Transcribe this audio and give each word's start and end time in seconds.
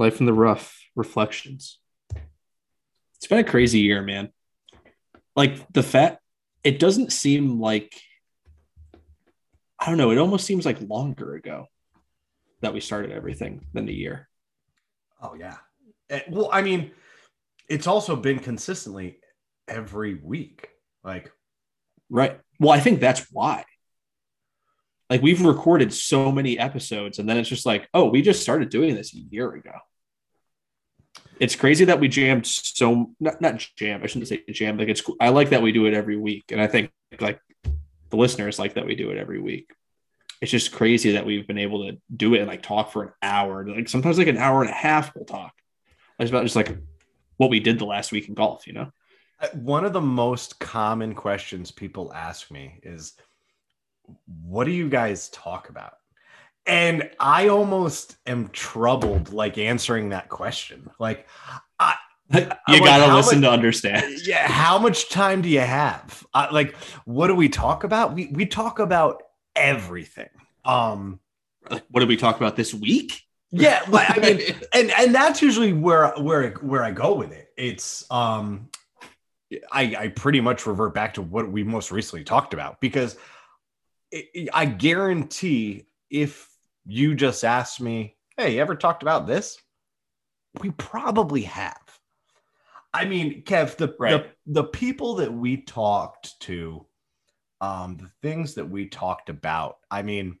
Life 0.00 0.18
in 0.18 0.24
the 0.24 0.32
rough 0.32 0.82
reflections. 0.96 1.78
It's 3.16 3.26
been 3.28 3.38
a 3.38 3.44
crazy 3.44 3.80
year, 3.80 4.00
man. 4.00 4.30
Like 5.36 5.70
the 5.74 5.82
fact 5.82 6.22
it 6.64 6.78
doesn't 6.78 7.12
seem 7.12 7.60
like 7.60 7.94
I 9.78 9.86
don't 9.86 9.98
know, 9.98 10.10
it 10.10 10.16
almost 10.16 10.46
seems 10.46 10.64
like 10.64 10.80
longer 10.80 11.34
ago 11.34 11.66
that 12.62 12.72
we 12.72 12.80
started 12.80 13.12
everything 13.12 13.66
than 13.74 13.90
a 13.90 13.92
year. 13.92 14.26
Oh 15.20 15.34
yeah. 15.34 15.58
Eh, 16.08 16.22
well, 16.30 16.48
I 16.50 16.62
mean, 16.62 16.92
it's 17.68 17.86
also 17.86 18.16
been 18.16 18.38
consistently 18.38 19.18
every 19.68 20.14
week. 20.14 20.70
Like 21.04 21.30
Right. 22.08 22.40
Well, 22.58 22.70
I 22.70 22.80
think 22.80 23.00
that's 23.00 23.26
why. 23.30 23.66
Like 25.10 25.20
we've 25.20 25.44
recorded 25.44 25.92
so 25.92 26.32
many 26.32 26.58
episodes, 26.58 27.18
and 27.18 27.28
then 27.28 27.36
it's 27.36 27.50
just 27.50 27.66
like, 27.66 27.86
oh, 27.92 28.08
we 28.08 28.22
just 28.22 28.40
started 28.40 28.70
doing 28.70 28.94
this 28.94 29.14
a 29.14 29.18
year 29.18 29.52
ago. 29.52 29.72
It's 31.40 31.56
crazy 31.56 31.86
that 31.86 31.98
we 31.98 32.08
jammed 32.08 32.46
so 32.46 33.12
not 33.18 33.40
not 33.40 33.66
jam. 33.74 34.02
I 34.02 34.06
shouldn't 34.06 34.28
say 34.28 34.44
jam. 34.50 34.76
Like 34.76 34.88
it's 34.88 35.02
I 35.18 35.30
like 35.30 35.50
that 35.50 35.62
we 35.62 35.72
do 35.72 35.86
it 35.86 35.94
every 35.94 36.18
week, 36.18 36.44
and 36.52 36.60
I 36.60 36.66
think 36.66 36.92
like 37.18 37.40
the 38.10 38.16
listeners 38.16 38.58
like 38.58 38.74
that 38.74 38.86
we 38.86 38.94
do 38.94 39.10
it 39.10 39.16
every 39.16 39.40
week. 39.40 39.72
It's 40.42 40.50
just 40.50 40.72
crazy 40.72 41.12
that 41.12 41.24
we've 41.24 41.46
been 41.46 41.58
able 41.58 41.86
to 41.86 41.98
do 42.14 42.34
it 42.34 42.40
and 42.40 42.48
like 42.48 42.62
talk 42.62 42.92
for 42.92 43.02
an 43.02 43.12
hour. 43.22 43.66
Like 43.66 43.88
sometimes 43.88 44.18
like 44.18 44.26
an 44.26 44.36
hour 44.36 44.60
and 44.60 44.70
a 44.70 44.74
half 44.74 45.14
we'll 45.14 45.24
talk. 45.24 45.52
It's 46.18 46.30
about 46.30 46.44
just 46.44 46.56
like 46.56 46.76
what 47.38 47.48
we 47.48 47.60
did 47.60 47.78
the 47.78 47.86
last 47.86 48.12
week 48.12 48.28
in 48.28 48.34
golf, 48.34 48.66
you 48.66 48.74
know. 48.74 48.92
Uh, 49.40 49.48
one 49.54 49.86
of 49.86 49.94
the 49.94 50.00
most 50.00 50.60
common 50.60 51.14
questions 51.14 51.70
people 51.70 52.12
ask 52.12 52.50
me 52.50 52.80
is, 52.82 53.14
"What 54.44 54.64
do 54.64 54.72
you 54.72 54.90
guys 54.90 55.30
talk 55.30 55.70
about?" 55.70 55.94
And 56.70 57.10
I 57.18 57.48
almost 57.48 58.16
am 58.26 58.48
troubled, 58.48 59.32
like 59.32 59.58
answering 59.58 60.10
that 60.10 60.28
question. 60.28 60.88
Like, 61.00 61.26
I, 61.80 61.94
you 62.32 62.46
I'm 62.68 62.84
gotta 62.84 63.06
like, 63.06 63.12
listen 63.14 63.40
much- 63.40 63.48
to 63.48 63.52
understand. 63.52 64.18
yeah, 64.24 64.46
how 64.46 64.78
much 64.78 65.08
time 65.08 65.42
do 65.42 65.48
you 65.48 65.60
have? 65.60 66.24
Uh, 66.32 66.46
like, 66.52 66.76
what 67.04 67.26
do 67.26 67.34
we 67.34 67.48
talk 67.48 67.82
about? 67.84 68.14
We 68.14 68.26
we 68.28 68.46
talk 68.46 68.78
about 68.78 69.22
everything. 69.56 70.28
Um, 70.64 71.18
Like, 71.68 71.82
what 71.90 72.00
did 72.00 72.08
we 72.08 72.16
talk 72.16 72.36
about 72.36 72.54
this 72.56 72.72
week? 72.72 73.20
yeah, 73.50 73.82
well, 73.90 74.06
I 74.08 74.20
mean, 74.20 74.40
and 74.72 74.92
and 74.92 75.12
that's 75.14 75.42
usually 75.42 75.72
where 75.72 76.12
where 76.18 76.52
where 76.60 76.84
I 76.84 76.92
go 76.92 77.14
with 77.14 77.32
it. 77.32 77.48
It's 77.56 78.08
um 78.12 78.68
I 79.72 79.96
I 79.98 80.08
pretty 80.08 80.40
much 80.40 80.66
revert 80.66 80.94
back 80.94 81.14
to 81.14 81.22
what 81.22 81.50
we 81.50 81.64
most 81.64 81.90
recently 81.90 82.22
talked 82.22 82.54
about 82.54 82.80
because 82.80 83.16
it, 84.12 84.48
I 84.52 84.66
guarantee 84.66 85.86
if 86.10 86.48
you 86.86 87.14
just 87.14 87.44
asked 87.44 87.80
me, 87.80 88.16
"Hey, 88.36 88.54
you 88.54 88.60
ever 88.60 88.74
talked 88.74 89.02
about 89.02 89.26
this?" 89.26 89.58
We 90.60 90.70
probably 90.72 91.42
have. 91.42 91.78
I 92.92 93.04
mean, 93.04 93.42
Kev, 93.44 93.76
the 93.76 93.94
Right. 93.98 94.24
the, 94.46 94.62
the 94.62 94.64
people 94.64 95.14
that 95.16 95.32
we 95.32 95.58
talked 95.58 96.38
to, 96.40 96.84
um, 97.60 97.96
the 97.98 98.10
things 98.20 98.54
that 98.54 98.68
we 98.68 98.88
talked 98.88 99.28
about. 99.28 99.78
I 99.90 100.02
mean, 100.02 100.38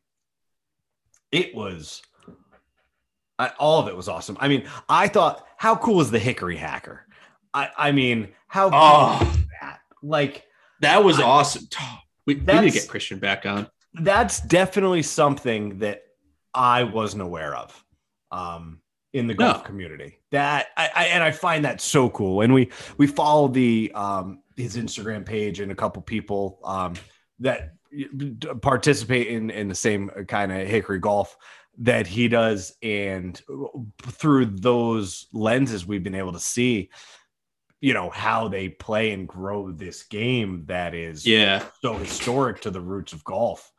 it 1.30 1.54
was 1.54 2.02
I, 3.38 3.52
all 3.58 3.80
of 3.80 3.88
it 3.88 3.96
was 3.96 4.08
awesome. 4.08 4.36
I 4.40 4.48
mean, 4.48 4.68
I 4.88 5.08
thought, 5.08 5.46
how 5.56 5.74
cool 5.76 6.00
is 6.02 6.10
the 6.10 6.18
Hickory 6.18 6.56
Hacker? 6.56 7.06
I, 7.54 7.70
I 7.78 7.92
mean, 7.92 8.28
how 8.48 8.68
cool 8.68 8.78
Oh. 8.78 9.32
is 9.34 9.44
that? 9.62 9.80
Like, 10.02 10.44
That 10.80 11.02
was 11.04 11.18
I- 11.18 11.22
awesome. 11.24 11.66
We, 12.26 12.34
we 12.34 12.40
need 12.60 12.72
to 12.72 12.78
get 12.80 12.88
Christian 12.88 13.18
back 13.18 13.46
on. 13.46 13.66
that's 13.94 14.40
definitely 14.40 15.02
something 15.02 15.78
that 15.78 16.02
I 16.54 16.84
wasn't 16.84 17.22
aware 17.22 17.54
of 17.54 17.84
um, 18.30 18.80
in 19.12 19.26
the 19.26 19.34
golf 19.34 19.58
No. 19.58 19.62
community. 19.62 20.18
That 20.30 20.68
I, 20.76 20.90
I 20.94 21.04
and 21.06 21.22
I 21.22 21.30
find 21.32 21.64
that 21.64 21.80
so 21.80 22.08
cool. 22.10 22.42
And 22.42 22.54
we 22.54 22.70
we 22.96 23.06
follow 23.06 23.48
the 23.48 23.90
um, 23.94 24.42
his 24.56 24.76
Instagram 24.76 25.24
page 25.24 25.60
and 25.60 25.72
a 25.72 25.74
couple 25.74 26.02
people 26.02 26.60
um, 26.64 26.94
that 27.40 27.74
participate 28.62 29.28
in 29.28 29.50
in 29.50 29.68
the 29.68 29.74
same 29.74 30.10
kind 30.28 30.52
of 30.52 30.66
Hickory 30.68 30.98
golf 31.00 31.36
that 31.78 32.06
he 32.06 32.28
does, 32.28 32.76
and 32.82 33.40
through 34.02 34.44
those 34.46 35.26
lenses, 35.32 35.86
we've 35.86 36.02
been 36.04 36.14
able 36.14 36.32
to 36.32 36.40
see. 36.40 36.90
You 37.82 37.94
know 37.94 38.10
how 38.10 38.48
they 38.48 38.68
play 38.68 39.12
and 39.12 39.26
grow 39.26 39.72
this 39.72 40.02
game 40.02 40.64
that 40.66 40.94
is 40.94 41.26
Yeah, 41.26 41.64
so 41.80 41.94
historic 41.96 42.60
to 42.60 42.70
the 42.70 42.80
roots 42.80 43.14
of 43.14 43.24
golf. 43.24 43.72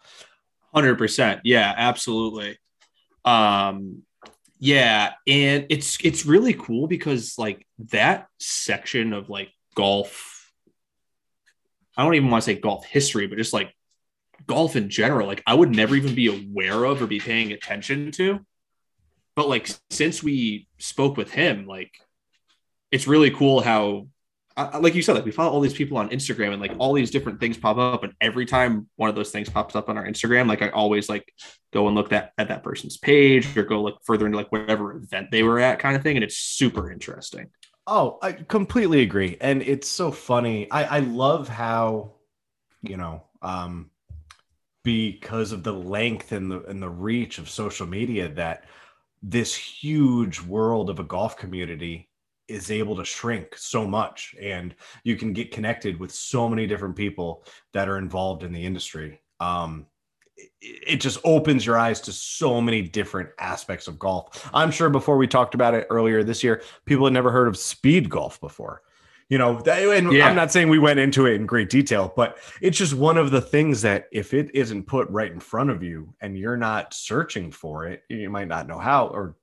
Hundred 0.73 0.97
percent. 0.97 1.41
Yeah, 1.43 1.73
absolutely. 1.75 2.57
Um, 3.25 4.03
yeah, 4.59 5.13
and 5.27 5.65
it's 5.69 5.97
it's 6.03 6.25
really 6.25 6.53
cool 6.53 6.87
because 6.87 7.37
like 7.37 7.65
that 7.89 8.27
section 8.39 9.13
of 9.13 9.29
like 9.29 9.49
golf. 9.75 10.51
I 11.97 12.03
don't 12.03 12.15
even 12.15 12.29
want 12.29 12.43
to 12.43 12.45
say 12.45 12.59
golf 12.59 12.85
history, 12.85 13.27
but 13.27 13.37
just 13.37 13.53
like 13.53 13.73
golf 14.47 14.75
in 14.75 14.89
general, 14.89 15.27
like 15.27 15.43
I 15.45 15.53
would 15.53 15.75
never 15.75 15.95
even 15.95 16.15
be 16.15 16.27
aware 16.27 16.83
of 16.85 17.01
or 17.01 17.07
be 17.07 17.19
paying 17.19 17.51
attention 17.51 18.11
to. 18.13 18.39
But 19.35 19.49
like 19.49 19.69
since 19.89 20.21
we 20.21 20.67
spoke 20.77 21.17
with 21.17 21.31
him, 21.31 21.65
like 21.65 21.91
it's 22.91 23.07
really 23.07 23.31
cool 23.31 23.61
how 23.61 24.07
like 24.79 24.95
you 24.95 25.01
said, 25.01 25.15
like 25.15 25.25
we 25.25 25.31
follow 25.31 25.51
all 25.51 25.61
these 25.61 25.73
people 25.73 25.97
on 25.97 26.09
Instagram 26.09 26.53
and 26.53 26.61
like 26.61 26.73
all 26.77 26.93
these 26.93 27.11
different 27.11 27.39
things 27.39 27.57
pop 27.57 27.77
up. 27.77 28.03
And 28.03 28.13
every 28.21 28.45
time 28.45 28.87
one 28.95 29.09
of 29.09 29.15
those 29.15 29.31
things 29.31 29.49
pops 29.49 29.75
up 29.75 29.89
on 29.89 29.97
our 29.97 30.05
Instagram, 30.05 30.47
like 30.47 30.61
I 30.61 30.69
always 30.69 31.09
like 31.09 31.33
go 31.73 31.87
and 31.87 31.95
look 31.95 32.11
at, 32.11 32.33
at 32.37 32.47
that 32.49 32.63
person's 32.63 32.97
page 32.97 33.55
or 33.57 33.63
go 33.63 33.81
look 33.81 33.99
further 34.03 34.25
into 34.25 34.37
like 34.37 34.51
whatever 34.51 34.95
event 34.95 35.31
they 35.31 35.43
were 35.43 35.59
at 35.59 35.79
kind 35.79 35.95
of 35.95 36.03
thing. 36.03 36.17
And 36.17 36.23
it's 36.23 36.37
super 36.37 36.91
interesting. 36.91 37.47
Oh, 37.87 38.19
I 38.21 38.33
completely 38.33 39.01
agree. 39.01 39.37
And 39.41 39.61
it's 39.61 39.87
so 39.87 40.11
funny. 40.11 40.69
I, 40.69 40.97
I 40.97 40.99
love 40.99 41.47
how, 41.47 42.13
you 42.81 42.97
know, 42.97 43.23
um, 43.41 43.89
because 44.83 45.51
of 45.51 45.63
the 45.63 45.73
length 45.73 46.31
and 46.31 46.51
the 46.51 46.63
and 46.63 46.81
the 46.81 46.89
reach 46.89 47.37
of 47.37 47.49
social 47.49 47.85
media 47.85 48.29
that 48.29 48.65
this 49.21 49.55
huge 49.55 50.41
world 50.41 50.89
of 50.89 50.99
a 50.99 51.03
golf 51.03 51.37
community 51.37 52.09
is 52.51 52.69
able 52.71 52.95
to 52.97 53.05
shrink 53.05 53.55
so 53.57 53.87
much 53.87 54.35
and 54.41 54.75
you 55.03 55.15
can 55.15 55.33
get 55.33 55.51
connected 55.51 55.99
with 55.99 56.11
so 56.13 56.47
many 56.49 56.67
different 56.67 56.95
people 56.95 57.43
that 57.73 57.87
are 57.89 57.97
involved 57.97 58.43
in 58.43 58.51
the 58.53 58.65
industry. 58.65 59.21
Um 59.39 59.85
it, 60.61 60.99
just 60.99 61.19
opens 61.23 61.65
your 61.65 61.77
eyes 61.77 62.01
to 62.01 62.11
so 62.11 62.59
many 62.59 62.81
different 62.81 63.29
aspects 63.39 63.87
of 63.87 63.99
golf. 63.99 64.49
I'm 64.53 64.71
sure 64.71 64.89
before 64.89 65.17
we 65.17 65.27
talked 65.27 65.53
about 65.53 65.73
it 65.75 65.85
earlier 65.89 66.23
this 66.23 66.43
year 66.43 66.63
people 66.85 67.05
had 67.05 67.13
never 67.13 67.31
heard 67.31 67.47
of 67.47 67.57
speed 67.57 68.09
golf 68.09 68.39
before. 68.41 68.81
You 69.29 69.37
know 69.37 69.59
and 69.59 70.11
Yeah. 70.11 70.27
i'm 70.27 70.35
not 70.35 70.51
saying 70.51 70.67
we 70.67 70.77
went 70.77 70.99
into 70.99 71.25
it 71.25 71.35
in 71.35 71.45
great 71.45 71.69
detail 71.69 72.11
but 72.17 72.37
it's 72.59 72.77
just 72.77 72.93
one 72.93 73.17
of 73.17 73.31
the 73.31 73.39
things 73.39 73.81
that 73.83 74.07
if 74.11 74.33
it 74.33 74.51
isn't 74.53 74.87
put 74.87 75.09
right 75.09 75.31
in 75.31 75.39
front 75.39 75.69
of 75.69 75.81
you 75.81 76.13
and 76.19 76.37
you're 76.37 76.57
not 76.57 76.93
searching 76.93 77.49
for 77.49 77.85
it 77.87 78.03
you 78.09 78.29
might 78.29 78.49
not 78.49 78.67
know 78.67 78.77
how 78.77 79.07
or 79.07 79.37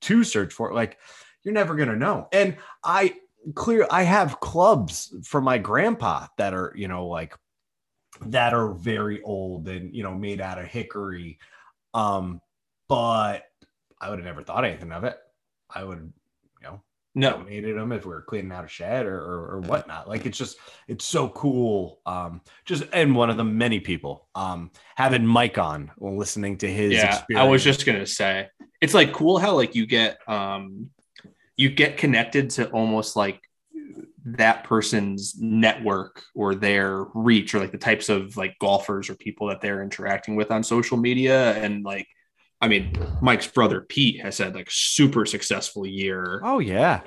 to 0.00 0.24
search 0.24 0.50
for 0.54 0.70
it 0.70 0.74
like 0.74 0.96
you're 1.44 1.54
never 1.54 1.74
going 1.74 1.90
to 1.90 1.96
know. 1.96 2.28
And 2.32 2.56
i 2.82 3.14
clear 3.54 3.86
i 3.90 4.02
have 4.02 4.40
clubs 4.40 5.14
for 5.22 5.38
my 5.40 5.58
grandpa 5.58 6.26
that 6.38 6.54
are 6.54 6.72
you 6.74 6.88
know 6.88 7.06
like 7.08 7.34
that 8.26 8.54
are 8.54 8.72
very 8.72 9.20
old 9.22 9.68
and 9.68 9.94
you 9.94 10.02
know 10.02 10.14
made 10.14 10.40
out 10.40 10.58
of 10.58 10.64
hickory. 10.64 11.38
Um 11.92 12.40
but 12.88 13.44
i 14.00 14.08
would 14.08 14.18
have 14.18 14.26
never 14.26 14.42
thought 14.42 14.64
anything 14.64 14.92
of 14.92 15.04
it. 15.04 15.16
I 15.68 15.84
would 15.84 16.12
you 16.60 16.66
know 16.66 16.82
No, 17.14 17.38
donated 17.38 17.76
them 17.76 17.92
if 17.92 18.04
we 18.06 18.10
were 18.12 18.22
cleaning 18.22 18.52
out 18.52 18.64
a 18.64 18.68
shed 18.68 19.06
or, 19.06 19.18
or, 19.20 19.56
or 19.56 19.60
whatnot. 19.60 20.08
Like 20.08 20.26
it's 20.26 20.38
just 20.38 20.56
it's 20.88 21.04
so 21.04 21.28
cool. 21.28 22.00
Um, 22.06 22.40
just 22.64 22.84
and 22.92 23.14
one 23.14 23.30
of 23.30 23.36
the 23.36 23.44
many 23.44 23.80
people 23.80 24.28
um 24.34 24.70
having 24.96 25.26
Mike 25.26 25.58
on 25.58 25.90
while 25.96 26.16
listening 26.16 26.56
to 26.58 26.72
his 26.72 26.94
yeah, 26.94 27.24
I 27.36 27.44
was 27.44 27.62
just 27.62 27.84
gonna 27.84 28.06
say 28.06 28.48
it's 28.80 28.94
like 28.94 29.12
cool 29.12 29.38
how 29.38 29.54
like 29.54 29.74
you 29.74 29.86
get 29.86 30.18
um 30.28 30.90
you 31.56 31.70
get 31.70 31.96
connected 31.96 32.50
to 32.50 32.68
almost 32.70 33.16
like 33.16 33.40
that 34.26 34.64
person's 34.64 35.36
network 35.38 36.22
or 36.34 36.54
their 36.54 37.04
reach 37.14 37.54
or 37.54 37.60
like 37.60 37.72
the 37.72 37.78
types 37.78 38.08
of 38.08 38.36
like 38.36 38.58
golfers 38.58 39.10
or 39.10 39.14
people 39.14 39.48
that 39.48 39.60
they're 39.60 39.82
interacting 39.82 40.34
with 40.34 40.50
on 40.50 40.62
social 40.62 40.96
media 40.96 41.52
and 41.62 41.84
like 41.84 42.06
I 42.60 42.68
mean 42.68 42.96
Mike's 43.20 43.46
brother 43.46 43.82
Pete 43.82 44.20
has 44.22 44.38
had 44.38 44.54
like 44.54 44.68
super 44.70 45.26
successful 45.26 45.86
year 45.86 46.40
oh 46.42 46.58
yeah 46.58 47.02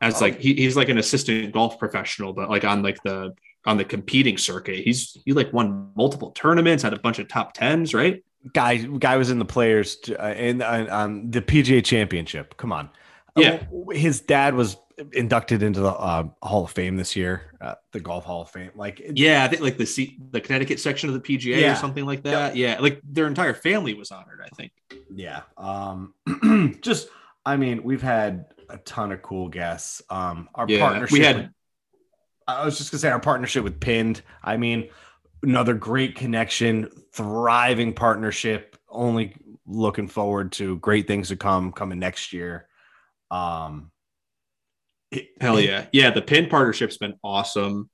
as 0.00 0.16
Oh. 0.22 0.26
like 0.26 0.38
he, 0.38 0.54
he's 0.54 0.76
like 0.76 0.88
an 0.88 0.98
assistant 0.98 1.52
golf 1.52 1.78
professional 1.78 2.32
but 2.32 2.48
like 2.48 2.64
on 2.64 2.82
like 2.82 3.02
the 3.02 3.34
on 3.66 3.76
the 3.76 3.84
competing 3.84 4.38
circuit 4.38 4.78
he's 4.78 5.16
he 5.24 5.32
like 5.32 5.52
won 5.52 5.90
multiple 5.96 6.30
tournaments 6.30 6.84
had 6.84 6.94
a 6.94 7.00
bunch 7.00 7.18
of 7.18 7.26
top 7.26 7.52
tens 7.52 7.92
right 7.92 8.22
guy 8.52 8.76
guy 8.76 9.16
was 9.16 9.30
in 9.30 9.38
the 9.38 9.44
players 9.44 9.98
uh, 10.18 10.34
in 10.36 10.62
uh, 10.62 10.86
on 10.90 11.30
the 11.30 11.42
PGA 11.42 11.84
Championship. 11.84 12.56
Come 12.56 12.72
on, 12.72 12.88
Yeah. 13.36 13.62
Uh, 13.72 13.90
his 13.94 14.20
dad 14.20 14.54
was 14.54 14.76
inducted 15.12 15.62
into 15.62 15.80
the 15.80 15.90
uh, 15.92 16.24
Hall 16.42 16.64
of 16.64 16.70
Fame 16.72 16.96
this 16.96 17.16
year, 17.16 17.42
uh, 17.60 17.74
the 17.92 18.00
Golf 18.00 18.24
Hall 18.24 18.42
of 18.42 18.50
Fame. 18.50 18.70
Like 18.74 19.00
it- 19.00 19.16
Yeah, 19.16 19.42
I 19.44 19.48
think 19.48 19.62
like 19.62 19.78
the 19.78 19.86
C- 19.86 20.18
the 20.30 20.40
Connecticut 20.40 20.78
section 20.78 21.08
of 21.08 21.14
the 21.14 21.20
PGA 21.20 21.60
Yeah. 21.60 21.72
or 21.72 21.76
something 21.76 22.04
like 22.04 22.22
that. 22.24 22.54
Yeah, 22.56 22.78
like 22.80 23.00
their 23.04 23.26
entire 23.26 23.54
family 23.54 23.94
was 23.94 24.10
honored. 24.10 24.40
I 24.44 24.48
think. 24.54 24.72
yeah 25.14 25.42
um 25.56 26.14
just 26.82 27.08
I, 27.46 27.54
I 27.54 27.56
mean, 27.56 27.82
we've 27.82 28.02
had 28.02 28.46
a 28.68 28.76
ton 28.78 29.10
of 29.12 29.22
cool 29.22 29.48
guests. 29.48 30.02
Um, 30.10 30.48
our 30.54 30.66
Yeah, 30.68 30.80
partnership. 30.80 31.12
we 31.18 31.24
had- 31.24 31.36
with- 31.36 31.46
I 32.46 32.64
was 32.64 32.76
just 32.78 32.90
gonna 32.90 32.98
say 33.00 33.10
our 33.10 33.20
partnership 33.20 33.64
with 33.64 33.80
Pinned. 33.80 34.22
I 34.42 34.56
mean, 34.56 34.88
another 35.42 35.72
great 35.72 36.14
connection, 36.16 36.90
thriving 37.14 37.94
partnership. 37.94 38.76
Only 38.88 39.34
looking 39.66 40.08
forward 40.08 40.50
to 40.52 40.76
great 40.78 41.06
things 41.06 41.28
to 41.28 41.36
come 41.36 41.70
coming 41.72 41.98
next 42.00 42.32
year. 42.32 42.66
Um, 43.30 43.90
it- 45.10 45.28
Hell 45.40 45.56
it- 45.58 45.64
yeah. 45.66 45.86
Yeah, 45.92 46.10
the 46.10 46.22
pin 46.22 46.48
partnership's 46.48 46.98
been 46.98 47.14
awesome. 47.22 47.90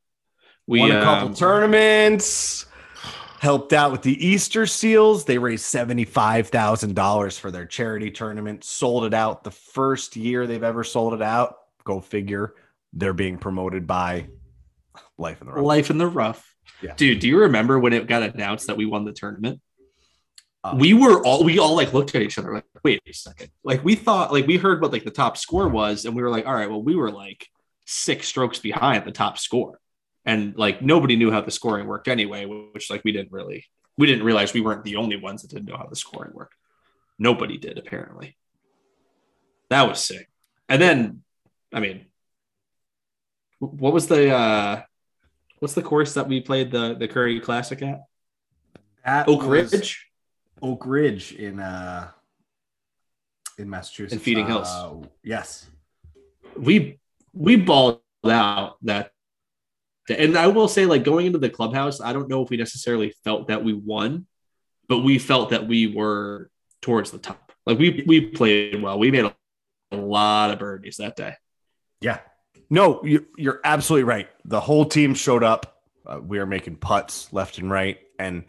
We 0.66 0.80
won 0.80 0.90
a 0.92 1.02
couple 1.02 1.28
um, 1.28 1.34
tournaments, 1.34 2.66
helped 3.40 3.72
out 3.72 3.92
with 3.92 4.02
the 4.02 4.26
Easter 4.26 4.66
Seals. 4.66 5.24
They 5.24 5.38
raised 5.38 5.64
$75,000 5.72 7.38
for 7.38 7.50
their 7.50 7.66
charity 7.66 8.10
tournament, 8.10 8.64
sold 8.64 9.04
it 9.04 9.14
out 9.14 9.44
the 9.44 9.50
first 9.52 10.16
year 10.16 10.46
they've 10.46 10.62
ever 10.62 10.82
sold 10.84 11.14
it 11.14 11.22
out. 11.22 11.54
Go 11.84 12.00
figure. 12.00 12.54
They're 12.92 13.12
being 13.12 13.38
promoted 13.38 13.86
by 13.86 14.26
Life 15.18 15.40
in 15.40 15.46
the 15.46 15.52
Rough. 15.52 15.64
Life 15.64 15.90
in 15.90 15.98
the 15.98 16.06
Rough. 16.08 16.52
Yeah. 16.82 16.94
Dude, 16.96 17.20
do 17.20 17.28
you 17.28 17.40
remember 17.42 17.78
when 17.78 17.92
it 17.92 18.06
got 18.06 18.22
announced 18.22 18.66
that 18.66 18.76
we 18.76 18.86
won 18.86 19.04
the 19.04 19.12
tournament? 19.12 19.60
Uh, 20.66 20.76
we 20.76 20.94
were 20.94 21.24
all 21.24 21.44
we 21.44 21.58
all 21.58 21.76
like 21.76 21.92
looked 21.92 22.14
at 22.14 22.22
each 22.22 22.38
other 22.38 22.54
like, 22.54 22.64
wait 22.82 23.00
a 23.08 23.12
second. 23.12 23.50
Like 23.62 23.84
we 23.84 23.94
thought 23.94 24.32
like 24.32 24.46
we 24.46 24.56
heard 24.56 24.80
what 24.80 24.92
like 24.92 25.04
the 25.04 25.10
top 25.10 25.36
score 25.36 25.68
was, 25.68 26.04
and 26.04 26.16
we 26.16 26.22
were 26.22 26.30
like, 26.30 26.46
all 26.46 26.54
right, 26.54 26.68
well, 26.68 26.82
we 26.82 26.96
were 26.96 27.10
like 27.10 27.46
six 27.84 28.26
strokes 28.26 28.58
behind 28.58 29.04
the 29.04 29.12
top 29.12 29.38
score. 29.38 29.78
And 30.24 30.56
like 30.56 30.82
nobody 30.82 31.14
knew 31.14 31.30
how 31.30 31.40
the 31.40 31.52
scoring 31.52 31.86
worked 31.86 32.08
anyway, 32.08 32.46
which 32.46 32.90
like 32.90 33.02
we 33.04 33.12
didn't 33.12 33.30
really 33.30 33.64
we 33.96 34.06
didn't 34.06 34.24
realize 34.24 34.52
we 34.52 34.60
weren't 34.60 34.82
the 34.82 34.96
only 34.96 35.16
ones 35.16 35.42
that 35.42 35.50
didn't 35.50 35.66
know 35.66 35.76
how 35.76 35.86
the 35.86 35.96
scoring 35.96 36.32
worked. 36.34 36.54
Nobody 37.18 37.58
did 37.58 37.78
apparently. 37.78 38.36
That 39.70 39.88
was 39.88 40.00
sick. 40.00 40.28
And 40.68 40.82
then, 40.82 41.22
I 41.72 41.80
mean, 41.80 42.06
what 43.60 43.92
was 43.92 44.08
the 44.08 44.34
uh 44.34 44.82
what's 45.60 45.74
the 45.74 45.82
course 45.82 46.14
that 46.14 46.28
we 46.28 46.40
played 46.40 46.72
the 46.72 46.96
the 46.98 47.06
Curry 47.06 47.38
Classic 47.40 47.80
at? 47.82 48.00
That 49.04 49.28
Oak 49.28 49.44
Ridge. 49.44 50.05
Oak 50.62 50.86
Ridge 50.86 51.32
in 51.32 51.60
uh 51.60 52.08
in 53.58 53.70
Massachusetts. 53.70 54.14
In 54.14 54.18
Feeding 54.18 54.46
Hills. 54.46 54.68
Uh, 54.68 54.96
yes. 55.22 55.66
we 56.56 56.98
we 57.32 57.56
balled 57.56 58.00
out 58.24 58.76
that 58.82 59.12
and 60.08 60.36
I 60.36 60.46
will 60.46 60.68
say 60.68 60.86
like 60.86 61.04
going 61.04 61.26
into 61.26 61.38
the 61.38 61.50
clubhouse, 61.50 62.00
I 62.00 62.12
don't 62.12 62.28
know 62.28 62.42
if 62.42 62.50
we 62.50 62.56
necessarily 62.56 63.12
felt 63.24 63.48
that 63.48 63.64
we 63.64 63.72
won, 63.72 64.26
but 64.88 65.00
we 65.00 65.18
felt 65.18 65.50
that 65.50 65.66
we 65.66 65.88
were 65.88 66.50
towards 66.80 67.10
the 67.10 67.18
top. 67.18 67.52
Like 67.64 67.78
we 67.78 68.04
we 68.06 68.20
played 68.20 68.80
well. 68.80 68.98
We 68.98 69.10
made 69.10 69.24
a, 69.24 69.34
a 69.90 69.96
lot 69.96 70.52
of 70.52 70.58
birdies 70.58 70.98
that 70.98 71.16
day. 71.16 71.34
Yeah. 72.00 72.20
No, 72.70 73.02
you, 73.04 73.26
you're 73.36 73.60
absolutely 73.64 74.04
right. 74.04 74.28
The 74.44 74.60
whole 74.60 74.84
team 74.84 75.14
showed 75.14 75.42
up. 75.42 75.82
Uh, 76.04 76.20
we 76.20 76.38
were 76.38 76.46
making 76.46 76.76
putts 76.76 77.32
left 77.32 77.58
and 77.58 77.70
right, 77.70 77.98
and 78.18 78.44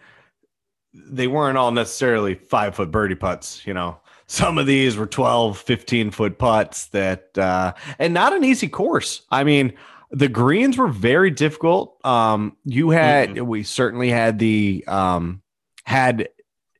they 1.05 1.27
weren't 1.27 1.57
all 1.57 1.71
necessarily 1.71 2.35
five 2.35 2.75
foot 2.75 2.91
birdie 2.91 3.15
putts. 3.15 3.65
You 3.65 3.73
know, 3.73 3.99
some 4.27 4.57
of 4.57 4.65
these 4.65 4.97
were 4.97 5.05
12, 5.07 5.57
15 5.57 6.11
foot 6.11 6.37
putts 6.37 6.87
that, 6.87 7.37
uh, 7.37 7.73
and 7.99 8.13
not 8.13 8.33
an 8.33 8.43
easy 8.43 8.67
course. 8.67 9.21
I 9.29 9.43
mean, 9.43 9.73
the 10.11 10.27
greens 10.27 10.77
were 10.77 10.87
very 10.87 11.31
difficult. 11.31 12.03
Um, 12.05 12.57
you 12.65 12.89
had, 12.89 13.41
we 13.41 13.63
certainly 13.63 14.09
had 14.09 14.39
the, 14.39 14.83
um, 14.87 15.41
had 15.85 16.29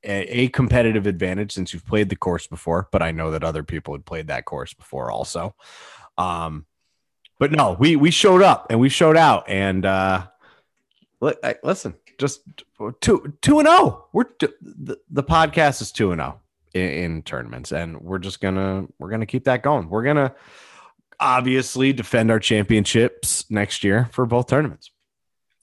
a, 0.04 0.42
a 0.42 0.48
competitive 0.50 1.08
advantage 1.08 1.52
since 1.52 1.74
you've 1.74 1.86
played 1.86 2.10
the 2.10 2.16
course 2.16 2.48
before, 2.48 2.88
but 2.92 3.02
I 3.02 3.12
know 3.12 3.32
that 3.32 3.44
other 3.44 3.64
people 3.64 3.94
had 3.94 4.06
played 4.06 4.28
that 4.28 4.46
course 4.46 4.74
before 4.74 5.12
also. 5.12 5.56
Um, 6.18 6.66
but 7.40 7.52
no, 7.52 7.78
we 7.80 7.96
we 7.96 8.10
showed 8.10 8.42
up 8.42 8.68
and 8.70 8.80
we 8.80 8.90
showed 8.90 9.16
out 9.16 9.48
and 9.48 9.86
uh, 9.86 10.26
li- 11.22 11.36
I- 11.44 11.58
listen, 11.64 11.94
just 12.18 12.42
two 13.02 13.34
two 13.42 13.60
and 13.60 13.68
zero. 13.68 14.08
We're 14.14 14.24
t- 14.26 14.48
the, 14.62 14.98
the 15.10 15.24
podcast 15.24 15.82
is 15.82 15.92
two 15.92 16.12
and 16.12 16.20
zero 16.20 16.42
in, 16.74 16.90
in 16.90 17.22
tournaments, 17.24 17.72
and 17.72 18.02
we're 18.02 18.20
just 18.20 18.42
gonna 18.42 18.88
we're 19.00 19.10
gonna 19.10 19.26
keep 19.26 19.46
that 19.46 19.64
going. 19.64 19.90
We're 19.90 20.04
gonna 20.04 20.34
obviously 21.20 21.94
defend 21.94 22.32
our 22.32 22.40
championships 22.40 23.50
next 23.50 23.84
year 23.84 24.10
for 24.12 24.26
both 24.26 24.48
tournaments. 24.48 24.92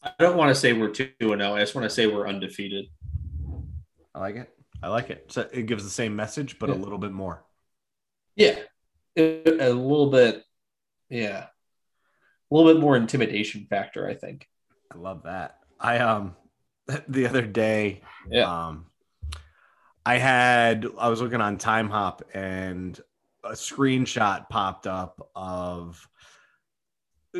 I 0.02 0.12
don't 0.18 0.36
want 0.36 0.50
to 0.50 0.54
say 0.54 0.72
we're 0.72 0.90
two 0.90 1.10
and 1.20 1.40
zero. 1.40 1.54
I 1.54 1.60
just 1.60 1.74
want 1.74 1.84
to 1.84 1.90
say 1.90 2.06
we're 2.06 2.28
undefeated. 2.28 2.86
I 4.14 4.20
like 4.20 4.36
it. 4.36 4.50
I 4.82 4.88
like 4.88 5.10
it. 5.10 5.32
So 5.32 5.48
it 5.52 5.66
gives 5.66 5.82
the 5.82 5.90
same 5.90 6.14
message, 6.14 6.58
but 6.58 6.70
a 6.70 6.74
little 6.74 6.98
bit 6.98 7.12
more. 7.12 7.42
Yeah, 8.36 8.58
a, 9.16 9.70
a 9.70 9.72
little 9.72 10.10
bit. 10.10 10.44
Yeah, 11.08 11.46
a 11.46 12.54
little 12.54 12.72
bit 12.72 12.80
more 12.80 12.96
intimidation 12.96 13.66
factor. 13.68 14.06
I 14.06 14.14
think. 14.14 14.46
I 14.92 14.98
love 14.98 15.22
that. 15.24 15.58
I 15.80 15.98
um 15.98 16.36
the 17.08 17.26
other 17.26 17.42
day 17.46 18.02
Yeah. 18.31 18.69
um 18.69 18.86
I 20.06 20.19
had 20.19 20.86
I 20.98 21.08
was 21.08 21.20
looking 21.22 21.40
on 21.40 21.56
Timehop 21.56 22.20
and 22.34 23.00
a 23.42 23.52
screenshot 23.52 24.48
popped 24.48 24.86
up 24.86 25.31
of 25.34 26.06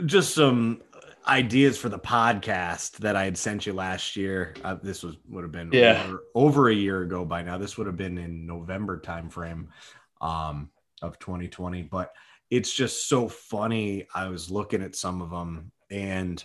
just 0.07 0.35
some 0.35 0.83
ideas 1.27 1.79
for 1.79 1.89
the 1.89 1.99
podcast 1.99 2.99
that 2.99 3.17
I 3.17 3.25
had 3.25 3.39
sent 3.39 3.65
you 3.65 3.73
last 3.73 4.17
year. 4.17 4.55
Uh, 4.65 4.77
this 4.83 5.03
was 5.03 5.17
would 5.29 5.43
have 5.45 5.53
been 5.53 5.71
Yeah. 5.73 6.03
over, 6.05 6.23
over 6.35 6.69
a 6.69 6.75
year 6.75 7.03
ago 7.03 7.25
by 7.25 7.43
now. 7.43 7.57
This 7.59 7.77
would 7.79 7.87
have 7.87 7.97
been 7.97 8.19
in 8.19 8.47
November 8.47 8.99
timeframe 9.01 9.69
um 10.21 10.71
of 11.03 11.19
2020, 11.19 11.83
but 11.83 12.13
it's 12.51 12.73
just 12.73 13.09
so 13.09 13.29
funny. 13.29 14.07
I 14.15 14.29
was 14.29 14.51
looking 14.51 14.83
at 14.83 14.97
some 14.97 15.21
of 15.23 15.31
them 15.31 15.71
and 15.91 16.43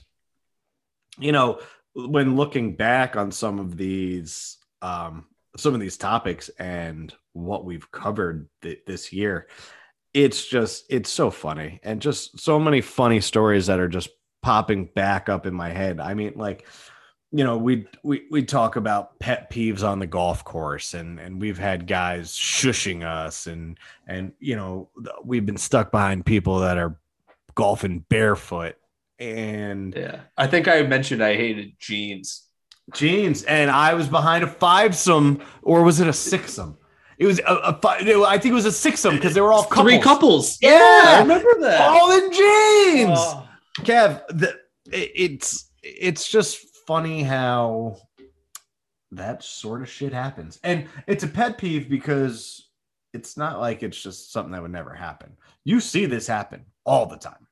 you 1.18 1.32
know, 1.34 1.60
when 2.08 2.36
looking 2.36 2.76
back 2.76 3.16
on 3.16 3.32
some 3.32 3.60
of 3.60 3.78
these 3.78 4.58
um 4.82 5.26
some 5.58 5.74
of 5.74 5.80
these 5.80 5.98
topics 5.98 6.50
and 6.60 7.14
what 7.34 7.66
we've 7.66 7.92
covered 7.92 8.48
th- 8.62 8.84
this 8.86 9.12
year 9.12 9.48
it's 10.14 10.48
just 10.48 10.86
it's 10.90 11.10
so 11.10 11.30
funny 11.30 11.80
and 11.84 12.02
just 12.02 12.40
so 12.40 12.60
many 12.60 12.82
funny 12.82 13.22
stories 13.22 13.68
that 13.68 13.80
are 13.80 13.88
just 13.88 14.10
popping 14.42 14.86
back 14.86 15.30
up 15.30 15.46
in 15.46 15.54
my 15.54 15.70
head. 15.70 16.00
I 16.00 16.14
mean 16.14 16.34
like 16.36 16.66
you 17.32 17.44
know 17.44 17.58
we 17.58 17.86
we 18.04 18.26
we 18.32 18.44
talk 18.44 18.76
about 18.76 19.20
pet 19.20 19.52
peeves 19.52 19.84
on 19.84 20.00
the 20.00 20.08
golf 20.08 20.44
course 20.44 20.94
and 20.94 21.20
and 21.20 21.40
we've 21.40 21.60
had 21.60 21.86
guys 21.86 22.32
shushing 22.32 23.04
us 23.04 23.46
and 23.46 23.78
and 24.08 24.34
you 24.40 24.56
know 24.56 24.90
we've 25.24 25.46
been 25.46 25.58
stuck 25.58 25.92
behind 25.92 26.26
people 26.26 26.60
that 26.60 26.78
are 26.78 26.98
golfing 27.54 28.04
barefoot 28.10 28.78
and 29.20 29.94
Yeah, 29.96 30.22
I 30.38 30.48
think 30.48 30.68
I 30.68 30.82
mentioned 30.84 31.24
I 31.24 31.36
hated 31.36 31.74
jeans. 31.80 32.46
jeans 32.94 33.44
and 33.44 33.70
i 33.70 33.94
was 33.94 34.08
behind 34.08 34.44
a 34.44 34.48
fivesome 34.48 35.42
or 35.62 35.84
was 35.84 36.00
it 36.00 36.08
a 36.08 36.12
sixsome 36.12 36.76
it 37.20 37.28
was 37.28 37.38
a, 37.40 37.54
a 37.72 37.80
fi- 37.82 38.00
no, 38.02 38.26
i 38.26 38.38
think 38.40 38.52
it 38.54 38.56
was 38.56 38.66
a 38.66 38.70
sixsome 38.90 39.12
because 39.14 39.34
they 39.36 39.42
were 39.42 39.54
all 39.54 39.64
couples. 39.64 39.84
Three 39.86 40.00
couples. 40.00 40.58
Yeah. 40.62 41.04
I 41.06 41.20
remember 41.22 41.50
that. 41.62 41.82
all 41.82 42.12
in 42.18 42.32
jeans 42.32 43.20
Oh. 43.22 43.48
kev 43.82 44.26
the, 44.30 44.50
it- 44.92 45.12
it's 45.16 45.70
it's 45.84 46.28
just 46.32 46.58
funny 46.88 47.22
how 47.22 47.98
that 49.12 49.44
sort 49.44 49.82
of 49.84 49.90
shit 49.90 50.14
happens 50.14 50.60
and 50.64 50.88
it's 51.08 51.24
a 51.24 51.28
pet 51.28 51.58
peeve 51.60 51.90
because 51.90 52.70
it's 53.14 53.38
not 53.38 53.60
like 53.60 53.84
it's 53.84 54.02
just 54.02 54.32
something 54.32 54.52
that 54.54 54.62
would 54.64 54.72
never 54.72 54.94
happen 54.96 55.36
you 55.64 55.80
see 55.80 56.06
this 56.08 56.26
happen 56.28 56.66
all 56.86 57.06
the 57.06 57.18
time 57.18 57.46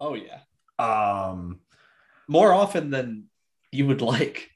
oh 0.00 0.14
yeah, 0.14 0.40
um 0.78 1.60
more 2.28 2.52
often 2.52 2.90
than 2.90 3.24
you 3.70 3.86
would 3.86 4.00
like. 4.00 4.50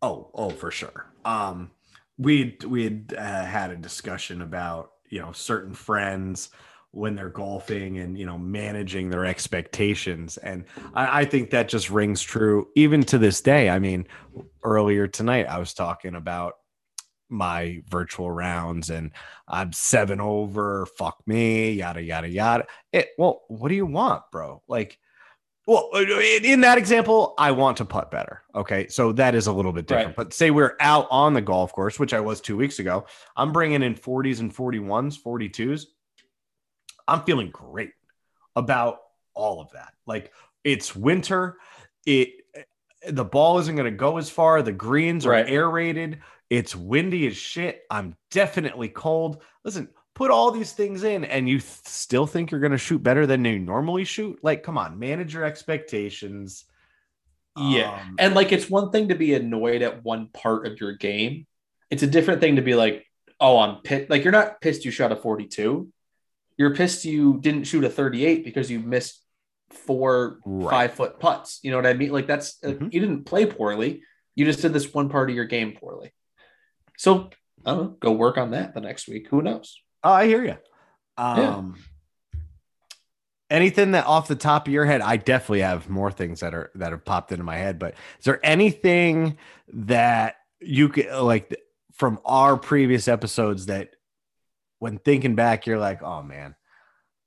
Oh, 0.00 0.30
oh, 0.34 0.50
for 0.50 0.70
sure. 0.70 1.06
Um, 1.24 1.70
we'd 2.18 2.64
we 2.64 2.84
had 2.84 3.14
uh, 3.16 3.44
had 3.44 3.70
a 3.70 3.76
discussion 3.76 4.42
about 4.42 4.92
you 5.08 5.20
know 5.20 5.32
certain 5.32 5.74
friends 5.74 6.50
when 6.90 7.14
they're 7.14 7.30
golfing 7.30 7.98
and 7.98 8.18
you 8.18 8.26
know 8.26 8.36
managing 8.36 9.08
their 9.10 9.24
expectations, 9.24 10.38
and 10.38 10.64
I, 10.94 11.20
I 11.20 11.24
think 11.24 11.50
that 11.50 11.68
just 11.68 11.90
rings 11.90 12.20
true 12.20 12.68
even 12.74 13.02
to 13.04 13.18
this 13.18 13.40
day. 13.40 13.70
I 13.70 13.78
mean, 13.78 14.06
earlier 14.64 15.06
tonight 15.06 15.46
I 15.46 15.58
was 15.58 15.72
talking 15.74 16.14
about 16.14 16.54
my 17.32 17.82
virtual 17.88 18.30
rounds 18.30 18.90
and 18.90 19.10
I'm 19.48 19.72
seven 19.72 20.20
over, 20.20 20.86
fuck 20.86 21.22
me, 21.26 21.72
yada 21.72 22.02
yada 22.02 22.28
yada. 22.28 22.66
It 22.92 23.10
well, 23.18 23.42
what 23.48 23.68
do 23.68 23.74
you 23.74 23.86
want, 23.86 24.22
bro? 24.30 24.62
Like 24.68 24.98
well, 25.66 25.90
uh, 25.94 26.00
in 26.00 26.44
in 26.44 26.60
that 26.62 26.76
example, 26.78 27.34
I 27.38 27.52
want 27.52 27.76
to 27.76 27.84
putt 27.84 28.10
better. 28.10 28.42
Okay. 28.54 28.88
So 28.88 29.12
that 29.12 29.34
is 29.34 29.46
a 29.46 29.52
little 29.52 29.72
bit 29.72 29.86
different. 29.86 30.08
Right. 30.08 30.16
But 30.16 30.34
say 30.34 30.50
we're 30.50 30.76
out 30.80 31.06
on 31.10 31.34
the 31.34 31.40
golf 31.40 31.72
course, 31.72 32.00
which 32.00 32.12
I 32.12 32.20
was 32.20 32.40
two 32.40 32.56
weeks 32.56 32.78
ago, 32.80 33.06
I'm 33.36 33.52
bringing 33.52 33.82
in 33.82 33.94
40s 33.94 34.40
and 34.40 34.54
41s, 34.54 35.22
42s. 35.22 35.84
I'm 37.06 37.22
feeling 37.22 37.50
great 37.50 37.92
about 38.56 38.98
all 39.34 39.60
of 39.60 39.70
that. 39.72 39.92
Like 40.06 40.32
it's 40.64 40.96
winter. 40.96 41.58
It 42.06 42.30
eh, 42.54 42.62
the 43.10 43.24
ball 43.24 43.58
isn't 43.58 43.74
going 43.74 43.90
to 43.90 43.96
go 43.96 44.18
as 44.18 44.30
far. 44.30 44.62
The 44.62 44.72
greens 44.72 45.26
are 45.26 45.30
Right. 45.30 45.48
aerated. 45.48 46.20
It's 46.52 46.76
windy 46.76 47.26
as 47.26 47.36
shit. 47.36 47.82
I'm 47.90 48.14
definitely 48.30 48.88
cold. 48.88 49.42
Listen, 49.64 49.88
put 50.14 50.30
all 50.30 50.50
these 50.50 50.72
things 50.72 51.02
in 51.02 51.24
and 51.24 51.48
you 51.48 51.58
th- 51.58 51.70
still 51.86 52.26
think 52.26 52.50
you're 52.50 52.60
going 52.60 52.72
to 52.72 52.78
shoot 52.78 53.02
better 53.02 53.26
than 53.26 53.42
you 53.44 53.58
normally 53.58 54.04
shoot 54.04 54.38
like 54.42 54.62
come 54.62 54.76
on 54.76 54.98
manage 54.98 55.32
your 55.32 55.44
expectations 55.44 56.66
Yeah. 57.56 57.92
Um, 57.94 58.16
and 58.18 58.34
like 58.34 58.52
it's 58.52 58.68
one 58.68 58.90
thing 58.90 59.08
to 59.08 59.14
be 59.14 59.32
annoyed 59.34 59.80
at 59.82 60.04
one 60.04 60.28
part 60.28 60.66
of 60.66 60.78
your 60.80 60.92
game. 60.92 61.46
It's 61.90 62.02
a 62.02 62.06
different 62.06 62.40
thing 62.42 62.56
to 62.56 62.62
be 62.62 62.74
like, 62.74 63.06
oh, 63.40 63.58
I'm 63.58 63.76
pissed. 63.82 64.10
Like 64.10 64.22
you're 64.24 64.32
not 64.32 64.60
pissed 64.60 64.84
you 64.84 64.90
shot 64.90 65.12
a 65.12 65.16
42. 65.16 65.88
You're 66.58 66.74
pissed 66.74 67.04
you 67.06 67.38
didn't 67.40 67.64
shoot 67.64 67.84
a 67.84 67.88
38 67.90 68.44
because 68.44 68.70
you 68.70 68.78
missed 68.80 69.18
four 69.70 70.38
Right. 70.44 70.70
five 70.70 70.94
foot 70.94 71.18
putts. 71.18 71.60
You 71.62 71.70
know 71.70 71.78
what 71.78 71.86
I 71.86 71.94
mean? 71.94 72.10
Like 72.10 72.26
that's 72.26 72.58
uh, 72.62 72.68
Mhm. 72.68 72.92
you 72.92 73.00
didn't 73.00 73.24
play 73.24 73.46
poorly. 73.46 74.02
You 74.34 74.44
just 74.44 74.60
did 74.60 74.74
this 74.74 74.92
one 74.92 75.08
part 75.08 75.30
of 75.30 75.36
your 75.36 75.46
game 75.46 75.72
poorly. 75.72 76.12
So 77.02 77.30
I 77.66 77.74
don't 77.74 77.82
know, 77.82 77.96
go 77.98 78.12
work 78.12 78.38
on 78.38 78.52
that 78.52 78.74
the 78.74 78.80
next 78.80 79.08
week. 79.08 79.26
Who 79.30 79.42
knows? 79.42 79.76
oh, 80.04 80.12
i 80.12 80.26
hear 80.26 80.44
you 80.44 80.56
Yeah. 81.18 81.56
um 81.56 81.76
anything 83.50 83.90
that 83.92 84.06
off 84.06 84.28
the 84.28 84.34
top 84.36 84.66
of 84.66 84.72
your 84.72 84.84
head 84.84 85.00
i 85.00 85.16
definitely 85.16 85.60
have 85.60 85.88
more 85.88 86.10
things 86.10 86.40
that 86.40 86.54
are 86.54 86.70
that 86.76 86.90
have 86.92 87.04
popped 87.04 87.30
into 87.32 87.44
my 87.44 87.56
head 87.56 87.78
but 87.78 87.94
is 88.18 88.24
there 88.24 88.40
anything 88.44 89.36
that 89.72 90.36
you 90.60 90.88
could 90.88 91.10
like 91.12 91.54
from 91.92 92.18
our 92.24 92.56
previous 92.56 93.08
episodes 93.08 93.66
that 93.66 93.90
when 94.78 94.98
thinking 94.98 95.34
back 95.34 95.66
you're 95.66 95.78
like 95.78 96.02
oh 96.02 96.22
man 96.22 96.54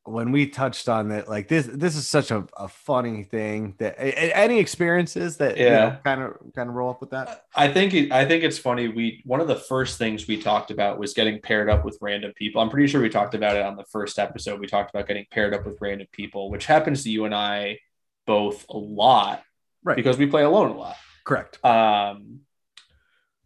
when 0.07 0.31
we 0.31 0.45
touched 0.47 0.87
on 0.87 1.09
that 1.09 1.27
like 1.27 1.47
this 1.47 1.65
this 1.65 1.95
is 1.95 2.07
such 2.07 2.29
a, 2.29 2.45
a 2.57 2.67
funny 2.67 3.23
thing 3.23 3.73
that 3.79 3.95
any 3.99 4.59
experiences 4.59 5.37
that 5.37 5.57
you 5.57 5.65
know, 5.65 5.71
Yeah. 5.71 5.95
kind 6.03 6.21
of 6.21 6.33
kind 6.55 6.69
of 6.69 6.75
roll 6.75 6.91
up 6.91 7.01
with 7.01 7.09
that 7.09 7.45
I 7.55 7.67
think 7.69 7.93
it, 7.93 8.11
I 8.11 8.23
think 8.25 8.43
it's 8.43 8.57
funny. 8.59 8.87
We 8.87 9.21
one 9.25 9.41
of 9.41 9.47
the 9.47 9.55
first 9.55 9.97
things 9.97 10.27
we 10.27 10.39
talked 10.41 10.69
about 10.69 10.99
was 10.99 11.13
getting 11.13 11.41
paired 11.41 11.69
up 11.69 11.83
with 11.83 11.97
random 12.01 12.33
people. 12.35 12.61
I'm 12.61 12.69
pretty 12.69 12.87
sure 12.87 13.01
we 13.01 13.09
talked 13.09 13.33
about 13.33 13.55
it 13.55 13.63
on 13.63 13.75
the 13.75 13.85
first 13.85 14.19
episode. 14.19 14.59
We 14.59 14.67
talked 14.67 14.91
about 14.93 15.07
getting 15.07 15.25
paired 15.31 15.53
up 15.55 15.65
with 15.65 15.77
random 15.81 16.07
people, 16.11 16.51
which 16.51 16.65
happens 16.67 17.03
to 17.03 17.09
you 17.09 17.25
and 17.25 17.33
I 17.33 17.79
both 18.27 18.65
a 18.69 18.77
lot, 18.77 19.43
Right. 19.83 19.95
Because 19.97 20.17
we 20.17 20.27
play 20.27 20.43
alone 20.43 20.69
a 20.71 20.77
lot. 20.77 20.95
correct 21.25 21.63
Um, 21.65 22.41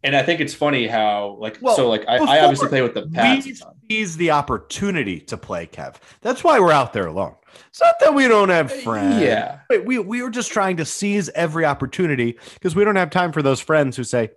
and 0.02 0.16
I 0.16 0.22
think 0.22 0.40
it's 0.40 0.54
funny 0.54 0.86
how 0.86 1.36
like 1.40 1.58
Well, 1.60 1.76
so 1.76 1.88
like 1.88 2.04
I, 2.08 2.16
I 2.16 2.40
obviously 2.40 2.68
play 2.68 2.82
with 2.82 2.94
the 2.94 3.06
pads. 3.08 3.46
we 3.46 3.54
seize 3.90 4.16
the 4.16 4.30
opportunity 4.30 5.20
to 5.20 5.36
play 5.36 5.66
Kev. 5.66 5.96
That's 6.22 6.42
why 6.44 6.58
we're 6.60 6.72
out 6.72 6.92
there 6.92 7.06
alone. 7.06 7.34
It's 7.68 7.80
not 7.80 7.96
that 8.00 8.14
we 8.14 8.28
don't 8.28 8.48
have 8.48 8.72
friends. 8.72 9.20
Yeah, 9.22 9.60
we 9.84 9.98
we 9.98 10.22
were 10.22 10.30
just 10.30 10.50
trying 10.52 10.76
to 10.78 10.84
seize 10.84 11.28
every 11.30 11.64
opportunity 11.64 12.38
because 12.54 12.74
we 12.76 12.84
don't 12.84 12.96
have 12.96 13.10
time 13.10 13.32
for 13.32 13.42
those 13.42 13.60
friends 13.60 13.96
who 13.96 14.04
say, 14.04 14.30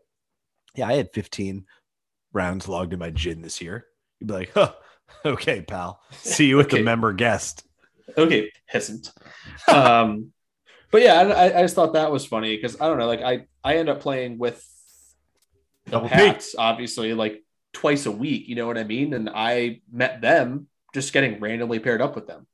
"Yeah, 0.76 0.88
I 0.88 0.94
had 0.94 1.14
15 1.14 1.66
rounds 2.34 2.68
logged 2.68 2.94
in 2.94 3.00
my 3.00 3.12
GHIN 3.12 3.42
this 3.42 3.62
year." 3.62 3.86
You'd 4.20 4.28
be 4.28 4.34
like, 4.34 4.52
"Huh, 4.54 4.74
okay, 5.26 5.62
pal. 5.62 6.02
See 6.12 6.48
you 6.48 6.60
at 6.60 6.66
Okay. 6.66 6.78
the 6.80 6.84
member 6.84 7.14
guest." 7.14 7.66
okay, 8.18 8.52
peasant. 8.68 9.12
um, 9.68 10.32
but 10.92 11.02
yeah, 11.02 11.14
I, 11.22 11.60
I 11.60 11.62
just 11.62 11.76
thought 11.76 11.94
that 11.94 12.12
was 12.12 12.26
funny 12.26 12.56
because 12.56 12.80
I 12.82 12.88
don't 12.88 12.98
know, 12.98 13.08
like 13.08 13.22
I 13.22 13.46
I 13.64 13.78
end 13.78 13.90
up 13.90 14.02
playing 14.02 14.40
with 14.40 14.68
Double 15.90 16.10
P. 16.10 16.16
Pats, 16.16 16.56
obviously, 16.58 17.14
like 17.14 17.44
twice 17.74 18.06
a 18.06 18.12
week. 18.12 18.48
You 18.48 18.56
know 18.56 18.68
what 18.68 18.78
I 18.78 18.84
mean? 18.84 19.14
And 19.14 19.30
I 19.30 19.82
met 19.92 20.22
them 20.22 20.68
just 20.94 21.14
getting 21.14 21.40
randomly 21.40 21.80
paired 21.80 22.02
up 22.02 22.16
with 22.16 22.28
them. 22.28 22.48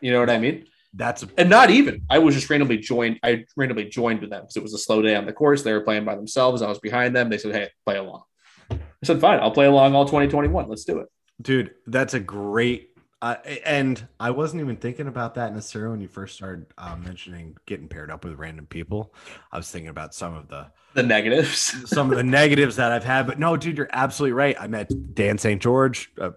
You 0.00 0.12
know 0.12 0.20
what 0.20 0.30
I 0.30 0.38
mean? 0.38 0.66
That's 0.92 1.22
a, 1.22 1.28
And 1.36 1.50
not 1.50 1.70
even. 1.70 2.02
I 2.08 2.18
was 2.18 2.34
just 2.34 2.48
randomly 2.48 2.78
joined. 2.78 3.18
I 3.22 3.46
randomly 3.56 3.86
joined 3.86 4.20
with 4.20 4.30
them 4.30 4.42
because 4.42 4.56
it 4.56 4.62
was 4.62 4.74
a 4.74 4.78
slow 4.78 5.02
day 5.02 5.16
on 5.16 5.26
the 5.26 5.32
course. 5.32 5.62
They 5.62 5.72
were 5.72 5.80
playing 5.80 6.04
by 6.04 6.14
themselves. 6.14 6.62
I 6.62 6.68
was 6.68 6.78
behind 6.78 7.16
them. 7.16 7.30
They 7.30 7.38
said, 7.38 7.52
"Hey, 7.52 7.70
play 7.84 7.96
along." 7.96 8.22
I 8.70 8.78
said, 9.02 9.20
"Fine, 9.20 9.40
I'll 9.40 9.50
play 9.50 9.66
along 9.66 9.94
all 9.94 10.04
2021. 10.04 10.68
Let's 10.68 10.84
do 10.84 11.00
it." 11.00 11.08
dude. 11.40 11.72
That's 11.86 12.14
a 12.14 12.20
great. 12.20 12.90
Uh, 13.24 13.36
and 13.64 14.06
I 14.20 14.32
wasn't 14.32 14.60
even 14.60 14.76
thinking 14.76 15.06
about 15.06 15.36
that 15.36 15.54
necessarily 15.54 15.92
when 15.92 16.00
you 16.02 16.08
first 16.08 16.34
started 16.34 16.66
uh, 16.76 16.94
mentioning 16.94 17.56
getting 17.64 17.88
paired 17.88 18.10
up 18.10 18.22
with 18.22 18.34
random 18.34 18.66
people. 18.66 19.14
I 19.50 19.56
was 19.56 19.70
thinking 19.70 19.88
about 19.88 20.14
some 20.14 20.34
of 20.34 20.48
the 20.48 20.66
The 20.92 21.04
negatives. 21.04 21.74
some 21.90 22.10
of 22.10 22.18
the 22.18 22.22
negatives 22.22 22.76
that 22.76 22.92
I've 22.92 23.02
had. 23.02 23.26
But 23.26 23.38
no, 23.38 23.56
dude, 23.56 23.78
you're 23.78 23.88
absolutely 23.94 24.34
right. 24.34 24.54
I 24.60 24.66
met 24.66 24.90
Dan 25.14 25.38
St. 25.38 25.62
George, 25.62 26.12
a 26.18 26.34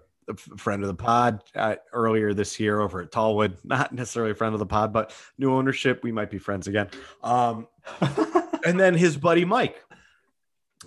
friend 0.56 0.82
of 0.82 0.88
the 0.88 0.94
pod, 0.94 1.44
uh, 1.54 1.76
earlier 1.92 2.32
this 2.32 2.58
year 2.58 2.80
over 2.80 3.02
at 3.02 3.12
Tallwood. 3.12 3.58
Not 3.64 3.92
necessarily 3.92 4.32
a 4.32 4.34
friend 4.34 4.54
of 4.54 4.58
the 4.58 4.64
pod, 4.64 4.90
but 4.90 5.12
new 5.36 5.52
ownership. 5.52 6.02
We 6.02 6.10
might 6.10 6.30
be 6.30 6.38
friends 6.38 6.68
again. 6.68 6.88
Um, 7.22 7.68
and 8.64 8.80
then 8.80 8.94
his 8.94 9.14
buddy 9.14 9.44
Mike, 9.44 9.84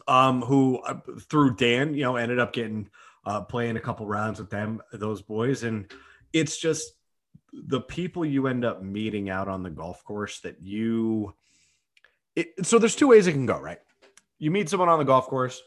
um, 0.07 0.41
who 0.41 0.79
uh, 0.79 0.95
through 1.29 1.57
Dan, 1.57 1.93
you 1.93 2.01
know, 2.01 2.15
ended 2.15 2.39
up 2.39 2.53
getting 2.53 2.89
uh, 3.25 3.41
playing 3.41 3.77
a 3.77 3.81
couple 3.81 4.05
rounds 4.05 4.39
with 4.39 4.49
them, 4.49 4.81
those 4.93 5.21
boys, 5.21 5.63
and 5.63 5.91
it's 6.33 6.57
just 6.57 6.91
the 7.53 7.81
people 7.81 8.25
you 8.25 8.47
end 8.47 8.63
up 8.65 8.81
meeting 8.81 9.29
out 9.29 9.47
on 9.47 9.63
the 9.63 9.69
golf 9.69 10.03
course 10.03 10.39
that 10.41 10.61
you. 10.61 11.33
It, 12.35 12.65
so 12.65 12.79
there's 12.79 12.95
two 12.95 13.07
ways 13.09 13.27
it 13.27 13.33
can 13.33 13.45
go, 13.45 13.59
right? 13.59 13.79
You 14.39 14.51
meet 14.51 14.69
someone 14.69 14.89
on 14.89 14.99
the 14.99 15.05
golf 15.05 15.27
course, 15.27 15.61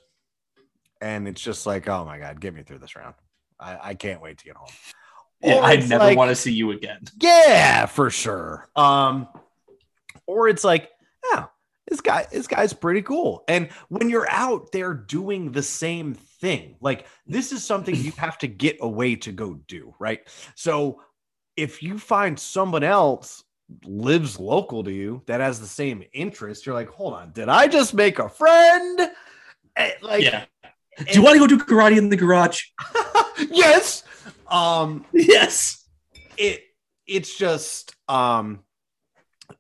and 1.01 1.29
it's 1.29 1.41
just 1.43 1.67
like, 1.67 1.89
oh 1.89 2.05
my 2.05 2.19
god, 2.19 2.41
get 2.41 2.55
me 2.55 2.63
through 2.63 2.79
this 2.79 2.97
round. 2.97 3.15
I, 3.61 3.91
I 3.91 3.95
can't 3.95 4.21
wait 4.21 4.39
to 4.39 4.45
get 4.45 4.57
home. 4.57 4.71
Yeah, 5.43 5.61
I 5.61 5.77
never 5.77 6.05
like- 6.05 6.17
want 6.19 6.31
to 6.31 6.37
see 6.37 6.53
you 6.53 6.71
again. 6.71 7.01
yeah, 7.21 7.87
for 7.87 8.11
sure. 8.11 8.69
Um, 8.75 9.29
or 10.27 10.49
it's 10.49 10.65
like, 10.65 10.89
this 11.89 12.01
guy, 12.01 12.27
this 12.33 12.47
guy's 12.47 12.73
pretty 12.73 13.03
cool. 13.03 13.45
And 13.49 13.69
when 13.89 14.09
you're 14.09 14.31
out 14.31 14.73
there 14.73 14.95
doing 14.95 15.53
the 15.53 15.63
same 15.63 16.15
thing, 16.15 16.77
like 16.81 17.07
this 17.27 17.53
is 17.53 17.65
something 17.65 17.95
you 17.95 18.13
have 18.17 18.39
to 18.39 18.47
get 18.49 18.79
away 18.81 19.17
to 19.17 19.33
go 19.33 19.55
do, 19.69 19.95
right? 19.99 20.21
So 20.55 21.03
if 21.57 21.83
you 21.83 21.99
find 21.99 22.39
someone 22.39 22.83
else 22.85 23.45
lives 23.85 24.39
local 24.41 24.85
to 24.85 24.91
you 24.93 25.23
that 25.27 25.41
has 25.41 25.61
the 25.61 25.67
same 25.67 26.03
interest, 26.13 26.67
you're 26.67 26.75
like, 26.75 26.89
hold 26.91 27.15
on, 27.15 27.33
did 27.33 27.49
I 27.49 27.67
just 27.69 27.95
make 27.95 28.19
a 28.19 28.29
friend? 28.29 29.11
Eh, 29.77 29.91
Like, 30.03 30.23
yeah. 30.23 30.45
Do 30.99 31.13
you 31.13 31.23
want 31.23 31.35
to 31.35 31.41
go 31.41 31.47
do 31.47 31.59
karate 31.59 31.99
in 31.99 32.09
the 32.09 32.17
garage? 32.17 32.63
yes. 33.51 34.05
Um, 34.49 35.05
Yes. 35.13 35.87
it 36.37 36.63
it's 37.07 37.37
just 37.37 37.95
um 38.09 38.61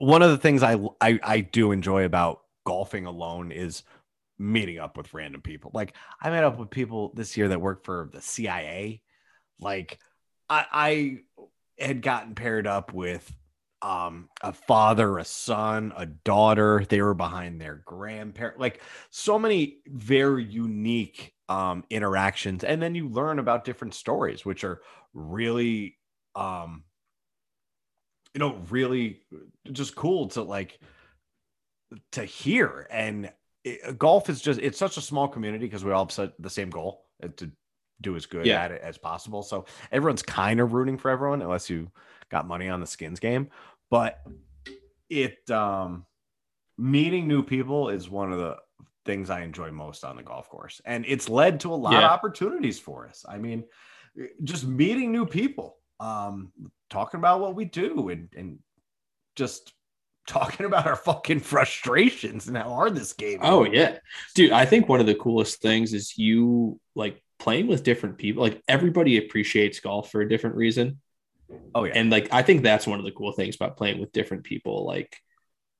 one 0.04 0.22
of 0.22 0.30
the 0.30 0.38
things 0.38 0.62
I, 0.62 0.78
I 1.00 1.18
I 1.22 1.40
do 1.40 1.72
enjoy 1.72 2.04
about 2.04 2.40
golfing 2.64 3.06
alone 3.06 3.52
is 3.52 3.82
meeting 4.38 4.78
up 4.78 4.96
with 4.96 5.14
random 5.14 5.40
people. 5.40 5.70
Like 5.74 5.94
I 6.20 6.30
met 6.30 6.44
up 6.44 6.58
with 6.58 6.70
people 6.70 7.12
this 7.14 7.36
year 7.36 7.48
that 7.48 7.60
work 7.60 7.84
for 7.84 8.10
the 8.12 8.20
CIA. 8.20 9.02
Like 9.60 9.98
I 10.48 10.66
I 10.72 11.18
had 11.78 12.02
gotten 12.02 12.34
paired 12.34 12.66
up 12.66 12.92
with 12.92 13.32
um 13.82 14.28
a 14.42 14.52
father, 14.52 15.18
a 15.18 15.24
son, 15.24 15.92
a 15.96 16.06
daughter. 16.06 16.84
They 16.88 17.00
were 17.00 17.14
behind 17.14 17.60
their 17.60 17.82
grandparent. 17.84 18.58
Like 18.58 18.82
so 19.10 19.38
many 19.38 19.78
very 19.86 20.44
unique 20.44 21.32
um 21.50 21.84
interactions 21.90 22.64
and 22.64 22.80
then 22.80 22.94
you 22.94 23.06
learn 23.06 23.38
about 23.38 23.66
different 23.66 23.92
stories 23.92 24.46
which 24.46 24.64
are 24.64 24.80
really 25.12 25.98
um 26.34 26.84
you 28.34 28.40
know 28.40 28.60
really 28.70 29.20
just 29.72 29.94
cool 29.94 30.28
to 30.28 30.42
like 30.42 30.78
to 32.12 32.24
hear 32.24 32.86
and 32.90 33.32
it, 33.62 33.98
golf 33.98 34.28
is 34.28 34.40
just 34.40 34.60
it's 34.60 34.78
such 34.78 34.96
a 34.96 35.00
small 35.00 35.28
community 35.28 35.66
because 35.66 35.84
we 35.84 35.92
all 35.92 36.04
have 36.04 36.12
set 36.12 36.30
the 36.40 36.50
same 36.50 36.70
goal 36.70 37.06
uh, 37.22 37.28
to 37.36 37.50
do 38.00 38.16
as 38.16 38.26
good 38.26 38.46
Yeah. 38.46 38.60
at 38.62 38.72
it 38.72 38.82
as 38.82 38.98
possible 38.98 39.42
so 39.42 39.66
everyone's 39.92 40.22
kind 40.22 40.60
of 40.60 40.72
rooting 40.72 40.98
for 40.98 41.10
everyone 41.10 41.40
unless 41.42 41.70
you 41.70 41.90
got 42.30 42.46
money 42.46 42.68
on 42.68 42.80
the 42.80 42.86
skins 42.86 43.20
game 43.20 43.50
but 43.90 44.20
it 45.08 45.48
um 45.50 46.04
meeting 46.76 47.28
new 47.28 47.42
people 47.42 47.88
is 47.88 48.10
one 48.10 48.32
of 48.32 48.38
the 48.38 48.56
things 49.06 49.30
I 49.30 49.42
enjoy 49.42 49.70
most 49.70 50.02
on 50.02 50.16
the 50.16 50.22
golf 50.22 50.48
course. 50.48 50.80
And 50.86 51.04
it's 51.06 51.28
led 51.28 51.60
to 51.60 51.72
a 51.72 51.76
lot 51.76 51.92
of 52.02 52.10
opportunities 52.10 52.80
for 52.80 53.06
us. 53.06 53.24
I 53.28 53.36
mean, 53.38 53.64
just 54.42 54.66
meeting 54.66 55.12
new 55.12 55.26
people, 55.26 55.76
um, 56.00 56.52
talking 56.90 57.18
about 57.18 57.40
what 57.40 57.54
we 57.54 57.64
do 57.64 58.08
and, 58.08 58.28
and 58.36 58.58
just 59.36 59.72
talking 60.26 60.64
about 60.66 60.86
our 60.86 60.96
fucking 60.96 61.40
frustrations 61.40 62.48
and 62.48 62.56
how 62.56 62.68
hard 62.70 62.94
this 62.94 63.12
game 63.12 63.40
is. 63.42 63.48
Oh 63.48 63.64
yeah, 63.64 63.98
dude. 64.34 64.52
I 64.52 64.64
think 64.64 64.88
one 64.88 65.00
of 65.00 65.06
the 65.06 65.14
coolest 65.14 65.60
things 65.60 65.92
is 65.92 66.16
you 66.16 66.80
like 66.94 67.22
playing 67.38 67.66
with 67.66 67.82
different 67.82 68.16
people. 68.18 68.42
Like 68.42 68.62
everybody 68.68 69.18
appreciates 69.18 69.80
golf 69.80 70.10
for 70.10 70.20
a 70.22 70.28
different 70.28 70.56
reason, 70.56 71.00
Oh, 71.74 71.84
yeah. 71.84 71.92
and 71.94 72.10
like 72.10 72.28
I 72.32 72.42
think 72.42 72.62
that's 72.62 72.86
one 72.86 72.98
of 72.98 73.04
the 73.04 73.12
cool 73.12 73.32
things 73.32 73.54
about 73.56 73.76
playing 73.76 74.00
with 74.00 74.12
different 74.12 74.44
people. 74.44 74.86
Like 74.86 75.14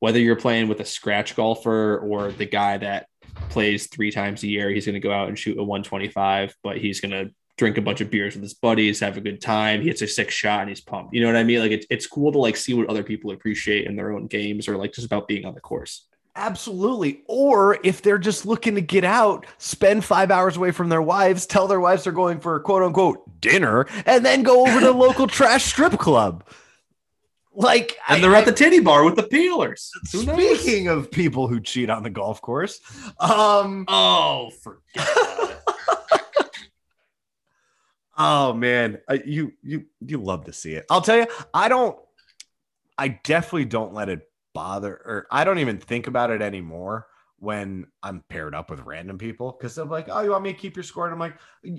whether 0.01 0.19
you're 0.19 0.37
playing 0.37 0.69
with 0.69 0.81
a 0.81 0.85
scratch 0.85 1.35
golfer 1.35 1.97
or 1.99 2.31
the 2.31 2.45
guy 2.45 2.77
that 2.77 3.07
plays 3.49 3.87
three 3.87 4.11
times 4.11 4.43
a 4.43 4.47
year, 4.49 4.69
he's 4.69 4.85
going 4.85 4.95
to 4.95 5.01
go 5.01 5.13
out 5.13 5.29
and 5.29 5.39
shoot 5.39 5.57
a 5.59 5.63
125, 5.65 6.55
but 6.63 6.77
he's 6.77 7.01
going 7.01 7.13
to 7.13 7.35
drink 7.57 7.79
a 7.79 7.83
bunch 7.83 8.01
of 8.01 8.11
beers 8.11 8.35
with 8.35 8.43
his 8.43 8.55
buddies, 8.55 9.01
have 9.01 9.17
a 9.17 9.21
good 9.21 9.41
time. 9.41 9.81
He 9.81 9.89
hits 9.89 10.03
a 10.03 10.09
six 10.09 10.35
shot 10.35 10.61
and 10.61 10.69
he's 10.69 10.81
pumped. 10.81 11.15
You 11.15 11.21
know 11.21 11.29
what 11.29 11.37
I 11.37 11.45
mean? 11.45 11.61
Like 11.61 11.71
it's 11.71 11.87
it's 11.91 12.07
cool 12.07 12.33
to 12.33 12.39
like 12.39 12.57
see 12.57 12.75
what 12.75 12.89
other 12.89 13.03
people 13.03 13.31
appreciate 13.31 13.87
in 13.87 13.97
their 13.97 14.13
own 14.13 14.27
games 14.27 14.69
or 14.69 14.77
like 14.77 14.93
just 14.93 15.07
about 15.07 15.29
being 15.29 15.45
on 15.45 15.55
the 15.55 15.61
course. 15.61 16.07
Absolutely. 16.37 17.23
Or 17.29 17.79
if 17.85 18.03
they're 18.03 18.19
just 18.19 18.45
looking 18.45 18.75
to 18.75 18.81
get 18.81 19.05
out, 19.05 19.47
spend 19.59 20.05
five 20.05 20.33
hours 20.33 20.57
away 20.57 20.73
from 20.73 20.89
their 20.89 21.03
wives, 21.03 21.47
tell 21.47 21.69
their 21.69 21.79
wives 21.79 22.05
they're 22.05 22.13
going 22.13 22.41
for 22.41 22.59
quote 22.61 22.83
unquote 22.83 23.41
dinner, 23.41 23.87
and 24.05 24.25
then 24.25 24.43
go 24.43 24.67
over 24.67 24.81
to 24.81 24.87
the 24.87 24.93
local 24.93 25.27
trash 25.29 25.65
strip 25.65 25.99
club. 25.99 26.45
Like, 27.57 27.97
and 28.09 28.23
they're 28.23 28.35
I, 28.35 28.41
at 28.41 28.47
the 28.47 28.53
titty 28.53 28.81
bar 28.81 29.05
with 29.05 29.15
the 29.15 29.23
peelers. 29.23 29.93
Speaking 30.07 30.89
of 30.89 31.09
people 31.09 31.47
who 31.47 31.61
cheat 31.61 31.89
on 31.89 32.03
the 32.03 32.11
golf 32.11 32.43
course, 32.43 32.81
um, 33.21 33.85
oh, 33.87 34.51
forget 34.61 35.61
Oh 38.17 38.53
man, 38.53 38.99
you 39.25 39.53
you 39.63 39.87
you 40.01 40.19
love 40.19 40.45
to 40.45 40.53
see 40.53 40.73
it. 40.73 40.87
I'll 40.91 41.01
tell 41.01 41.17
you, 41.17 41.27
I 41.53 41.69
don't. 41.69 41.99
I 42.97 43.09
definitely 43.25 43.65
don't 43.65 43.93
let 43.93 44.09
it 44.09 44.29
bother, 44.53 44.93
or 44.93 45.27
I 45.31 45.45
don't 45.45 45.59
even 45.59 45.79
think 45.79 46.07
about 46.07 46.31
it 46.31 46.41
anymore 46.41 47.07
when 47.39 47.87
I'm 48.03 48.23
paired 48.29 48.55
up 48.55 48.71
with 48.71 48.81
random 48.81 49.19
people 49.19 49.53
because 49.53 49.75
they're 49.75 49.85
like, 49.85 50.09
"Oh, 50.11 50.21
you 50.21 50.31
want 50.31 50.45
me 50.45 50.53
to 50.53 50.59
keep 50.59 50.77
your 50.77 50.85
score?" 50.85 51.07
And 51.07 51.13
I'm 51.13 51.19
like, 51.19 51.37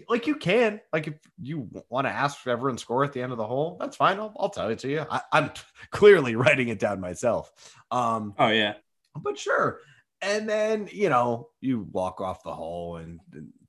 "Like 0.09 0.27
you 0.27 0.35
can. 0.35 0.81
Like 0.91 1.07
if 1.07 1.15
you 1.41 1.69
want 1.89 2.05
to 2.05 2.11
ask 2.11 2.45
everyone's 2.47 2.81
score 2.81 3.03
at 3.03 3.13
the 3.13 3.21
end 3.21 3.31
of 3.31 3.37
the 3.37 3.47
hole, 3.47 3.77
that's 3.79 3.95
fine. 3.95 4.19
I'll, 4.19 4.33
I'll 4.37 4.49
tell 4.49 4.69
it 4.69 4.79
to 4.79 4.89
you. 4.89 5.05
I, 5.09 5.21
am 5.33 5.51
clearly 5.89 6.35
writing 6.35 6.67
it 6.67 6.79
down 6.79 6.99
myself. 6.99 7.51
Um, 7.91 8.35
oh 8.37 8.49
yeah, 8.49 8.73
but 9.15 9.37
sure. 9.37 9.79
And 10.25 10.49
then 10.49 10.89
you 10.91 11.09
know 11.09 11.49
you 11.61 11.87
walk 11.91 12.19
off 12.19 12.43
the 12.43 12.53
hole, 12.53 12.97
and, 12.97 13.19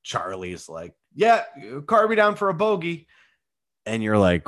Charlie's 0.02 0.68
like, 0.68 0.94
yeah, 1.16 1.42
car 1.86 2.06
me 2.06 2.14
down 2.14 2.36
for 2.36 2.48
a 2.48 2.54
bogey. 2.54 3.08
And 3.86 4.04
you're 4.04 4.18
like, 4.18 4.46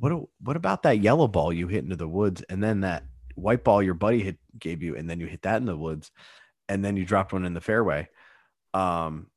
what, 0.00 0.28
what 0.40 0.56
about 0.56 0.82
that 0.82 0.98
yellow 0.98 1.28
ball 1.28 1.52
you 1.52 1.68
hit 1.68 1.84
into 1.84 1.94
the 1.94 2.08
woods? 2.08 2.42
And 2.48 2.60
then 2.60 2.80
that 2.80 3.04
white 3.36 3.62
ball 3.62 3.80
your 3.82 3.94
buddy 3.94 4.20
hit 4.20 4.38
gave 4.58 4.82
you, 4.82 4.96
and 4.96 5.08
then 5.08 5.20
you 5.20 5.26
hit 5.26 5.42
that 5.42 5.58
in 5.58 5.66
the 5.66 5.76
woods, 5.76 6.10
and 6.68 6.84
then 6.84 6.96
you 6.96 7.04
dropped 7.04 7.32
one 7.32 7.44
in 7.44 7.54
the 7.54 7.60
fairway. 7.60 8.08
Um, 8.72 9.28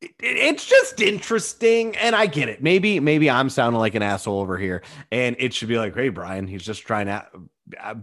it's 0.00 0.64
just 0.64 1.00
interesting, 1.00 1.96
and 1.96 2.14
I 2.14 2.26
get 2.26 2.48
it. 2.48 2.62
Maybe, 2.62 3.00
maybe 3.00 3.28
I'm 3.28 3.50
sounding 3.50 3.80
like 3.80 3.94
an 3.94 4.02
asshole 4.02 4.40
over 4.40 4.56
here, 4.56 4.82
and 5.10 5.36
it 5.38 5.54
should 5.54 5.68
be 5.68 5.78
like, 5.78 5.94
hey, 5.94 6.08
Brian, 6.08 6.46
he's 6.46 6.64
just 6.64 6.82
trying 6.82 7.06
to 7.06 7.26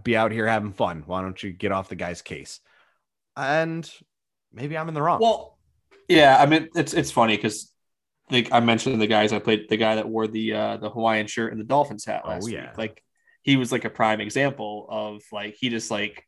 be 0.02 0.16
out 0.16 0.32
here 0.32 0.46
having 0.46 0.72
fun. 0.72 1.04
Why 1.06 1.22
don't 1.22 1.42
you 1.42 1.52
get 1.52 1.72
off 1.72 1.88
the 1.88 1.96
guy's 1.96 2.22
case? 2.22 2.60
And 3.36 3.90
maybe 4.52 4.76
I'm 4.76 4.88
in 4.88 4.94
the 4.94 5.02
wrong. 5.02 5.20
Well, 5.20 5.58
yeah, 6.08 6.36
I 6.38 6.46
mean 6.46 6.68
it's 6.74 6.94
it's 6.94 7.10
funny 7.10 7.36
because 7.36 7.72
like 8.30 8.52
I 8.52 8.60
mentioned 8.60 9.00
the 9.00 9.06
guys 9.06 9.32
I 9.32 9.38
played 9.38 9.68
the 9.68 9.76
guy 9.76 9.96
that 9.96 10.08
wore 10.08 10.26
the 10.26 10.54
uh 10.54 10.76
the 10.78 10.90
Hawaiian 10.90 11.26
shirt 11.26 11.52
and 11.52 11.60
the 11.60 11.64
Dolphins 11.64 12.04
hat 12.04 12.22
oh, 12.24 12.28
last 12.28 12.44
oh, 12.44 12.48
yeah. 12.48 12.68
week. 12.68 12.78
Like 12.78 13.02
he 13.42 13.56
was 13.56 13.72
like 13.72 13.84
a 13.84 13.90
prime 13.90 14.20
example 14.20 14.86
of 14.88 15.22
like 15.32 15.56
he 15.58 15.68
just 15.68 15.90
like 15.90 16.25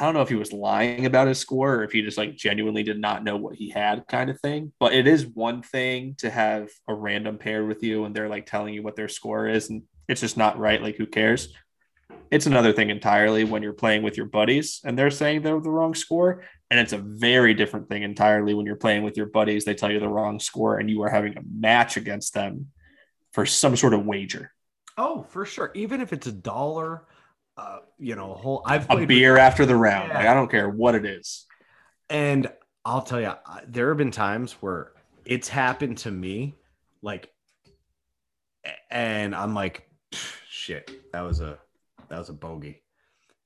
I 0.00 0.04
don't 0.04 0.14
know 0.14 0.22
if 0.22 0.30
he 0.30 0.34
was 0.34 0.54
lying 0.54 1.04
about 1.04 1.28
his 1.28 1.38
score 1.38 1.74
or 1.74 1.84
if 1.84 1.92
he 1.92 2.00
just 2.00 2.16
like 2.16 2.34
genuinely 2.34 2.82
did 2.82 2.98
not 2.98 3.22
know 3.22 3.36
what 3.36 3.54
he 3.54 3.68
had 3.68 4.06
kind 4.08 4.30
of 4.30 4.40
thing. 4.40 4.72
But 4.80 4.94
it 4.94 5.06
is 5.06 5.26
one 5.26 5.60
thing 5.60 6.14
to 6.20 6.30
have 6.30 6.70
a 6.88 6.94
random 6.94 7.36
pair 7.36 7.66
with 7.66 7.82
you 7.82 8.06
and 8.06 8.16
they're 8.16 8.30
like 8.30 8.46
telling 8.46 8.72
you 8.72 8.82
what 8.82 8.96
their 8.96 9.08
score 9.08 9.46
is 9.46 9.68
and 9.68 9.82
it's 10.08 10.22
just 10.22 10.38
not 10.38 10.58
right. 10.58 10.80
Like 10.80 10.96
who 10.96 11.06
cares? 11.06 11.52
It's 12.30 12.46
another 12.46 12.72
thing 12.72 12.88
entirely 12.88 13.44
when 13.44 13.62
you're 13.62 13.74
playing 13.74 14.02
with 14.02 14.16
your 14.16 14.24
buddies 14.24 14.80
and 14.84 14.98
they're 14.98 15.10
saying 15.10 15.42
they're 15.42 15.60
the 15.60 15.70
wrong 15.70 15.94
score. 15.94 16.44
And 16.70 16.80
it's 16.80 16.94
a 16.94 16.98
very 16.98 17.52
different 17.52 17.90
thing 17.90 18.02
entirely 18.02 18.54
when 18.54 18.64
you're 18.64 18.76
playing 18.76 19.02
with 19.02 19.18
your 19.18 19.26
buddies. 19.26 19.66
They 19.66 19.74
tell 19.74 19.92
you 19.92 20.00
the 20.00 20.08
wrong 20.08 20.40
score 20.40 20.78
and 20.78 20.88
you 20.88 21.02
are 21.02 21.10
having 21.10 21.36
a 21.36 21.42
match 21.44 21.98
against 21.98 22.32
them 22.32 22.68
for 23.34 23.44
some 23.44 23.76
sort 23.76 23.92
of 23.92 24.06
wager. 24.06 24.50
Oh, 24.96 25.24
for 25.24 25.44
sure. 25.44 25.72
Even 25.74 26.00
if 26.00 26.14
it's 26.14 26.26
a 26.26 26.32
dollar, 26.32 27.04
uh, 27.56 27.78
you 27.98 28.16
know, 28.16 28.32
a 28.32 28.34
whole 28.34 28.62
I've 28.64 28.90
a 28.90 29.06
beer 29.06 29.32
with, 29.32 29.40
after 29.40 29.66
the 29.66 29.76
round. 29.76 30.08
Yeah. 30.08 30.18
Like, 30.18 30.26
I 30.26 30.34
don't 30.34 30.50
care 30.50 30.68
what 30.68 30.94
it 30.94 31.04
is. 31.04 31.46
And 32.08 32.50
I'll 32.84 33.02
tell 33.02 33.20
you, 33.20 33.32
there 33.66 33.88
have 33.88 33.98
been 33.98 34.10
times 34.10 34.52
where 34.54 34.92
it's 35.24 35.48
happened 35.48 35.98
to 35.98 36.10
me, 36.10 36.54
like, 37.02 37.30
and 38.90 39.34
I'm 39.34 39.54
like, 39.54 39.88
shit, 40.48 41.12
that 41.12 41.20
was 41.20 41.40
a 41.40 41.58
that 42.08 42.18
was 42.18 42.28
a 42.28 42.34
bogey. 42.34 42.82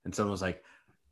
And 0.05 0.15
someone 0.15 0.33
was 0.33 0.43
like, 0.43 0.63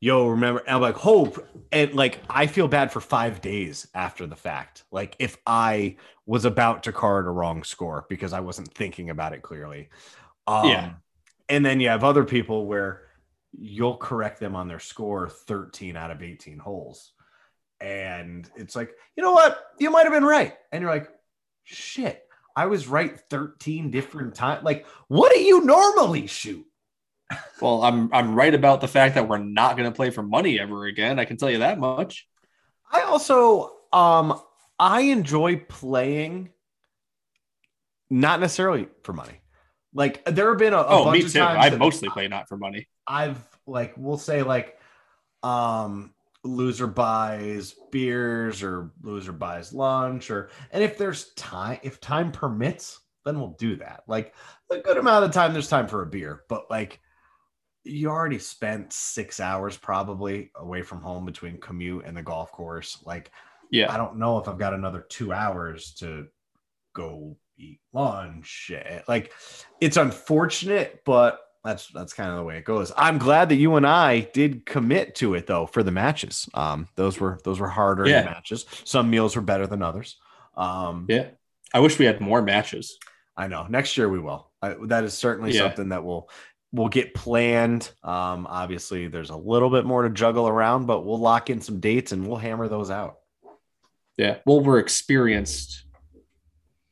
yo, 0.00 0.28
remember? 0.28 0.60
And 0.60 0.76
I'm 0.76 0.82
like, 0.82 0.96
hope. 0.96 1.46
And 1.70 1.94
like, 1.94 2.20
I 2.28 2.46
feel 2.46 2.68
bad 2.68 2.92
for 2.92 3.00
five 3.00 3.40
days 3.40 3.86
after 3.94 4.26
the 4.26 4.36
fact. 4.36 4.84
Like, 4.90 5.16
if 5.18 5.38
I 5.46 5.96
was 6.26 6.44
about 6.44 6.82
to 6.84 6.92
card 6.92 7.26
a 7.26 7.30
wrong 7.30 7.64
score 7.64 8.04
because 8.08 8.32
I 8.32 8.40
wasn't 8.40 8.72
thinking 8.74 9.10
about 9.10 9.32
it 9.32 9.42
clearly. 9.42 9.88
Um, 10.46 10.68
yeah. 10.68 10.92
And 11.52 11.66
then 11.66 11.80
you 11.80 11.90
have 11.90 12.02
other 12.02 12.24
people 12.24 12.64
where 12.64 13.02
you'll 13.52 13.98
correct 13.98 14.40
them 14.40 14.56
on 14.56 14.68
their 14.68 14.80
score 14.80 15.28
13 15.28 15.98
out 15.98 16.10
of 16.10 16.22
18 16.22 16.58
holes. 16.58 17.12
And 17.78 18.50
it's 18.56 18.74
like, 18.74 18.94
you 19.16 19.22
know 19.22 19.32
what? 19.32 19.62
You 19.78 19.90
might 19.90 20.04
have 20.04 20.14
been 20.14 20.24
right. 20.24 20.54
And 20.72 20.80
you're 20.80 20.90
like, 20.90 21.10
shit, 21.64 22.26
I 22.56 22.66
was 22.66 22.88
right 22.88 23.20
13 23.28 23.90
different 23.90 24.34
times. 24.34 24.64
Like, 24.64 24.86
what 25.08 25.30
do 25.30 25.40
you 25.40 25.62
normally 25.62 26.26
shoot? 26.26 26.66
Well, 27.60 27.82
I'm 27.84 28.12
I'm 28.12 28.34
right 28.34 28.52
about 28.52 28.80
the 28.80 28.88
fact 28.88 29.14
that 29.14 29.28
we're 29.28 29.38
not 29.38 29.76
going 29.76 29.88
to 29.88 29.94
play 29.94 30.10
for 30.10 30.22
money 30.22 30.58
ever 30.58 30.86
again. 30.86 31.20
I 31.20 31.24
can 31.24 31.36
tell 31.36 31.48
you 31.48 31.58
that 31.58 31.78
much. 31.78 32.26
I 32.90 33.02
also 33.02 33.76
um 33.92 34.40
I 34.80 35.02
enjoy 35.02 35.58
playing 35.68 36.50
not 38.10 38.40
necessarily 38.40 38.88
for 39.04 39.12
money. 39.12 39.41
Like 39.94 40.24
there 40.24 40.48
have 40.48 40.58
been 40.58 40.72
a, 40.72 40.78
a 40.78 40.86
oh 40.86 41.10
me 41.10 41.22
too. 41.22 41.40
I 41.40 41.70
mostly 41.70 42.08
play 42.08 42.28
not 42.28 42.48
for 42.48 42.56
money. 42.56 42.88
I've 43.06 43.38
like 43.66 43.94
we'll 43.96 44.18
say 44.18 44.42
like 44.42 44.78
um 45.42 46.14
loser 46.44 46.86
buys 46.86 47.74
beers 47.90 48.62
or 48.62 48.90
loser 49.02 49.32
buys 49.32 49.72
lunch 49.72 50.30
or 50.30 50.50
and 50.72 50.82
if 50.82 50.98
there's 50.98 51.32
time 51.34 51.78
if 51.82 52.00
time 52.00 52.32
permits 52.32 52.98
then 53.24 53.38
we'll 53.38 53.54
do 53.60 53.76
that 53.76 54.02
like 54.08 54.34
a 54.70 54.78
good 54.78 54.96
amount 54.96 55.24
of 55.24 55.30
time 55.30 55.52
there's 55.52 55.68
time 55.68 55.86
for 55.86 56.02
a 56.02 56.06
beer 56.06 56.42
but 56.48 56.68
like 56.68 57.00
you 57.84 58.08
already 58.08 58.38
spent 58.38 58.92
six 58.92 59.40
hours 59.40 59.76
probably 59.76 60.50
away 60.56 60.82
from 60.82 61.00
home 61.00 61.24
between 61.24 61.58
commute 61.58 62.04
and 62.04 62.16
the 62.16 62.22
golf 62.22 62.52
course. 62.52 63.02
Like, 63.04 63.30
yeah, 63.70 63.92
I 63.92 63.96
don't 63.96 64.18
know 64.18 64.38
if 64.38 64.48
I've 64.48 64.58
got 64.58 64.74
another 64.74 65.04
two 65.08 65.32
hours 65.32 65.94
to 65.94 66.28
go 66.94 67.36
eat 67.62 67.80
lunch. 67.92 68.72
Like, 69.06 69.32
it's 69.80 69.96
unfortunate, 69.96 71.02
but 71.04 71.40
that's 71.64 71.88
that's 71.88 72.12
kind 72.12 72.30
of 72.30 72.36
the 72.36 72.42
way 72.42 72.58
it 72.58 72.64
goes. 72.64 72.92
I'm 72.96 73.18
glad 73.18 73.48
that 73.50 73.56
you 73.56 73.76
and 73.76 73.86
I 73.86 74.20
did 74.20 74.66
commit 74.66 75.14
to 75.16 75.34
it 75.34 75.46
though 75.46 75.66
for 75.66 75.82
the 75.82 75.92
matches. 75.92 76.48
Um, 76.54 76.88
those 76.96 77.20
were 77.20 77.38
those 77.44 77.60
were 77.60 77.68
harder 77.68 78.06
yeah. 78.06 78.24
matches. 78.24 78.66
Some 78.84 79.10
meals 79.10 79.36
were 79.36 79.42
better 79.42 79.66
than 79.66 79.82
others. 79.82 80.16
Um, 80.56 81.06
yeah, 81.08 81.28
I 81.72 81.80
wish 81.80 81.98
we 81.98 82.04
had 82.04 82.20
more 82.20 82.42
matches. 82.42 82.98
I 83.36 83.46
know. 83.46 83.66
Next 83.68 83.96
year 83.96 84.08
we 84.08 84.18
will. 84.18 84.50
I, 84.60 84.76
that 84.86 85.04
is 85.04 85.14
certainly 85.14 85.52
yeah. 85.52 85.60
something 85.60 85.90
that 85.90 86.02
will 86.02 86.28
will 86.72 86.88
get 86.88 87.14
planned. 87.14 87.90
Um, 88.02 88.46
obviously, 88.50 89.06
there's 89.06 89.30
a 89.30 89.36
little 89.36 89.70
bit 89.70 89.84
more 89.84 90.02
to 90.02 90.10
juggle 90.10 90.48
around, 90.48 90.86
but 90.86 91.04
we'll 91.04 91.20
lock 91.20 91.48
in 91.48 91.60
some 91.60 91.78
dates 91.78 92.10
and 92.10 92.26
we'll 92.26 92.38
hammer 92.38 92.66
those 92.66 92.90
out. 92.90 93.18
Yeah. 94.16 94.38
Well, 94.44 94.60
we're 94.60 94.78
experienced 94.78 95.84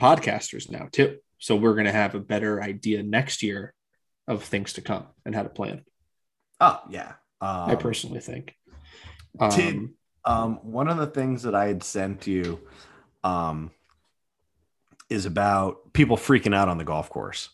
podcasters 0.01 0.71
now, 0.71 0.89
too. 0.91 1.19
So 1.39 1.57
we're 1.57 1.75
going 1.75 1.87
to 1.87 1.93
have 1.93 2.15
a 2.15 2.21
better 2.21 2.63
idea 2.63 3.03
next 3.03 3.43
year 3.43 3.75
of 4.27 4.45
things 4.45 4.75
to 4.75 4.81
come 4.81 5.07
and 5.25 5.35
how 5.35 5.43
to 5.43 5.49
plan. 5.49 5.85
Oh, 6.61 6.81
yeah. 6.91 7.15
Um, 7.41 7.71
I 7.71 7.75
personally 7.75 8.21
think. 8.21 8.55
Um, 9.39 9.95
um, 10.25 10.55
one 10.63 10.89
of 10.89 10.99
the 10.99 11.07
things 11.07 11.45
that 11.45 11.55
I 11.55 11.67
had 11.67 11.83
sent 11.83 12.27
you 12.27 12.61
um, 13.25 13.71
is 15.09 15.27
about 15.27 15.93
people 15.93 16.17
freaking 16.17 16.55
out 16.55 16.69
on 16.69 16.79
the 16.79 16.85
golf 16.85 17.09
course. 17.09 17.49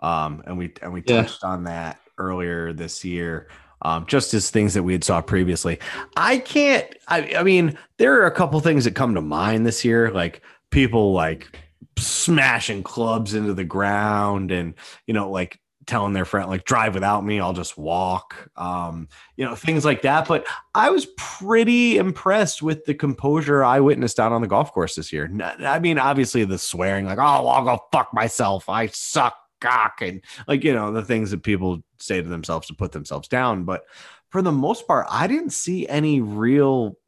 Um, 0.00 0.42
and 0.46 0.58
we 0.58 0.72
and 0.82 0.92
we 0.92 1.02
touched 1.02 1.40
yeah. 1.42 1.50
on 1.50 1.64
that 1.64 2.00
earlier 2.18 2.72
this 2.72 3.04
year. 3.04 3.48
Um, 3.80 4.06
just 4.06 4.34
as 4.34 4.50
things 4.50 4.74
that 4.74 4.82
we 4.82 4.92
had 4.92 5.04
saw 5.04 5.20
previously. 5.20 5.78
I 6.16 6.38
can't. 6.38 6.92
I, 7.06 7.34
I 7.36 7.42
mean, 7.44 7.78
there 7.96 8.20
are 8.20 8.26
a 8.26 8.32
couple 8.32 8.58
things 8.58 8.84
that 8.84 8.96
come 8.96 9.14
to 9.14 9.20
mind 9.20 9.64
this 9.64 9.84
year, 9.84 10.10
like 10.10 10.42
people 10.70 11.12
like 11.12 11.56
smashing 11.98 12.82
clubs 12.82 13.34
into 13.34 13.54
the 13.54 13.64
ground, 13.64 14.50
and 14.50 14.74
you 15.06 15.14
know, 15.14 15.30
like 15.30 15.60
telling 15.88 16.12
their 16.12 16.26
friend 16.26 16.50
like 16.50 16.64
drive 16.64 16.92
without 16.92 17.24
me 17.24 17.40
i'll 17.40 17.54
just 17.54 17.78
walk 17.78 18.50
um 18.56 19.08
you 19.36 19.44
know 19.44 19.54
things 19.54 19.86
like 19.86 20.02
that. 20.02 20.28
But 20.28 20.46
i 20.74 20.90
was 20.90 21.06
pretty 21.16 21.96
impressed 21.96 22.62
with 22.62 22.84
the 22.84 22.94
composure 22.94 23.64
i 23.64 23.80
witnessed 23.80 24.20
out 24.20 24.30
on 24.30 24.42
the 24.42 24.46
golf 24.46 24.70
course 24.72 24.94
this 24.94 25.12
year. 25.12 25.30
I 25.42 25.78
mean 25.78 25.98
obviously 25.98 26.44
the 26.44 26.58
swearing 26.58 27.06
like 27.06 27.18
oh 27.18 27.48
i'll 27.48 27.64
go 27.64 27.82
fuck 27.90 28.12
myself. 28.12 28.68
I 28.68 28.88
suck 28.88 29.34
cock 29.62 30.02
and 30.02 30.22
like 30.46 30.62
you 30.62 30.74
know 30.74 30.92
the 30.92 31.04
things 31.04 31.30
that 31.30 31.42
people 31.42 31.80
say 31.98 32.20
to 32.20 32.28
themselves 32.28 32.68
to 32.68 32.74
put 32.74 32.92
themselves 32.92 33.26
down. 33.26 33.64
But 33.64 33.84
for 34.28 34.42
the 34.42 34.52
most 34.52 34.86
part 34.86 35.06
i 35.08 35.26
didn't 35.26 35.50
see 35.50 35.88
any 35.88 36.20
real 36.20 36.98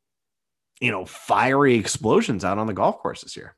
you 0.80 0.90
know 0.90 1.04
fiery 1.04 1.74
explosions 1.74 2.46
out 2.46 2.56
on 2.56 2.66
the 2.66 2.72
golf 2.72 2.98
course 2.98 3.20
this 3.20 3.37
year 3.37 3.54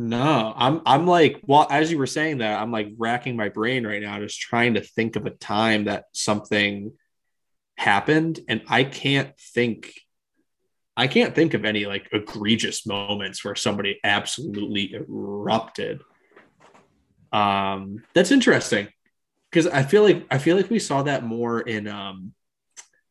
No, 0.00 0.54
I'm 0.56 0.80
I'm 0.86 1.08
like 1.08 1.40
well 1.44 1.66
as 1.68 1.90
you 1.90 1.98
were 1.98 2.06
saying 2.06 2.38
that 2.38 2.62
I'm 2.62 2.70
like 2.70 2.92
racking 2.96 3.34
my 3.36 3.48
brain 3.48 3.84
right 3.84 4.00
now 4.00 4.20
just 4.20 4.40
trying 4.40 4.74
to 4.74 4.80
think 4.80 5.16
of 5.16 5.26
a 5.26 5.30
time 5.30 5.84
that 5.84 6.04
something 6.12 6.92
happened 7.76 8.38
and 8.48 8.62
I 8.68 8.84
can't 8.84 9.36
think 9.36 9.92
I 10.96 11.08
can't 11.08 11.34
think 11.34 11.54
of 11.54 11.64
any 11.64 11.84
like 11.86 12.08
egregious 12.12 12.86
moments 12.86 13.44
where 13.44 13.56
somebody 13.56 13.98
absolutely 14.04 14.94
erupted. 14.94 16.00
Um 17.32 18.04
that's 18.14 18.30
interesting 18.30 18.86
because 19.50 19.66
I 19.66 19.82
feel 19.82 20.04
like 20.04 20.24
I 20.30 20.38
feel 20.38 20.56
like 20.56 20.70
we 20.70 20.78
saw 20.78 21.02
that 21.02 21.24
more 21.24 21.60
in 21.60 21.88
um 21.88 22.34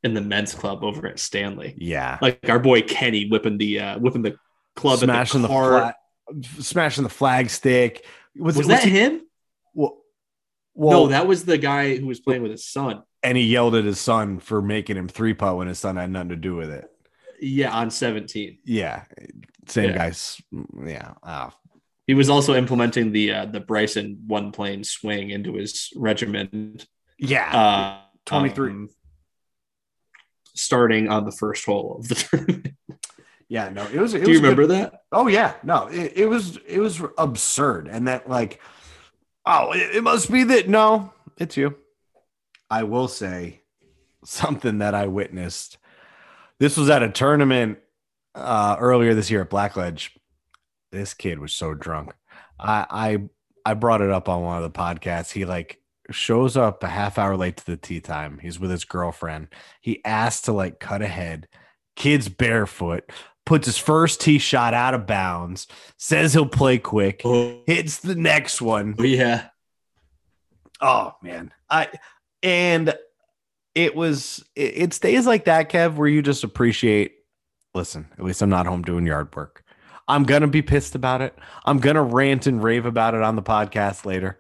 in 0.03 0.13
the 0.13 0.21
men's 0.21 0.55
club 0.55 0.85
over 0.85 1.05
at 1.05 1.19
Stanley. 1.19 1.75
Yeah. 1.77 2.17
Like 2.21 2.47
our 2.47 2.59
boy 2.59 2.81
Kenny 2.83 3.27
whipping 3.27 3.57
the 3.57 3.81
uh 3.81 3.99
whipping 3.99 4.21
the 4.21 4.37
club 4.77 4.99
smashing 4.99 5.41
the, 5.41 5.49
the, 5.49 5.53
flag, 5.53 5.93
smashing 6.59 7.03
the 7.03 7.09
flag 7.09 7.49
stick. 7.49 8.05
Was, 8.35 8.55
was, 8.55 8.67
was 8.67 8.67
that 8.67 8.83
he, 8.83 8.91
him? 8.91 9.21
Well, 9.73 9.97
well, 10.73 11.05
no, 11.05 11.07
that 11.07 11.27
was 11.27 11.45
the 11.45 11.57
guy 11.57 11.97
who 11.97 12.05
was 12.05 12.19
playing 12.19 12.43
with 12.43 12.51
his 12.51 12.65
son. 12.65 13.03
And 13.23 13.37
he 13.37 13.45
yelled 13.45 13.75
at 13.75 13.83
his 13.83 13.99
son 13.99 14.39
for 14.39 14.61
making 14.61 14.95
him 14.95 15.07
three 15.07 15.33
putt 15.33 15.57
when 15.57 15.67
his 15.67 15.79
son 15.79 15.95
had 15.95 16.11
nothing 16.11 16.29
to 16.29 16.35
do 16.35 16.55
with 16.55 16.69
it. 16.69 16.89
Yeah, 17.41 17.75
on 17.75 17.89
17. 17.89 18.59
Yeah. 18.63 19.03
Same 19.67 19.89
yeah. 19.89 19.97
guys. 19.97 20.41
Yeah. 20.85 21.13
Oh. 21.23 21.51
He 22.05 22.13
was 22.13 22.29
also 22.29 22.55
implementing 22.55 23.11
the 23.11 23.33
uh, 23.33 23.45
the 23.45 23.59
Bryson 23.59 24.23
one 24.27 24.51
plane 24.51 24.83
swing 24.83 25.29
into 25.29 25.55
his 25.55 25.91
regiment. 25.95 26.87
Yeah. 27.19 27.49
Uh, 27.51 28.01
23. 28.25 28.69
Um, 28.69 28.89
starting 30.55 31.09
on 31.09 31.25
the 31.25 31.31
first 31.31 31.65
hole 31.65 31.97
of 31.99 32.07
the 32.07 32.15
tournament. 32.15 32.75
Yeah, 33.49 33.69
no, 33.69 33.85
it 33.85 33.95
was. 33.99 34.13
It 34.13 34.19
Do 34.19 34.27
was 34.27 34.29
you 34.29 34.41
remember 34.41 34.63
good. 34.63 34.71
that? 34.71 35.01
Oh 35.11 35.27
yeah, 35.27 35.53
no, 35.63 35.87
it, 35.87 36.13
it, 36.15 36.25
was 36.27 36.57
it 36.67 36.79
was 36.79 37.01
absurd, 37.17 37.87
and 37.87 38.07
that 38.07 38.29
like, 38.29 38.59
oh, 39.45 39.71
it, 39.71 39.95
it 39.97 40.03
must 40.03 40.29
be 40.31 40.43
that. 40.43 40.67
No, 40.67 41.13
it's 41.37 41.55
you. 41.55 41.75
I 42.69 42.83
will 42.83 43.07
say 43.07 43.61
something 44.25 44.79
that 44.79 44.93
I 44.93 45.07
witnessed. 45.07 45.77
This 46.59 46.75
was 46.75 46.89
at 46.89 47.03
a 47.03 47.09
tournament 47.09 47.79
uh, 48.35 48.75
earlier 48.79 49.13
this 49.13 49.31
year 49.31 49.41
at 49.41 49.49
Blackledge. 49.49 50.09
This 50.91 51.13
kid 51.13 51.39
was 51.39 51.53
so 51.53 51.73
drunk. 51.73 52.13
I 52.59 52.85
I 52.89 53.71
I 53.71 53.73
brought 53.75 54.01
it 54.01 54.09
up 54.09 54.27
on 54.27 54.43
one 54.43 54.61
of 54.61 54.63
the 54.63 54.77
podcasts. 54.77 55.31
He 55.31 55.45
like 55.45 55.79
shows 56.11 56.57
up 56.57 56.83
a 56.83 56.87
half 56.87 57.17
hour 57.17 57.35
late 57.37 57.57
to 57.57 57.65
the 57.65 57.77
tee 57.77 57.99
time. 58.01 58.39
He's 58.39 58.59
with 58.59 58.71
his 58.71 58.85
girlfriend. 58.85 59.47
He 59.81 60.03
asked 60.03 60.45
to 60.45 60.53
like 60.53 60.79
cut 60.79 61.01
ahead. 61.01 61.47
Kid's 61.95 62.29
barefoot, 62.29 63.09
puts 63.47 63.65
his 63.65 63.77
first 63.77 64.19
tee 64.19 64.37
shot 64.37 64.73
out 64.73 64.93
of 64.93 65.07
bounds, 65.07 65.67
says 65.95 66.33
he'll 66.33 66.45
play 66.45 66.77
quick, 66.77 67.21
oh. 67.23 67.61
hits 67.65 67.99
the 67.99 68.13
next 68.13 68.61
one. 68.61 68.93
Oh, 68.99 69.03
yeah. 69.03 69.47
Oh 70.81 71.15
man. 71.23 71.51
I 71.69 71.87
and 72.43 72.93
it 73.73 73.95
was 73.95 74.45
it, 74.55 74.73
it's 74.75 74.99
days 74.99 75.25
like 75.25 75.45
that, 75.45 75.71
Kev, 75.71 75.95
where 75.95 76.09
you 76.09 76.21
just 76.21 76.43
appreciate 76.43 77.15
listen, 77.73 78.07
at 78.17 78.23
least 78.23 78.41
I'm 78.41 78.49
not 78.49 78.67
home 78.67 78.81
doing 78.81 79.07
yard 79.07 79.33
work. 79.35 79.63
I'm 80.09 80.23
gonna 80.23 80.47
be 80.47 80.61
pissed 80.61 80.93
about 80.93 81.21
it. 81.21 81.33
I'm 81.65 81.79
gonna 81.79 82.03
rant 82.03 82.47
and 82.47 82.61
rave 82.61 82.85
about 82.85 83.15
it 83.15 83.21
on 83.21 83.37
the 83.37 83.41
podcast 83.41 84.05
later. 84.05 84.37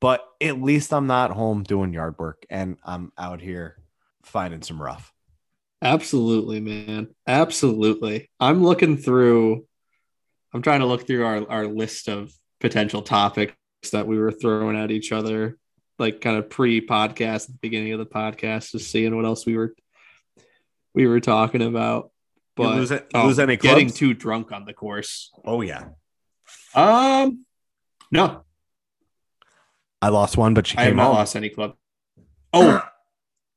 But 0.00 0.26
at 0.42 0.60
least 0.60 0.92
I'm 0.92 1.06
not 1.06 1.30
home 1.30 1.62
doing 1.62 1.92
yard 1.92 2.18
work 2.18 2.44
and 2.48 2.78
I'm 2.84 3.12
out 3.18 3.40
here 3.40 3.76
finding 4.22 4.62
some 4.62 4.80
rough. 4.80 5.12
Absolutely, 5.82 6.60
man. 6.60 7.08
Absolutely. 7.26 8.30
I'm 8.40 8.62
looking 8.62 8.96
through, 8.96 9.66
I'm 10.52 10.62
trying 10.62 10.80
to 10.80 10.86
look 10.86 11.06
through 11.06 11.24
our, 11.24 11.50
our 11.50 11.66
list 11.66 12.08
of 12.08 12.32
potential 12.60 13.02
topics 13.02 13.54
that 13.92 14.06
we 14.06 14.18
were 14.18 14.32
throwing 14.32 14.76
at 14.76 14.90
each 14.90 15.12
other, 15.12 15.58
like 15.98 16.20
kind 16.20 16.38
of 16.38 16.50
pre 16.50 16.84
podcast, 16.84 17.44
at 17.44 17.46
the 17.48 17.58
beginning 17.60 17.92
of 17.92 17.98
the 17.98 18.06
podcast, 18.06 18.72
just 18.72 18.90
seeing 18.90 19.14
what 19.14 19.24
else 19.24 19.44
we 19.46 19.56
were 19.56 19.74
we 20.94 21.06
were 21.06 21.20
talking 21.20 21.62
about. 21.62 22.10
But 22.56 22.70
you 22.70 22.80
lose, 22.80 22.90
it, 22.90 23.06
oh, 23.14 23.26
lose 23.26 23.38
any 23.38 23.56
getting 23.58 23.90
too 23.90 24.14
drunk 24.14 24.50
on 24.50 24.64
the 24.64 24.72
course. 24.72 25.30
Oh 25.44 25.60
yeah. 25.60 25.88
Um 26.74 27.44
no. 28.10 28.44
I 30.00 30.08
lost 30.08 30.38
one, 30.38 30.54
but 30.54 30.66
she 30.66 30.76
came 30.76 30.82
I 30.82 30.86
have 30.86 30.96
not 30.96 31.12
lost 31.12 31.36
any 31.36 31.50
club. 31.50 31.74
Oh 32.52 32.82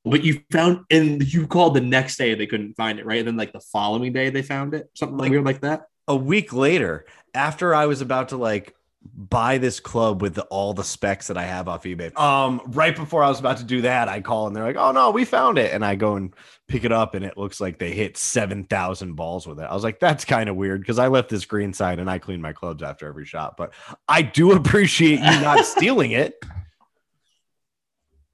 but 0.05 0.23
you 0.23 0.41
found 0.51 0.85
and 0.89 1.21
you 1.31 1.47
called 1.47 1.73
the 1.73 1.81
next 1.81 2.17
day 2.17 2.33
they 2.35 2.47
couldn't 2.47 2.75
find 2.75 2.99
it 2.99 3.05
right? 3.05 3.19
And 3.19 3.27
then 3.27 3.37
like 3.37 3.53
the 3.53 3.59
following 3.59 4.13
day 4.13 4.29
they 4.29 4.41
found 4.41 4.73
it? 4.73 4.89
Something 4.95 5.17
like, 5.17 5.31
weird 5.31 5.45
like 5.45 5.61
that? 5.61 5.85
a 6.09 6.15
week 6.15 6.51
later 6.51 7.05
after 7.33 7.73
i 7.73 7.85
was 7.85 8.01
about 8.01 8.29
to 8.29 8.37
like 8.37 8.75
buy 9.15 9.57
this 9.57 9.79
club 9.79 10.21
with 10.21 10.33
the, 10.33 10.43
all 10.45 10.73
the 10.73 10.83
specs 10.83 11.27
that 11.27 11.37
i 11.37 11.43
have 11.43 11.69
off 11.69 11.83
ebay 11.83 12.13
um 12.19 12.61
right 12.67 12.95
before 12.97 13.23
i 13.23 13.29
was 13.29 13.39
about 13.39 13.57
to 13.57 13.63
do 13.63 13.81
that 13.81 14.09
i 14.09 14.19
call 14.19 14.47
and 14.47 14.55
they're 14.55 14.63
like 14.63 14.75
oh 14.75 14.91
no 14.91 15.11
we 15.11 15.23
found 15.23 15.57
it. 15.57 15.71
And 15.71 15.85
i 15.85 15.95
go 15.95 16.15
and 16.15 16.33
pick 16.67 16.83
it 16.83 16.91
up 16.91 17.15
and 17.15 17.23
it 17.23 17.37
looks 17.37 17.61
like 17.61 17.79
they 17.79 17.91
hit 17.91 18.17
7000 18.17 19.15
balls 19.15 19.47
with 19.47 19.59
it. 19.59 19.63
I 19.63 19.73
was 19.73 19.83
like 19.83 19.99
that's 19.99 20.25
kind 20.25 20.49
of 20.49 20.55
weird 20.55 20.81
because 20.81 20.99
i 20.99 21.07
left 21.07 21.29
this 21.29 21.45
green 21.45 21.71
side 21.71 21.99
and 21.99 22.09
i 22.09 22.19
clean 22.19 22.41
my 22.41 22.51
clubs 22.51 22.83
after 22.83 23.07
every 23.07 23.25
shot. 23.25 23.55
But 23.55 23.73
i 24.07 24.21
do 24.21 24.51
appreciate 24.55 25.19
you 25.19 25.41
not 25.41 25.65
stealing 25.65 26.11
it 26.11 26.43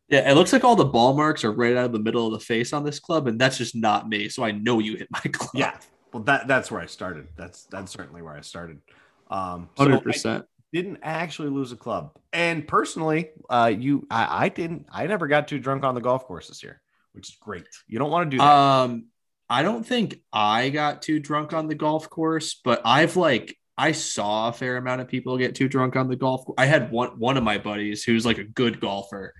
yeah, 0.07 0.29
it 0.29 0.35
looks 0.35 0.53
like 0.53 0.63
all 0.63 0.75
the 0.75 0.85
ball 0.85 1.15
marks 1.15 1.43
are 1.43 1.51
right 1.51 1.75
out 1.75 1.85
of 1.85 1.91
the 1.91 1.99
middle 1.99 2.27
of 2.27 2.33
the 2.33 2.45
face 2.45 2.73
on 2.73 2.83
this 2.83 2.99
club, 2.99 3.27
and 3.27 3.39
that's 3.39 3.57
just 3.57 3.75
not 3.75 4.07
me. 4.07 4.29
So 4.29 4.43
I 4.43 4.51
know 4.51 4.79
you 4.79 4.97
hit 4.97 5.07
my 5.09 5.19
club. 5.31 5.51
Yeah, 5.55 5.77
well, 6.13 6.23
that 6.23 6.47
that's 6.47 6.69
where 6.69 6.81
I 6.81 6.85
started. 6.85 7.27
That's 7.35 7.65
that's 7.65 7.91
certainly 7.91 8.21
where 8.21 8.35
I 8.35 8.41
started. 8.41 8.81
Um, 9.29 9.69
hundred 9.77 9.97
so 9.97 10.01
percent. 10.01 10.45
Didn't 10.71 10.99
actually 11.03 11.49
lose 11.49 11.71
a 11.71 11.75
club, 11.75 12.11
and 12.33 12.67
personally, 12.67 13.29
uh, 13.49 13.71
you, 13.75 14.05
I, 14.11 14.45
I 14.45 14.49
didn't. 14.49 14.87
I 14.91 15.07
never 15.07 15.27
got 15.27 15.47
too 15.47 15.57
drunk 15.57 15.83
on 15.83 15.95
the 15.95 16.01
golf 16.01 16.25
course 16.25 16.49
this 16.49 16.61
year, 16.63 16.81
which 17.13 17.29
is 17.29 17.35
great. 17.35 17.65
You 17.87 17.97
don't 17.97 18.11
want 18.11 18.29
to 18.29 18.37
do 18.37 18.41
that. 18.41 18.47
Um, 18.47 19.05
I 19.49 19.63
don't 19.63 19.85
think 19.85 20.19
I 20.33 20.69
got 20.69 21.01
too 21.01 21.19
drunk 21.19 21.53
on 21.53 21.67
the 21.67 21.75
golf 21.75 22.09
course, 22.09 22.59
but 22.63 22.81
I've 22.83 23.15
like 23.15 23.57
I 23.77 23.93
saw 23.93 24.49
a 24.49 24.53
fair 24.53 24.77
amount 24.77 25.01
of 25.01 25.07
people 25.07 25.37
get 25.37 25.55
too 25.55 25.67
drunk 25.67 25.95
on 25.95 26.09
the 26.09 26.15
golf. 26.15 26.45
I 26.57 26.65
had 26.65 26.91
one 26.91 27.19
one 27.19 27.37
of 27.37 27.43
my 27.43 27.57
buddies 27.57 28.03
who's 28.03 28.25
like 28.25 28.37
a 28.37 28.43
good 28.43 28.79
golfer 28.79 29.33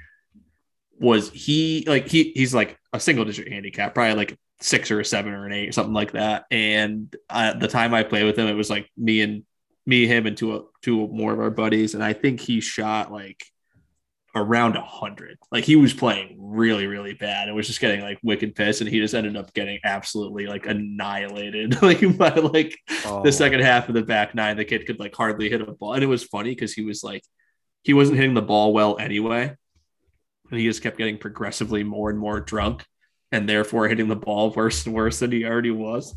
was 1.00 1.30
he 1.32 1.84
like 1.88 2.08
he 2.08 2.32
he's 2.36 2.54
like 2.54 2.78
a 2.94 3.00
single 3.00 3.26
digit 3.26 3.52
handicap, 3.52 3.94
probably 3.94 4.16
like 4.16 4.38
six 4.62 4.90
or 4.92 5.00
a 5.00 5.06
seven 5.06 5.34
or 5.34 5.46
an 5.46 5.52
eight 5.52 5.70
or 5.70 5.72
something 5.72 5.94
like 5.94 6.14
that. 6.14 6.46
And 6.52 7.16
at 7.30 7.60
the 7.60 7.68
time 7.68 7.94
I 7.94 8.04
played 8.04 8.26
with 8.26 8.38
him, 8.38 8.48
it 8.48 8.54
was 8.54 8.70
like 8.70 8.90
me 8.98 9.22
and 9.22 9.44
me, 9.86 10.08
him, 10.08 10.26
and 10.26 10.38
two 10.38 10.70
two 10.82 11.08
more 11.08 11.34
of 11.34 11.40
our 11.40 11.52
buddies, 11.52 11.94
and 11.94 12.04
I 12.04 12.14
think 12.14 12.40
he 12.40 12.62
shot 12.62 13.12
like 13.12 13.44
around 14.34 14.76
a 14.76 14.82
hundred. 14.82 15.38
Like 15.52 15.64
he 15.64 15.76
was 15.76 15.94
playing 15.94 16.38
really, 16.40 16.88
really 16.88 17.14
bad 17.14 17.48
and 17.48 17.56
was 17.56 17.68
just 17.68 17.80
getting 17.80 18.02
like 18.02 18.20
wicked 18.24 18.56
pissed, 18.56 18.82
and 18.82 18.90
he 18.90 19.00
just 19.00 19.14
ended 19.14 19.38
up 19.38 19.54
getting 19.54 19.80
absolutely 19.84 20.48
like 20.48 20.66
annihilated. 20.66 21.82
like 21.82 22.18
by 22.18 22.30
like 22.30 22.78
oh. 23.06 23.22
the 23.24 23.32
second 23.32 23.62
half 23.62 23.90
of 23.90 23.96
the 23.96 24.04
back 24.04 24.34
nine, 24.34 24.58
the 24.58 24.66
kid 24.66 24.88
could 24.88 25.00
like 25.00 25.16
hardly 25.16 25.50
hit 25.50 25.62
a 25.62 25.66
ball, 25.66 25.94
and 25.94 26.04
it 26.04 26.08
was 26.08 26.24
funny 26.24 26.52
because 26.52 26.74
he 26.74 26.84
was 26.84 27.04
like 27.04 27.24
he 27.84 27.94
wasn't 27.94 28.18
hitting 28.18 28.34
the 28.34 28.42
ball 28.42 28.74
well 28.74 28.98
anyway 28.98 29.56
and 30.50 30.60
he 30.60 30.66
just 30.66 30.84
kept 30.84 30.98
getting 30.98 31.18
progressively 31.18 31.84
more 31.84 32.10
and 32.10 32.20
more 32.20 32.40
drunk 32.40 32.86
and 33.32 33.50
therefore 33.50 33.88
hitting 33.88 34.08
the 34.08 34.16
ball 34.16 34.52
worse 34.52 34.86
and 34.86 34.96
worse 34.96 35.20
than 35.20 35.32
he 35.32 35.46
already 35.46 35.72
was. 35.72 36.16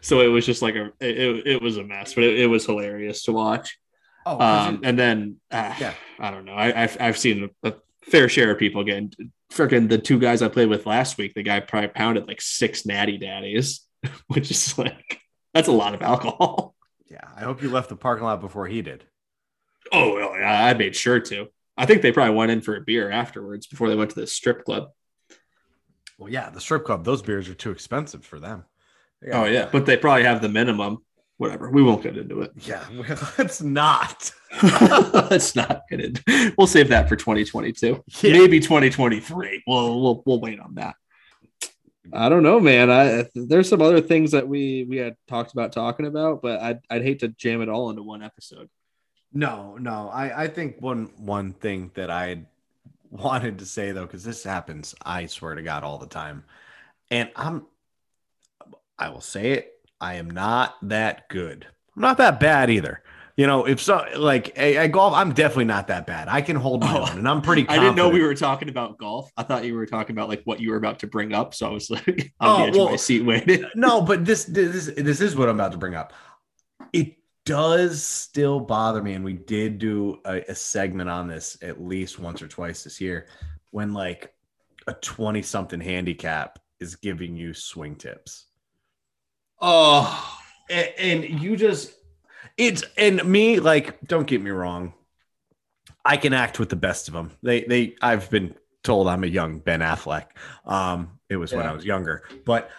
So 0.00 0.20
it 0.20 0.28
was 0.28 0.44
just 0.44 0.62
like 0.62 0.74
a 0.74 0.92
it, 1.00 1.46
it 1.46 1.62
was 1.62 1.76
a 1.76 1.84
mess, 1.84 2.14
but 2.14 2.24
it, 2.24 2.40
it 2.40 2.46
was 2.46 2.66
hilarious 2.66 3.24
to 3.24 3.32
watch. 3.32 3.78
Oh, 4.24 4.40
um, 4.40 4.80
and 4.82 4.98
then 4.98 5.36
uh, 5.50 5.74
yeah, 5.78 5.94
I 6.18 6.30
don't 6.30 6.44
know. 6.44 6.54
I, 6.54 6.72
have 6.72 6.96
I've 7.00 7.18
seen 7.18 7.50
a, 7.62 7.68
a, 7.68 7.74
fair 8.02 8.28
share 8.28 8.52
of 8.52 8.58
people 8.58 8.84
getting 8.84 9.12
freaking 9.52 9.88
the 9.88 9.98
two 9.98 10.18
guys 10.18 10.42
I 10.42 10.48
played 10.48 10.68
with 10.68 10.86
last 10.86 11.18
week. 11.18 11.34
The 11.34 11.42
guy 11.42 11.58
probably 11.60 11.88
pounded 11.88 12.28
like 12.28 12.40
six 12.40 12.86
natty 12.86 13.18
daddies, 13.18 13.80
which 14.28 14.50
is 14.50 14.76
like 14.78 15.20
that's 15.54 15.68
a 15.68 15.72
lot 15.72 15.94
of 15.94 16.02
alcohol. 16.02 16.74
Yeah, 17.08 17.20
I 17.36 17.42
hope 17.42 17.62
you 17.62 17.70
left 17.70 17.88
the 17.88 17.94
parking 17.94 18.24
lot 18.24 18.40
before 18.40 18.66
he 18.66 18.82
did. 18.82 19.04
Oh, 19.92 20.14
well, 20.14 20.32
I 20.32 20.74
made 20.74 20.96
sure 20.96 21.20
to. 21.20 21.46
I 21.76 21.86
think 21.86 22.02
they 22.02 22.12
probably 22.12 22.34
went 22.34 22.50
in 22.50 22.60
for 22.60 22.76
a 22.76 22.80
beer 22.80 23.10
afterwards 23.10 23.66
before 23.66 23.88
they 23.88 23.96
went 23.96 24.10
to 24.10 24.20
the 24.20 24.26
strip 24.26 24.64
club. 24.64 24.90
Well, 26.18 26.30
yeah, 26.30 26.48
the 26.50 26.60
strip 26.60 26.84
club, 26.84 27.04
those 27.04 27.22
beers 27.22 27.48
are 27.48 27.54
too 27.54 27.70
expensive 27.70 28.24
for 28.24 28.40
them. 28.40 28.64
Yeah. 29.22 29.42
Oh, 29.42 29.44
yeah. 29.44 29.68
But 29.70 29.86
they 29.86 29.96
probably 29.96 30.24
have 30.24 30.40
the 30.40 30.48
minimum. 30.48 30.98
Whatever. 31.38 31.70
We 31.70 31.82
won't 31.82 32.02
get 32.02 32.16
into 32.16 32.40
it. 32.40 32.52
Yeah. 32.66 32.84
Let's 33.36 33.60
not. 33.60 34.32
let's 35.30 35.54
not 35.54 35.82
get 35.90 36.00
it. 36.00 36.54
We'll 36.56 36.66
save 36.66 36.88
that 36.88 37.08
for 37.10 37.16
2022. 37.16 38.02
Yeah. 38.22 38.32
Maybe 38.32 38.58
2023. 38.58 39.64
We'll, 39.66 40.00
we'll, 40.00 40.22
we'll 40.24 40.40
wait 40.40 40.58
on 40.60 40.76
that. 40.76 40.94
I 42.12 42.28
don't 42.28 42.42
know, 42.42 42.60
man. 42.60 42.90
I 42.90 43.26
there's 43.34 43.68
some 43.68 43.82
other 43.82 44.00
things 44.00 44.30
that 44.30 44.46
we 44.46 44.86
we 44.88 44.96
had 44.96 45.16
talked 45.26 45.52
about 45.52 45.72
talking 45.72 46.06
about, 46.06 46.40
but 46.40 46.60
I'd 46.60 46.78
I'd 46.88 47.02
hate 47.02 47.20
to 47.20 47.28
jam 47.28 47.62
it 47.62 47.68
all 47.68 47.90
into 47.90 48.02
one 48.02 48.22
episode. 48.22 48.68
No, 49.32 49.76
no. 49.76 50.10
I, 50.12 50.44
I 50.44 50.48
think 50.48 50.80
one 50.80 51.10
one 51.16 51.52
thing 51.52 51.90
that 51.94 52.10
I 52.10 52.42
wanted 53.10 53.58
to 53.58 53.66
say 53.66 53.92
though, 53.92 54.06
because 54.06 54.24
this 54.24 54.42
happens, 54.42 54.94
I 55.04 55.26
swear 55.26 55.54
to 55.54 55.62
God, 55.62 55.84
all 55.84 55.98
the 55.98 56.06
time. 56.06 56.44
And 57.10 57.30
I'm 57.36 57.66
I 58.98 59.10
will 59.10 59.20
say 59.20 59.52
it, 59.52 59.72
I 60.00 60.14
am 60.14 60.30
not 60.30 60.76
that 60.82 61.28
good. 61.28 61.66
I'm 61.94 62.02
not 62.02 62.18
that 62.18 62.40
bad 62.40 62.70
either. 62.70 63.02
You 63.36 63.46
know, 63.46 63.66
if 63.66 63.82
so, 63.82 64.02
like 64.16 64.58
I, 64.58 64.86
golf, 64.86 65.12
I'm 65.12 65.34
definitely 65.34 65.66
not 65.66 65.88
that 65.88 66.06
bad. 66.06 66.28
I 66.28 66.40
can 66.40 66.56
hold 66.56 66.80
my 66.80 66.96
oh, 66.96 67.02
own, 67.02 67.18
and 67.18 67.28
I'm 67.28 67.42
pretty. 67.42 67.64
Confident. 67.64 67.80
I 67.82 67.84
didn't 67.84 67.96
know 67.96 68.08
we 68.08 68.22
were 68.22 68.34
talking 68.34 68.70
about 68.70 68.96
golf. 68.96 69.30
I 69.36 69.42
thought 69.42 69.64
you 69.66 69.74
were 69.74 69.84
talking 69.84 70.16
about 70.16 70.30
like 70.30 70.40
what 70.44 70.58
you 70.58 70.70
were 70.70 70.78
about 70.78 71.00
to 71.00 71.06
bring 71.06 71.34
up. 71.34 71.54
So 71.54 71.66
I 71.66 71.70
was 71.70 71.90
like, 71.90 72.32
on 72.40 72.48
oh, 72.48 72.56
the 72.56 72.62
edge 72.68 72.74
well, 72.76 72.84
of 72.86 72.90
my 72.92 72.96
seat 72.96 73.26
waiting. 73.26 73.66
no, 73.74 74.00
but 74.00 74.24
this 74.24 74.44
this 74.44 74.90
this 74.96 75.20
is 75.20 75.36
what 75.36 75.50
I'm 75.50 75.56
about 75.56 75.72
to 75.72 75.78
bring 75.78 75.94
up. 75.94 76.14
Does 77.46 78.02
still 78.02 78.60
bother 78.60 79.02
me, 79.02 79.14
and 79.14 79.24
we 79.24 79.32
did 79.32 79.78
do 79.78 80.18
a, 80.26 80.42
a 80.48 80.54
segment 80.54 81.08
on 81.08 81.28
this 81.28 81.56
at 81.62 81.80
least 81.80 82.18
once 82.18 82.42
or 82.42 82.48
twice 82.48 82.84
this 82.84 83.00
year, 83.00 83.28
when 83.70 83.94
like 83.94 84.34
a 84.86 84.92
20 84.92 85.40
something 85.42 85.80
handicap 85.80 86.58
is 86.80 86.96
giving 86.96 87.36
you 87.36 87.54
swing 87.54 87.96
tips. 87.96 88.46
Oh, 89.60 90.38
and, 90.68 90.88
and 90.98 91.40
you 91.40 91.56
just 91.56 91.94
it's 92.56 92.84
and 92.96 93.24
me 93.24 93.60
like 93.60 94.00
don't 94.06 94.26
get 94.26 94.42
me 94.42 94.50
wrong. 94.50 94.92
I 96.04 96.16
can 96.16 96.32
act 96.32 96.58
with 96.58 96.68
the 96.68 96.76
best 96.76 97.08
of 97.08 97.14
them. 97.14 97.32
They 97.42 97.62
they 97.62 97.96
I've 98.02 98.30
been 98.30 98.54
told 98.82 99.08
I'm 99.08 99.24
a 99.24 99.28
young 99.28 99.58
Ben 99.58 99.80
Affleck. 99.80 100.26
Um 100.64 101.18
it 101.28 101.36
was 101.36 101.52
yeah. 101.52 101.58
when 101.58 101.66
I 101.66 101.72
was 101.72 101.84
younger, 101.84 102.24
but 102.44 102.70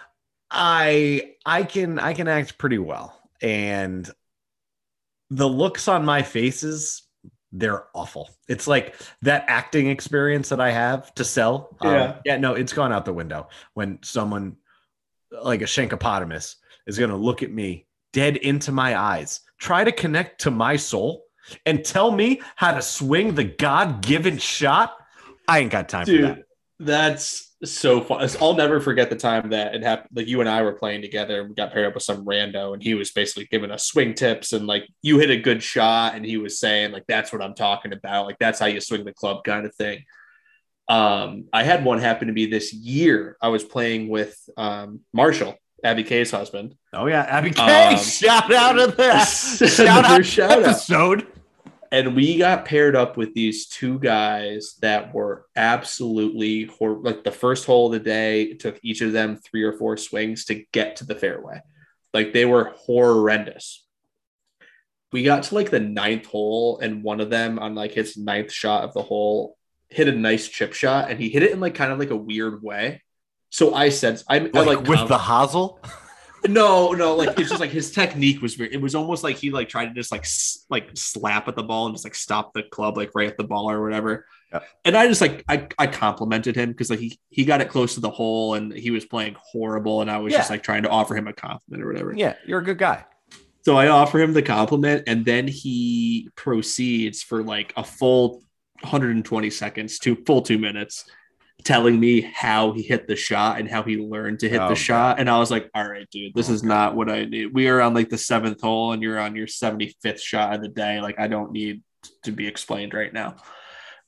I 0.50 1.34
I 1.44 1.64
can 1.64 1.98
I 1.98 2.12
can 2.12 2.28
act 2.28 2.58
pretty 2.58 2.78
well. 2.78 3.14
And 3.40 4.08
the 5.30 5.48
looks 5.48 5.88
on 5.88 6.04
my 6.04 6.22
faces 6.22 7.02
they're 7.52 7.86
awful. 7.94 8.28
It's 8.48 8.66
like 8.66 8.94
that 9.22 9.44
acting 9.48 9.88
experience 9.88 10.48
that 10.50 10.60
I 10.60 10.70
have 10.70 11.14
to 11.14 11.24
sell. 11.24 11.76
Yeah. 11.82 12.02
Um, 12.02 12.14
yeah, 12.24 12.36
no, 12.36 12.54
it's 12.54 12.72
gone 12.72 12.92
out 12.92 13.04
the 13.04 13.12
window 13.12 13.48
when 13.74 13.98
someone 14.02 14.56
like 15.30 15.62
a 15.62 15.64
Shankopotamus 15.64 16.56
is 16.86 16.98
going 16.98 17.10
to 17.10 17.16
look 17.16 17.42
at 17.42 17.50
me 17.50 17.86
dead 18.12 18.36
into 18.36 18.72
my 18.72 18.98
eyes, 18.98 19.40
try 19.58 19.84
to 19.84 19.92
connect 19.92 20.40
to 20.42 20.50
my 20.50 20.76
soul, 20.76 21.24
and 21.64 21.84
tell 21.84 22.10
me 22.10 22.40
how 22.56 22.72
to 22.72 22.82
swing 22.82 23.34
the 23.34 23.44
God 23.44 24.02
given 24.02 24.38
shot. 24.38 24.96
I 25.46 25.60
ain't 25.60 25.70
got 25.70 25.88
time 25.88 26.04
Dude, 26.04 26.20
for 26.20 26.26
that. 26.26 26.44
That's 26.80 27.56
so 27.64 28.00
fun. 28.00 28.28
I'll 28.40 28.54
never 28.54 28.80
forget 28.80 29.10
the 29.10 29.16
time 29.16 29.50
that 29.50 29.74
it 29.74 29.82
happened. 29.82 30.10
Like 30.14 30.28
you 30.28 30.40
and 30.40 30.48
I 30.48 30.62
were 30.62 30.74
playing 30.74 31.02
together 31.02 31.40
and 31.40 31.48
we 31.48 31.54
got 31.54 31.72
paired 31.72 31.86
up 31.86 31.94
with 31.94 32.04
some 32.04 32.24
rando 32.24 32.72
and 32.72 32.82
he 32.82 32.94
was 32.94 33.10
basically 33.10 33.48
giving 33.50 33.70
us 33.70 33.84
swing 33.84 34.14
tips 34.14 34.52
and 34.52 34.66
like 34.66 34.88
you 35.02 35.18
hit 35.18 35.30
a 35.30 35.36
good 35.36 35.62
shot 35.62 36.14
and 36.14 36.24
he 36.24 36.36
was 36.36 36.60
saying 36.60 36.92
like 36.92 37.04
that's 37.08 37.32
what 37.32 37.42
I'm 37.42 37.54
talking 37.54 37.92
about. 37.92 38.26
Like 38.26 38.38
that's 38.38 38.60
how 38.60 38.66
you 38.66 38.80
swing 38.80 39.04
the 39.04 39.12
club 39.12 39.42
kind 39.44 39.66
of 39.66 39.74
thing. 39.74 40.04
Um, 40.88 41.46
I 41.52 41.64
had 41.64 41.84
one 41.84 41.98
happen 41.98 42.28
to 42.28 42.34
be 42.34 42.46
this 42.46 42.72
year. 42.72 43.36
I 43.42 43.48
was 43.48 43.64
playing 43.64 44.08
with 44.08 44.38
um, 44.56 45.00
Marshall, 45.12 45.56
Abby 45.82 46.04
K's 46.04 46.30
husband. 46.30 46.76
Oh 46.94 47.06
yeah, 47.06 47.22
Abby 47.22 47.50
K. 47.50 47.60
Um, 47.60 47.96
shout 48.02 48.52
out 48.52 48.72
to 48.74 48.86
that. 48.96 49.24
shout 49.24 50.04
out 50.04 50.24
shout 50.24 50.62
episode. 50.62 51.22
Out 51.22 51.37
and 51.90 52.14
we 52.14 52.38
got 52.38 52.64
paired 52.64 52.96
up 52.96 53.16
with 53.16 53.34
these 53.34 53.66
two 53.66 53.98
guys 53.98 54.74
that 54.82 55.14
were 55.14 55.46
absolutely 55.56 56.64
hor- 56.64 57.00
like 57.00 57.24
the 57.24 57.32
first 57.32 57.64
hole 57.64 57.86
of 57.86 57.92
the 57.92 57.98
day 57.98 58.42
it 58.42 58.60
took 58.60 58.78
each 58.82 59.00
of 59.00 59.12
them 59.12 59.36
three 59.36 59.62
or 59.62 59.72
four 59.72 59.96
swings 59.96 60.44
to 60.46 60.64
get 60.72 60.96
to 60.96 61.06
the 61.06 61.14
fairway. 61.14 61.60
Like 62.12 62.32
they 62.32 62.44
were 62.44 62.74
horrendous. 62.76 63.86
We 65.12 65.22
got 65.22 65.44
to 65.44 65.54
like 65.54 65.70
the 65.70 65.80
ninth 65.80 66.26
hole 66.26 66.78
and 66.80 67.02
one 67.02 67.20
of 67.20 67.30
them 67.30 67.58
on 67.58 67.74
like 67.74 67.92
his 67.92 68.16
ninth 68.16 68.52
shot 68.52 68.84
of 68.84 68.92
the 68.92 69.02
hole 69.02 69.56
hit 69.88 70.08
a 70.08 70.12
nice 70.12 70.46
chip 70.46 70.74
shot 70.74 71.10
and 71.10 71.18
he 71.18 71.30
hit 71.30 71.42
it 71.42 71.52
in 71.52 71.60
like 71.60 71.74
kind 71.74 71.90
of 71.90 71.98
like 71.98 72.10
a 72.10 72.16
weird 72.16 72.62
way. 72.62 73.02
So 73.50 73.74
i 73.74 73.88
said 73.88 74.22
i 74.28 74.38
like, 74.38 74.54
I, 74.54 74.60
like 74.60 74.86
with 74.86 75.08
the 75.08 75.16
hosel 75.16 75.78
no, 76.46 76.92
no, 76.92 77.14
like 77.16 77.38
it's 77.38 77.48
just 77.48 77.60
like 77.60 77.70
his 77.70 77.90
technique 77.90 78.40
was 78.40 78.54
very. 78.54 78.72
It 78.72 78.80
was 78.80 78.94
almost 78.94 79.24
like 79.24 79.36
he 79.36 79.50
like 79.50 79.68
tried 79.68 79.86
to 79.86 79.94
just 79.94 80.12
like 80.12 80.22
s- 80.22 80.66
like 80.70 80.90
slap 80.94 81.48
at 81.48 81.56
the 81.56 81.62
ball 81.62 81.86
and 81.86 81.94
just 81.94 82.04
like 82.04 82.14
stop 82.14 82.52
the 82.52 82.62
club 82.62 82.96
like 82.96 83.10
right 83.14 83.28
at 83.28 83.36
the 83.36 83.44
ball 83.44 83.70
or 83.70 83.82
whatever. 83.82 84.26
Yeah. 84.52 84.60
And 84.84 84.96
I 84.96 85.06
just 85.08 85.20
like 85.20 85.44
I 85.48 85.66
I 85.78 85.86
complimented 85.86 86.56
him 86.56 86.70
because 86.70 86.90
like 86.90 87.00
he 87.00 87.18
he 87.30 87.44
got 87.44 87.60
it 87.60 87.68
close 87.68 87.94
to 87.94 88.00
the 88.00 88.10
hole 88.10 88.54
and 88.54 88.72
he 88.72 88.90
was 88.90 89.04
playing 89.04 89.36
horrible 89.40 90.00
and 90.00 90.10
I 90.10 90.18
was 90.18 90.32
yeah. 90.32 90.38
just 90.38 90.50
like 90.50 90.62
trying 90.62 90.84
to 90.84 90.88
offer 90.88 91.16
him 91.16 91.26
a 91.28 91.32
compliment 91.32 91.82
or 91.82 91.86
whatever. 91.86 92.14
Yeah, 92.14 92.34
you're 92.46 92.60
a 92.60 92.64
good 92.64 92.78
guy. 92.78 93.04
So 93.62 93.76
I 93.76 93.88
offer 93.88 94.20
him 94.20 94.32
the 94.32 94.42
compliment 94.42 95.04
and 95.06 95.24
then 95.24 95.46
he 95.46 96.30
proceeds 96.36 97.22
for 97.22 97.42
like 97.42 97.72
a 97.76 97.84
full 97.84 98.42
120 98.80 99.50
seconds 99.50 99.98
to 99.98 100.16
full 100.24 100.42
two 100.42 100.58
minutes 100.58 101.04
telling 101.64 101.98
me 101.98 102.20
how 102.20 102.72
he 102.72 102.82
hit 102.82 103.06
the 103.06 103.16
shot 103.16 103.58
and 103.58 103.68
how 103.68 103.82
he 103.82 103.96
learned 103.96 104.40
to 104.40 104.48
hit 104.48 104.60
oh, 104.60 104.68
the 104.68 104.74
shot. 104.74 105.18
And 105.18 105.28
I 105.28 105.38
was 105.38 105.50
like, 105.50 105.70
all 105.74 105.88
right, 105.88 106.08
dude, 106.10 106.34
this 106.34 106.48
oh, 106.48 106.54
is 106.54 106.62
God. 106.62 106.68
not 106.68 106.96
what 106.96 107.10
I 107.10 107.24
need. 107.24 107.52
We 107.52 107.68
are 107.68 107.80
on 107.80 107.94
like 107.94 108.08
the 108.08 108.18
seventh 108.18 108.60
hole 108.60 108.92
and 108.92 109.02
you're 109.02 109.18
on 109.18 109.36
your 109.36 109.46
75th 109.46 110.20
shot 110.20 110.54
of 110.54 110.62
the 110.62 110.68
day. 110.68 111.00
Like, 111.00 111.18
I 111.18 111.26
don't 111.26 111.52
need 111.52 111.82
to 112.24 112.32
be 112.32 112.46
explained 112.46 112.94
right 112.94 113.12
now. 113.12 113.36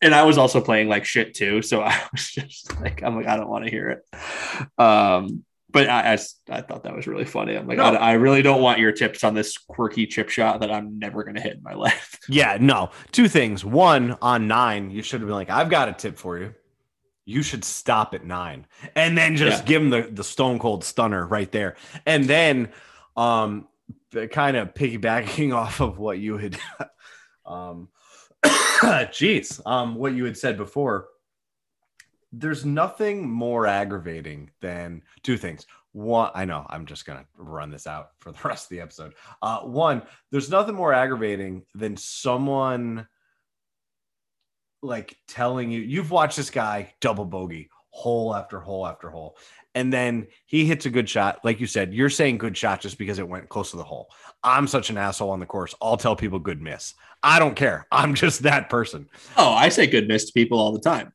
And 0.01 0.15
I 0.15 0.23
was 0.23 0.39
also 0.39 0.61
playing 0.61 0.89
like 0.89 1.05
shit 1.05 1.35
too. 1.35 1.61
So 1.63 1.83
I 1.83 2.01
was 2.13 2.31
just 2.31 2.81
like, 2.81 3.03
I'm 3.03 3.17
like, 3.17 3.27
I 3.27 3.37
don't 3.37 3.51
want 3.51 3.65
to 3.65 3.71
hear 3.71 3.91
it. 3.91 4.81
Um, 4.81 5.45
but 5.73 5.89
I, 5.89 6.15
I, 6.15 6.19
I, 6.49 6.63
thought 6.63 6.83
that 6.83 6.97
was 6.97 7.07
really 7.07 7.25
funny. 7.25 7.55
I'm 7.55 7.69
like, 7.69 7.79
no. 7.79 7.85
I, 7.85 7.95
I, 7.95 8.13
really 8.15 8.43
don't 8.43 8.61
want 8.61 8.81
your 8.81 8.91
tips 8.91 9.23
on 9.23 9.35
this 9.35 9.57
quirky 9.57 10.05
chip 10.05 10.29
shot 10.29 10.63
that 10.63 10.71
I'm 10.73 10.99
never 10.99 11.23
going 11.23 11.37
to 11.37 11.41
hit 11.41 11.59
in 11.59 11.63
my 11.63 11.75
life. 11.75 12.19
Yeah, 12.29 12.59
no. 12.61 12.91
Two 13.13 13.29
things. 13.29 13.65
One, 13.65 14.17
on 14.21 14.49
nine, 14.49 14.91
you 14.91 15.03
should 15.03 15.21
have 15.21 15.29
been 15.29 15.37
like, 15.37 15.51
I've 15.51 15.71
got 15.71 15.89
a 15.89 15.93
tip 15.93 16.19
for 16.19 16.39
you 16.39 16.55
you 17.31 17.43
should 17.43 17.65
stop 17.65 18.13
at 18.13 18.25
nine 18.25 18.67
and 18.97 19.17
then 19.17 19.37
just 19.37 19.63
yeah. 19.63 19.67
give 19.67 19.83
him 19.83 19.91
the, 19.91 20.03
the 20.11 20.25
stone 20.25 20.59
cold 20.59 20.83
stunner 20.83 21.25
right 21.27 21.53
there. 21.53 21.77
And 22.05 22.25
then 22.25 22.71
um 23.17 23.69
kind 24.33 24.57
of 24.57 24.75
piggybacking 24.75 25.55
off 25.55 25.81
of 25.81 25.99
what 25.99 26.19
you 26.19 26.37
had 26.37 26.59
um 27.47 27.89
jeez, 28.45 29.65
um 29.65 29.95
what 29.95 30.15
you 30.15 30.25
had 30.25 30.37
said 30.37 30.57
before. 30.57 31.07
There's 32.33 32.65
nothing 32.65 33.29
more 33.29 33.67
aggravating 33.67 34.51
than 34.61 35.03
two 35.23 35.37
things. 35.37 35.67
One, 35.93 36.31
I 36.35 36.45
know 36.45 36.65
I'm 36.69 36.87
just 36.87 37.05
gonna 37.05 37.27
run 37.37 37.71
this 37.71 37.87
out 37.87 38.11
for 38.19 38.33
the 38.33 38.39
rest 38.45 38.67
of 38.67 38.71
the 38.71 38.81
episode. 38.81 39.15
Uh 39.41 39.61
one, 39.61 40.03
there's 40.33 40.51
nothing 40.51 40.75
more 40.75 40.93
aggravating 40.93 41.63
than 41.77 41.97
someone 41.97 43.07
like 44.83 45.17
telling 45.29 45.71
you 45.71 45.81
you've 45.81 46.11
watched 46.11 46.37
this 46.37 46.51
guy 46.51 46.93
double 47.01 47.25
bogey 47.25 47.69
hole 47.91 48.35
after 48.35 48.61
hole 48.61 48.87
after 48.87 49.11
hole 49.11 49.37
and 49.75 49.93
then 49.93 50.27
he 50.47 50.65
hits 50.65 50.87
a 50.87 50.91
good 50.91 51.09
shot. 51.09 51.41
Like 51.45 51.61
you 51.61 51.67
said 51.67 51.95
you're 51.95 52.11
saying 52.11 52.39
good 52.39 52.57
shot 52.57 52.81
just 52.81 52.99
because 52.99 53.19
it 53.19 53.29
went 53.29 53.49
close 53.49 53.71
to 53.71 53.77
the 53.77 53.85
hole. 53.85 54.09
I'm 54.43 54.67
such 54.67 54.91
an 54.91 54.97
asshole 54.97 55.31
on 55.31 55.41
the 55.41 55.47
course. 55.47 55.75
I'll 55.81 55.97
tell 55.97 56.17
people 56.17 56.39
good 56.39 56.61
miss. 56.61 56.95
I 57.23 57.39
don't 57.39 57.55
care. 57.55 57.87
I'm 57.93 58.15
just 58.15 58.43
that 58.45 58.71
person. 58.71 59.09
Oh 59.37 59.53
i 59.53 59.69
say 59.69 59.87
good 59.87 60.09
miss 60.09 60.27
to 60.27 60.33
people 60.33 60.59
all 60.59 60.73
the 60.73 60.81
time. 60.81 61.13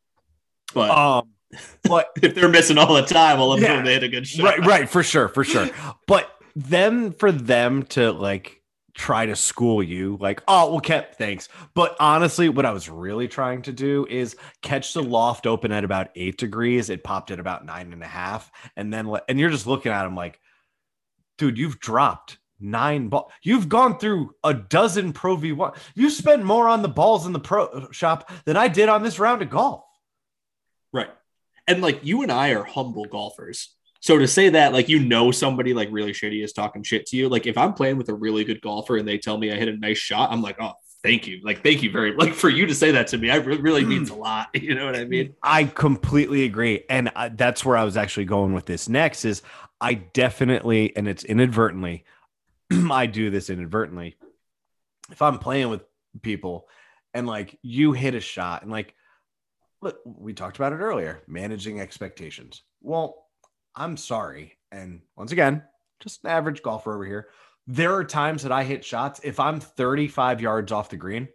But 0.73 0.91
um 0.91 1.30
but 1.84 2.10
if 2.21 2.36
they're 2.36 2.49
missing 2.49 2.78
all 2.78 2.93
the 2.93 3.04
time 3.04 3.39
i'll 3.39 3.49
let 3.49 3.62
yeah, 3.62 3.75
them 3.78 3.86
hit 3.86 4.04
a 4.04 4.08
good 4.10 4.28
shot. 4.28 4.43
right 4.43 4.65
right 4.65 4.89
for 4.89 5.04
sure 5.04 5.28
for 5.28 5.43
sure. 5.43 5.69
But 6.08 6.30
then 6.56 7.12
for 7.12 7.32
them 7.32 7.84
to 7.84 8.12
like 8.12 8.62
try 8.95 9.25
to 9.25 9.36
school 9.36 9.84
you 9.84 10.17
like 10.21 10.41
oh 10.47 10.71
well 10.71 10.79
kept 10.79 11.15
thanks. 11.17 11.49
But 11.73 11.95
honestly 11.99 12.49
what 12.49 12.65
i 12.65 12.71
was 12.71 12.89
really 12.89 13.27
trying 13.27 13.62
to 13.63 13.73
do 13.73 14.08
is 14.10 14.38
catch 14.62 14.93
the 14.93 15.03
loft 15.03 15.45
open 15.45 15.71
at 15.71 15.84
about 15.84 16.10
eight 16.15 16.38
degrees. 16.38 16.89
It 16.89 17.03
popped 17.03 17.29
at 17.29 17.39
about 17.39 17.65
nine 17.65 17.93
and 17.93 18.01
a 18.01 18.08
half. 18.08 18.49
And 18.75 18.93
then 18.93 19.13
and 19.27 19.39
you're 19.39 19.49
just 19.49 19.67
looking 19.67 19.91
at 19.91 20.05
him 20.05 20.15
like 20.15 20.39
dude 21.38 21.58
you've 21.58 21.79
dropped 21.79 22.38
nine 22.58 23.10
ball 23.10 23.29
you've 23.43 23.67
gone 23.67 23.99
through 23.99 24.34
a 24.45 24.53
dozen 24.53 25.12
pro 25.12 25.36
v1 25.36 25.75
you 25.93 26.10
spent 26.10 26.41
more 26.41 26.69
on 26.69 26.81
the 26.81 26.88
balls 26.88 27.25
in 27.25 27.34
the 27.34 27.39
pro 27.39 27.89
shop 27.91 28.31
than 28.45 28.55
i 28.55 28.69
did 28.69 28.88
on 28.88 29.03
this 29.03 29.19
round 29.19 29.41
of 29.41 29.49
golf. 29.49 29.84
Right. 30.93 31.10
And 31.67 31.81
like 31.81 32.05
you 32.05 32.21
and 32.21 32.31
i 32.31 32.51
are 32.51 32.63
humble 32.63 33.05
golfers 33.05 33.74
so 34.05 34.19
to 34.19 34.27
say 34.27 34.49
that, 34.49 34.71
like, 34.71 34.87
you 34.87 34.99
know, 34.99 35.31
somebody 35.31 35.73
like 35.73 35.89
really 35.89 36.11
shitty 36.11 36.43
is 36.43 36.53
talking 36.53 36.83
shit 36.83 37.07
to 37.07 37.17
you. 37.17 37.27
Like, 37.27 37.47
if 37.47 37.57
I'm 37.57 37.73
playing 37.73 37.97
with 37.97 38.07
a 38.09 38.13
really 38.13 38.43
good 38.43 38.61
golfer 38.61 38.97
and 38.97 39.07
they 39.07 39.17
tell 39.17 39.35
me 39.35 39.51
I 39.51 39.55
hit 39.55 39.67
a 39.67 39.75
nice 39.75 39.97
shot, 39.97 40.31
I'm 40.31 40.43
like, 40.43 40.57
oh, 40.61 40.73
thank 41.01 41.25
you. 41.25 41.41
Like, 41.43 41.63
thank 41.63 41.81
you 41.81 41.89
very 41.89 42.13
like 42.13 42.35
for 42.35 42.47
you 42.47 42.67
to 42.67 42.75
say 42.75 42.91
that 42.91 43.07
to 43.07 43.17
me. 43.17 43.31
I 43.31 43.37
really, 43.37 43.61
really 43.63 43.83
means 43.83 44.11
a 44.11 44.13
lot. 44.13 44.49
You 44.61 44.75
know 44.75 44.85
what 44.85 44.95
I 44.95 45.05
mean? 45.05 45.33
I 45.41 45.63
completely 45.63 46.43
agree, 46.43 46.83
and 46.87 47.09
I, 47.15 47.29
that's 47.29 47.65
where 47.65 47.75
I 47.75 47.83
was 47.83 47.97
actually 47.97 48.25
going 48.25 48.53
with 48.53 48.67
this 48.67 48.87
next. 48.87 49.25
Is 49.25 49.41
I 49.81 49.95
definitely, 49.95 50.95
and 50.95 51.07
it's 51.07 51.23
inadvertently, 51.23 52.05
I 52.71 53.07
do 53.07 53.31
this 53.31 53.49
inadvertently. 53.49 54.17
If 55.09 55.23
I'm 55.23 55.39
playing 55.39 55.69
with 55.69 55.81
people 56.21 56.67
and 57.15 57.25
like 57.25 57.57
you 57.63 57.93
hit 57.93 58.13
a 58.13 58.19
shot 58.19 58.61
and 58.61 58.71
like, 58.71 58.93
look, 59.81 59.97
we 60.05 60.35
talked 60.35 60.57
about 60.57 60.73
it 60.73 60.77
earlier, 60.77 61.23
managing 61.25 61.79
expectations. 61.79 62.61
Well 62.83 63.24
I'm 63.75 63.97
sorry. 63.97 64.57
And 64.71 65.01
once 65.15 65.31
again, 65.31 65.63
just 65.99 66.23
an 66.23 66.29
average 66.29 66.61
golfer 66.61 66.93
over 66.93 67.05
here. 67.05 67.27
There 67.67 67.93
are 67.95 68.03
times 68.03 68.43
that 68.43 68.51
I 68.51 68.63
hit 68.63 68.85
shots. 68.85 69.19
If 69.23 69.39
I'm 69.39 69.59
35 69.59 70.41
yards 70.41 70.71
off 70.71 70.89
the 70.89 70.97
green, 70.97 71.27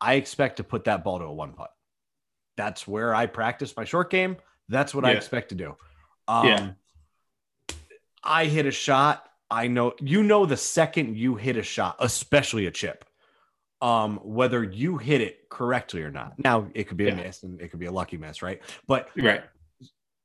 I 0.00 0.14
expect 0.14 0.56
to 0.56 0.64
put 0.64 0.84
that 0.84 1.04
ball 1.04 1.18
to 1.18 1.24
a 1.24 1.32
one 1.32 1.52
putt. 1.52 1.70
That's 2.56 2.86
where 2.86 3.14
I 3.14 3.26
practice 3.26 3.76
my 3.76 3.84
short 3.84 4.10
game. 4.10 4.36
That's 4.68 4.94
what 4.94 5.04
yeah. 5.04 5.10
I 5.10 5.12
expect 5.14 5.50
to 5.50 5.54
do. 5.54 5.76
Um, 6.28 6.46
yeah. 6.46 6.70
I 8.24 8.46
hit 8.46 8.66
a 8.66 8.70
shot. 8.70 9.28
I 9.50 9.66
know 9.68 9.94
you 10.00 10.22
know 10.22 10.46
the 10.46 10.56
second 10.56 11.16
you 11.16 11.34
hit 11.36 11.56
a 11.56 11.62
shot, 11.62 11.96
especially 11.98 12.66
a 12.66 12.70
chip, 12.70 13.04
um, 13.80 14.18
whether 14.22 14.62
you 14.64 14.96
hit 14.98 15.20
it 15.20 15.48
correctly 15.48 16.02
or 16.02 16.10
not. 16.10 16.38
Now 16.38 16.68
it 16.74 16.84
could 16.84 16.96
be 16.96 17.04
Yeah. 17.04 17.12
a 17.12 17.16
miss 17.16 17.42
and 17.42 17.60
it 17.60 17.68
could 17.70 17.80
be 17.80 17.86
a 17.86 17.92
lucky 17.92 18.16
miss, 18.16 18.42
right? 18.42 18.60
But 18.86 19.10
Right. 19.16 19.44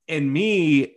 in 0.07 0.31
me, 0.31 0.96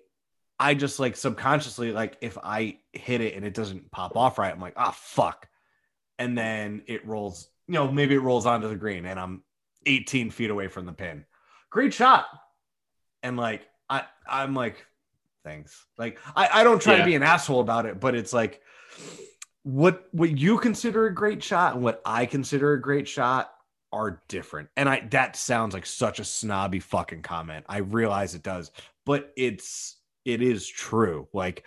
I 0.61 0.75
just 0.75 1.01
like 1.01 1.17
subconsciously, 1.17 1.91
like 1.91 2.19
if 2.21 2.37
I 2.37 2.77
hit 2.93 3.23
it 3.23 3.35
and 3.35 3.47
it 3.47 3.55
doesn't 3.55 3.91
pop 3.91 4.15
off 4.15 4.39
right, 4.39 4.53
I'm 4.53 4.61
like, 4.61 4.75
ah, 4.77 4.95
fuck. 4.95 5.49
And 6.19 6.37
then 6.37 6.83
it 6.87 7.07
rolls, 7.07 7.49
you 7.67 7.75
know, 7.75 7.91
maybe 7.91 8.15
it 8.15 8.21
rolls 8.21 8.45
onto 8.45 8.69
the 8.69 8.77
green 8.77 9.07
and 9.07 9.19
I'm 9.19 9.43
18 9.87 10.31
feet 10.31 10.51
away 10.51 10.69
from 10.69 10.85
the 10.85 10.93
pin. 10.93 11.25
Great 11.71 11.95
shot. 11.95 12.27
And 13.23 13.39
like, 13.39 13.63
I, 13.89 14.05
I'm 14.29 14.55
like, 14.55 14.85
thanks. 15.45 15.87
Like, 15.97 16.19
I, 16.37 16.61
I 16.61 16.63
don't 16.63 16.83
try 16.83 16.99
to 16.99 17.05
be 17.05 17.15
an 17.15 17.23
asshole 17.23 17.61
about 17.61 17.87
it, 17.87 17.99
but 17.99 18.15
it's 18.15 18.35
like, 18.35 18.61
what 19.63 20.09
what 20.13 20.39
you 20.39 20.59
consider 20.59 21.07
a 21.07 21.15
great 21.15 21.43
shot 21.43 21.75
and 21.75 21.85
what 21.85 22.01
I 22.05 22.27
consider 22.27 22.73
a 22.73 22.81
great 22.81 23.07
shot 23.07 23.53
are 23.93 24.23
different. 24.29 24.69
And 24.77 24.89
I 24.89 25.07
that 25.11 25.37
sounds 25.37 25.75
like 25.75 25.87
such 25.87 26.19
a 26.19 26.25
snobby 26.25 26.81
fucking 26.81 27.23
comment. 27.23 27.67
I 27.69 27.79
realize 27.79 28.35
it 28.35 28.43
does, 28.43 28.71
but 29.05 29.33
it's 29.37 29.97
it 30.25 30.43
is 30.43 30.67
true. 30.67 31.29
Like 31.33 31.65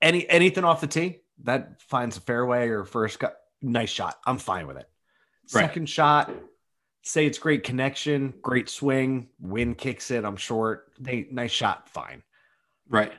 any 0.00 0.28
anything 0.28 0.64
off 0.64 0.80
the 0.80 0.86
tee 0.86 1.20
that 1.44 1.80
finds 1.82 2.16
a 2.16 2.20
fairway 2.20 2.68
or 2.68 2.84
first 2.84 3.18
cut, 3.18 3.36
nice 3.62 3.90
shot. 3.90 4.18
I'm 4.26 4.38
fine 4.38 4.66
with 4.66 4.76
it. 4.76 4.88
Right. 5.52 5.62
Second 5.62 5.88
shot, 5.88 6.32
say 7.02 7.26
it's 7.26 7.38
great 7.38 7.64
connection, 7.64 8.34
great 8.42 8.68
swing, 8.68 9.28
wind 9.40 9.78
kicks 9.78 10.10
it. 10.10 10.24
I'm 10.24 10.36
short. 10.36 10.92
They 10.98 11.26
nice 11.30 11.50
shot, 11.52 11.88
fine 11.88 12.22
Right. 12.88 13.12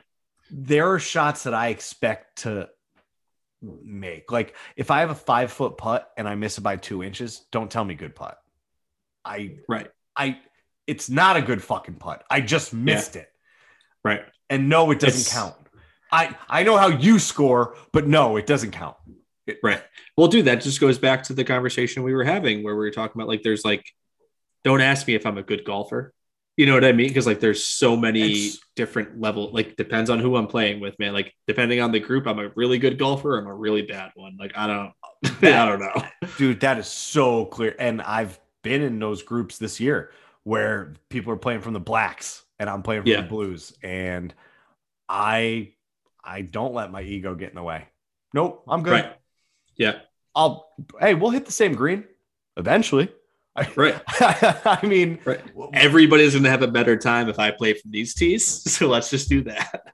there 0.50 0.92
are 0.92 0.98
shots 0.98 1.44
that 1.44 1.54
I 1.54 1.68
expect 1.68 2.38
to 2.42 2.68
make. 3.62 4.32
Like 4.32 4.54
if 4.76 4.90
I 4.90 5.00
have 5.00 5.10
a 5.10 5.14
five 5.14 5.52
foot 5.52 5.76
putt 5.76 6.10
and 6.16 6.28
I 6.28 6.34
miss 6.34 6.56
it 6.58 6.62
by 6.62 6.76
two 6.76 7.02
inches, 7.02 7.46
don't 7.52 7.70
tell 7.70 7.84
me 7.84 7.94
good 7.94 8.14
putt. 8.14 8.38
I 9.24 9.56
Right. 9.68 9.90
I 10.16 10.38
it's 10.86 11.08
not 11.10 11.36
a 11.36 11.42
good 11.42 11.62
fucking 11.62 11.96
putt. 11.96 12.24
I 12.30 12.40
just 12.40 12.72
missed 12.74 13.16
it. 13.16 13.29
Right. 14.04 14.22
And 14.48 14.68
no, 14.68 14.90
it 14.90 14.98
doesn't 14.98 15.20
It's- 15.20 15.32
count. 15.32 15.54
I 16.12 16.34
I 16.48 16.64
know 16.64 16.76
how 16.76 16.88
you 16.88 17.18
score, 17.20 17.76
but 17.92 18.06
no, 18.06 18.36
it 18.36 18.46
doesn't 18.46 18.72
count. 18.72 18.96
Right. 19.62 19.82
Well, 20.16 20.28
dude, 20.28 20.46
that 20.46 20.60
just 20.60 20.80
goes 20.80 20.98
back 20.98 21.22
to 21.24 21.34
the 21.34 21.44
conversation 21.44 22.02
we 22.02 22.14
were 22.14 22.24
having 22.24 22.62
where 22.62 22.74
we 22.74 22.80
were 22.84 22.90
talking 22.90 23.20
about 23.20 23.28
like 23.28 23.42
there's 23.42 23.64
like, 23.64 23.84
don't 24.64 24.80
ask 24.80 25.06
me 25.06 25.14
if 25.14 25.24
I'm 25.26 25.38
a 25.38 25.42
good 25.42 25.64
golfer. 25.64 26.12
You 26.56 26.66
know 26.66 26.74
what 26.74 26.84
I 26.84 26.92
mean? 26.92 27.08
Because 27.08 27.26
like 27.26 27.40
there's 27.40 27.64
so 27.64 27.96
many 27.96 28.50
different 28.76 29.20
level, 29.20 29.50
like 29.52 29.76
depends 29.76 30.10
on 30.10 30.18
who 30.18 30.36
I'm 30.36 30.46
playing 30.46 30.80
with, 30.80 30.98
man. 30.98 31.12
Like 31.14 31.32
depending 31.46 31.80
on 31.80 31.90
the 31.92 32.00
group, 32.00 32.26
I'm 32.26 32.38
a 32.38 32.50
really 32.56 32.78
good 32.78 32.98
golfer, 32.98 33.38
I'm 33.38 33.46
a 33.46 33.54
really 33.54 33.82
bad 33.82 34.10
one. 34.14 34.36
Like 34.38 34.52
I 34.56 34.66
don't 34.66 34.92
I 35.42 35.66
don't 35.66 35.80
know. 35.80 36.02
Dude, 36.38 36.60
that 36.60 36.78
is 36.78 36.86
so 36.88 37.44
clear. 37.46 37.74
And 37.78 38.02
I've 38.02 38.38
been 38.62 38.82
in 38.82 38.98
those 38.98 39.22
groups 39.22 39.58
this 39.58 39.78
year 39.80 40.10
where 40.42 40.94
people 41.08 41.32
are 41.32 41.36
playing 41.36 41.60
from 41.60 41.72
the 41.72 41.80
blacks 41.80 42.44
and 42.60 42.70
I'm 42.70 42.82
playing 42.82 43.02
for 43.02 43.08
Yeah. 43.08 43.22
the 43.22 43.26
blues. 43.28 43.72
And 43.82 44.32
I 45.08 45.72
I 46.22 46.42
don't 46.42 46.74
let 46.74 46.92
my 46.92 47.02
ego 47.02 47.34
get 47.34 47.48
in 47.48 47.56
the 47.56 47.62
way. 47.64 47.88
Nope, 48.32 48.62
I'm 48.68 48.82
good. 48.84 48.92
Right. 48.92 49.16
Yeah. 49.76 50.00
I'll 50.36 50.70
hey, 51.00 51.14
we'll 51.14 51.30
hit 51.30 51.46
the 51.46 51.52
same 51.52 51.74
green 51.74 52.04
eventually. 52.56 53.08
Right. 53.74 54.00
I 54.20 54.78
mean, 54.86 55.18
Right. 55.24 55.40
Everybody's 55.72 56.34
gonna 56.36 56.48
have 56.50 56.62
a 56.62 56.68
better 56.68 56.96
time 56.96 57.28
if 57.28 57.38
I 57.40 57.50
play 57.50 57.72
from 57.74 57.90
these 57.90 58.14
tees. 58.14 58.46
So 58.70 58.86
let's 58.88 59.10
just 59.10 59.28
do 59.28 59.42
that. 59.42 59.92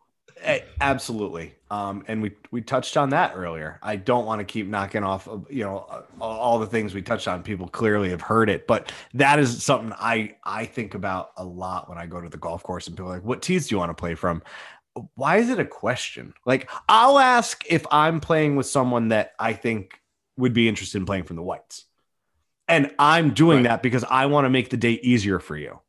absolutely. 0.80 1.54
Um, 1.68 2.04
and 2.06 2.22
we 2.22 2.32
we 2.52 2.62
touched 2.62 2.96
on 2.96 3.10
that 3.10 3.32
earlier. 3.34 3.80
I 3.82 3.96
don't 3.96 4.24
want 4.24 4.38
to 4.38 4.44
keep 4.44 4.68
knocking 4.68 5.02
off, 5.02 5.26
of, 5.26 5.50
you 5.50 5.64
know, 5.64 6.04
all 6.20 6.60
the 6.60 6.66
things 6.66 6.94
we 6.94 7.02
touched 7.02 7.26
on. 7.26 7.42
People 7.42 7.66
clearly 7.66 8.10
have 8.10 8.20
heard 8.20 8.48
it, 8.48 8.68
but 8.68 8.92
that 9.14 9.40
is 9.40 9.64
something 9.64 9.92
I 9.98 10.36
I 10.44 10.66
think 10.66 10.94
about 10.94 11.32
a 11.36 11.44
lot 11.44 11.88
when 11.88 11.98
I 11.98 12.06
go 12.06 12.20
to 12.20 12.28
the 12.28 12.36
golf 12.36 12.62
course 12.62 12.86
and 12.86 12.96
people 12.96 13.10
are 13.10 13.14
like, 13.16 13.24
"What 13.24 13.42
tees 13.42 13.66
do 13.66 13.74
you 13.74 13.78
want 13.80 13.90
to 13.90 13.94
play 13.94 14.14
from?" 14.14 14.42
Why 15.14 15.36
is 15.38 15.50
it 15.50 15.58
a 15.58 15.64
question? 15.64 16.32
Like, 16.46 16.70
I'll 16.88 17.18
ask 17.18 17.62
if 17.68 17.84
I'm 17.90 18.20
playing 18.20 18.56
with 18.56 18.66
someone 18.66 19.08
that 19.08 19.32
I 19.38 19.52
think 19.52 20.00
would 20.38 20.54
be 20.54 20.68
interested 20.68 20.96
in 20.98 21.04
playing 21.04 21.24
from 21.24 21.36
the 21.36 21.42
whites. 21.42 21.84
And 22.66 22.90
I'm 22.98 23.34
doing 23.34 23.58
Right. 23.58 23.64
that 23.64 23.82
because 23.82 24.04
I 24.04 24.24
want 24.26 24.46
to 24.46 24.50
make 24.50 24.70
the 24.70 24.78
day 24.78 24.92
easier 25.02 25.38
for 25.38 25.56
you. 25.56 25.80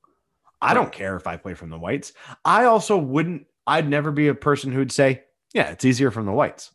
I 0.61 0.73
don't 0.73 0.91
care 0.91 1.15
if 1.15 1.25
I 1.25 1.37
play 1.37 1.53
from 1.53 1.69
the 1.69 1.77
whites. 1.79 2.11
I 2.43 2.65
also 2.65 2.97
wouldn't, 2.97 3.45
I'd 3.65 3.87
never 3.87 4.11
be 4.11 4.27
a 4.27 4.35
person 4.35 4.73
who'd 4.73 4.91
say, 4.91 5.23
yeah, 5.53 5.69
it's 5.71 5.85
easier 5.85 6.11
from 6.11 6.25
the 6.25 6.31
whites. 6.31 6.71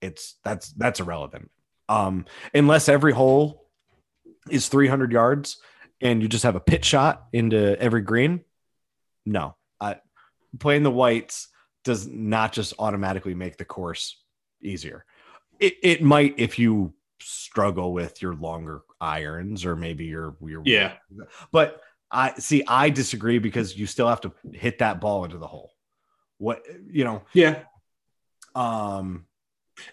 It's 0.00 0.36
that's 0.44 0.68
that's 0.72 1.00
irrelevant. 1.00 1.50
Um, 1.88 2.26
unless 2.52 2.88
every 2.88 3.12
hole 3.12 3.68
is 4.50 4.68
300 4.68 5.12
yards 5.12 5.58
and 6.00 6.20
you 6.20 6.28
just 6.28 6.44
have 6.44 6.56
a 6.56 6.60
pit 6.60 6.84
shot 6.84 7.26
into 7.32 7.80
every 7.80 8.02
green. 8.02 8.44
No, 9.24 9.56
I, 9.80 9.96
playing 10.58 10.82
the 10.82 10.90
whites 10.90 11.48
does 11.84 12.06
not 12.06 12.52
just 12.52 12.74
automatically 12.78 13.34
make 13.34 13.56
the 13.56 13.64
course 13.64 14.20
easier. 14.60 15.04
It, 15.60 15.74
it 15.82 16.02
might 16.02 16.34
if 16.38 16.58
you 16.58 16.92
struggle 17.20 17.92
with 17.92 18.20
your 18.20 18.34
longer 18.34 18.82
irons 19.00 19.64
or 19.64 19.74
maybe 19.76 20.04
your 20.04 20.36
your 20.44 20.62
Yeah. 20.66 20.94
but 21.50 21.80
I 22.10 22.34
see 22.38 22.62
I 22.68 22.90
disagree 22.90 23.38
because 23.38 23.76
you 23.76 23.86
still 23.86 24.08
have 24.08 24.20
to 24.22 24.32
hit 24.52 24.78
that 24.80 25.00
ball 25.00 25.24
into 25.24 25.38
the 25.38 25.46
hole. 25.46 25.72
What 26.38 26.62
you 26.90 27.04
know, 27.04 27.22
Yeah. 27.32 27.62
Um 28.56 29.26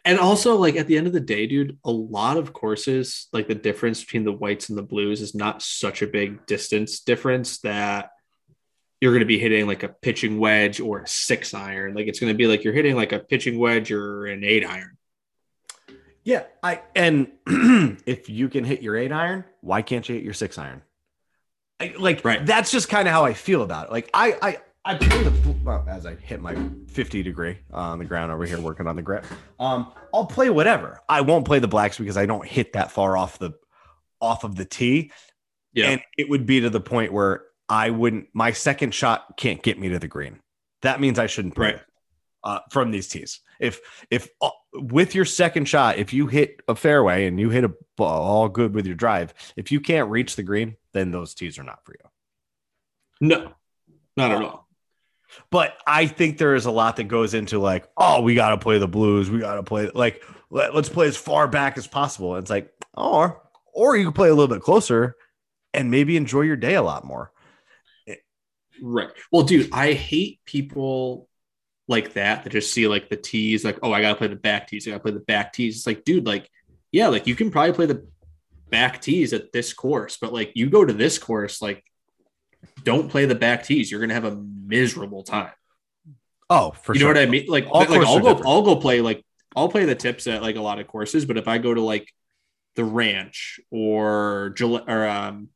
And 0.05 0.17
also, 0.17 0.55
like 0.55 0.75
at 0.77 0.87
the 0.87 0.97
end 0.97 1.07
of 1.07 1.13
the 1.13 1.19
day, 1.19 1.45
dude, 1.45 1.77
a 1.83 1.91
lot 1.91 2.37
of 2.37 2.53
courses, 2.53 3.27
like 3.33 3.47
the 3.47 3.55
difference 3.55 4.01
between 4.03 4.23
the 4.23 4.31
whites 4.31 4.69
and 4.69 4.77
the 4.77 4.83
blues 4.83 5.21
is 5.21 5.35
not 5.35 5.61
such 5.61 6.01
a 6.01 6.07
big 6.07 6.45
distance 6.45 7.01
difference 7.01 7.59
that 7.59 8.09
you're 9.01 9.11
going 9.11 9.19
to 9.19 9.25
be 9.25 9.39
hitting 9.39 9.67
like 9.67 9.83
a 9.83 9.89
pitching 9.89 10.39
wedge 10.39 10.79
or 10.79 10.99
a 11.01 11.07
six 11.07 11.53
iron. 11.53 11.93
Like 11.93 12.07
it's 12.07 12.21
going 12.21 12.31
to 12.31 12.37
be 12.37 12.47
like 12.47 12.63
you're 12.63 12.73
hitting 12.73 12.95
like 12.95 13.11
a 13.11 13.19
pitching 13.19 13.59
wedge 13.59 13.91
or 13.91 14.25
an 14.27 14.43
eight 14.45 14.65
iron. 14.65 14.97
yeah, 16.23 16.43
I 16.63 16.81
and 16.95 17.27
if 18.05 18.29
you 18.29 18.47
can 18.47 18.63
hit 18.63 18.81
your 18.81 18.95
8 18.95 19.11
iron, 19.11 19.43
why 19.59 19.81
can't 19.81 20.07
you 20.07 20.15
hit 20.15 20.23
your 20.23 20.33
6 20.33 20.57
iron? 20.57 20.81
I, 21.81 21.93
like 21.99 22.23
Right. 22.23 22.45
that's 22.45 22.71
just 22.71 22.87
kind 22.87 23.07
of 23.09 23.13
how 23.13 23.25
I 23.25 23.33
feel 23.33 23.61
about 23.61 23.87
it. 23.87 23.91
Like 23.91 24.09
I 24.13 24.37
I 24.41 24.57
I 24.85 24.95
play 24.95 25.23
the 25.23 25.55
well, 25.63 25.85
as 25.87 26.05
I 26.05 26.15
hit 26.15 26.41
my 26.41 26.55
50 26.87 27.23
degree 27.23 27.57
on 27.71 27.99
the 27.99 28.05
ground 28.05 28.31
over 28.31 28.45
here 28.45 28.59
working 28.59 28.85
on 28.87 28.95
the 28.95 29.01
grip. 29.01 29.25
Um 29.59 29.91
I'll 30.13 30.25
play 30.25 30.49
whatever. 30.49 30.99
I 31.07 31.21
won't 31.21 31.45
play 31.45 31.59
the 31.59 31.67
blacks 31.69 31.97
because 31.97 32.17
I 32.17 32.25
don't 32.25 32.45
hit 32.45 32.73
that 32.73 32.91
far 32.91 33.15
off 33.15 33.39
the 33.39 33.51
off 34.21 34.43
of 34.43 34.55
the 34.55 34.65
tee. 34.65 35.11
Yeah. 35.73 35.89
And 35.91 36.01
it 36.17 36.29
would 36.29 36.45
be 36.45 36.61
to 36.61 36.69
the 36.69 36.81
point 36.81 37.13
where 37.13 37.43
I 37.69 37.89
wouldn't, 37.89 38.27
my 38.33 38.51
second 38.51 38.93
shot 38.93 39.37
can't 39.37 39.63
get 39.63 39.79
me 39.79 39.89
to 39.89 39.99
the 39.99 40.07
green. 40.07 40.39
That 40.81 40.99
means 40.99 41.17
I 41.17 41.27
shouldn't 41.27 41.55
play 41.55 41.71
Right. 41.73 41.81
uh, 42.43 42.59
from 42.69 42.91
these 42.91 43.07
tees. 43.07 43.39
If, 43.59 43.79
if 44.11 44.27
uh, 44.41 44.49
with 44.73 45.15
your 45.15 45.25
second 45.25 45.65
shot, 45.67 45.97
if 45.97 46.13
you 46.13 46.27
hit 46.27 46.61
a 46.67 46.75
fairway 46.75 47.25
and 47.25 47.39
you 47.39 47.49
hit 47.49 47.63
a 47.63 47.73
ball 47.97 48.21
all 48.21 48.49
good 48.49 48.75
with 48.75 48.85
your 48.85 48.95
drive, 48.95 49.33
if 49.55 49.71
you 49.71 49.79
can't 49.79 50.09
reach 50.09 50.35
the 50.35 50.43
green, 50.43 50.75
then 50.91 51.11
those 51.11 51.33
tees 51.33 51.57
are 51.57 51.63
not 51.63 51.79
for 51.85 51.93
you. 51.93 52.09
no, 53.29 53.53
not 54.17 54.31
at 54.31 54.41
all. 54.41 54.62
But 55.49 55.77
I 55.85 56.07
think 56.07 56.37
there 56.37 56.55
is 56.55 56.65
a 56.65 56.71
lot 56.71 56.95
that 56.97 57.05
goes 57.05 57.33
into 57.33 57.59
like, 57.59 57.87
oh, 57.97 58.21
we 58.21 58.35
got 58.35 58.49
to 58.49 58.57
play 58.57 58.77
the 58.77 58.87
blues. 58.87 59.29
We 59.29 59.39
got 59.39 59.55
to 59.55 59.63
play 59.63 59.89
like, 59.93 60.23
let, 60.49 60.73
us 60.75 60.89
play 60.89 61.07
as 61.07 61.17
far 61.17 61.47
back 61.47 61.77
as 61.77 61.87
possible. 61.87 62.35
It's 62.35 62.49
like, 62.49 62.71
or, 62.95 63.41
or 63.73 63.95
you 63.95 64.05
can 64.05 64.13
play 64.13 64.29
a 64.29 64.35
little 64.35 64.53
bit 64.53 64.63
closer 64.63 65.15
and 65.73 65.89
maybe 65.89 66.17
enjoy 66.17 66.41
your 66.41 66.55
day 66.55 66.75
a 66.75 66.81
lot 66.81 67.05
more. 67.05 67.31
Right. 68.81 69.09
Well, 69.31 69.43
dude, 69.43 69.69
I 69.71 69.93
hate 69.93 70.39
people 70.45 71.29
like 71.87 72.13
that 72.13 72.43
that 72.43 72.49
just 72.49 72.73
see 72.73 72.87
like 72.87 73.09
the 73.09 73.15
tees, 73.15 73.63
like, 73.63 73.79
oh, 73.83 73.91
I 73.91 74.01
gotta 74.01 74.15
play 74.15 74.27
the 74.27 74.35
back 74.35 74.67
tees. 74.67 74.87
I 74.87 74.91
gotta 74.91 75.03
play 75.03 75.11
the 75.11 75.19
back 75.19 75.53
tees. 75.53 75.77
It's 75.77 75.87
like, 75.87 76.03
dude, 76.03 76.25
like, 76.25 76.49
yeah, 76.91 77.07
like 77.07 77.27
you 77.27 77.35
can 77.35 77.51
probably 77.51 77.73
play 77.73 77.85
the 77.85 78.07
back 78.69 79.01
tees 79.01 79.33
at 79.33 79.51
this 79.51 79.73
course, 79.73 80.17
but 80.17 80.33
like 80.33 80.51
you 80.55 80.69
go 80.69 80.83
to 80.83 80.93
this 80.93 81.17
course, 81.17 81.61
like, 81.61 81.83
don't 82.83 83.09
play 83.09 83.25
the 83.25 83.35
back 83.35 83.63
tees. 83.63 83.91
You're 83.91 83.99
gonna 84.01 84.13
have 84.13 84.25
a 84.25 84.35
miserable 84.35 85.23
time. 85.23 85.51
Oh, 86.49 86.71
for 86.71 86.93
you 86.93 86.99
sure. 87.01 87.13
know 87.13 87.19
what 87.19 87.27
I 87.27 87.29
mean? 87.31 87.45
Like, 87.47 87.65
All 87.69 87.79
like 87.81 87.89
I'll 87.89 88.19
go, 88.19 88.29
different. 88.29 88.45
I'll 88.47 88.61
go 88.61 88.75
play 88.75 89.01
like 89.01 89.23
I'll 89.55 89.69
play 89.69 89.85
the 89.85 89.95
tips 89.95 90.27
at 90.27 90.41
like 90.41 90.55
a 90.55 90.61
lot 90.61 90.79
of 90.79 90.87
courses, 90.87 91.25
but 91.25 91.37
if 91.37 91.47
I 91.47 91.57
go 91.57 91.73
to 91.73 91.81
like 91.81 92.11
the 92.75 92.83
ranch 92.83 93.59
or 93.71 94.53
Gillette 94.57 94.85
or 94.87 95.07
um 95.07 95.49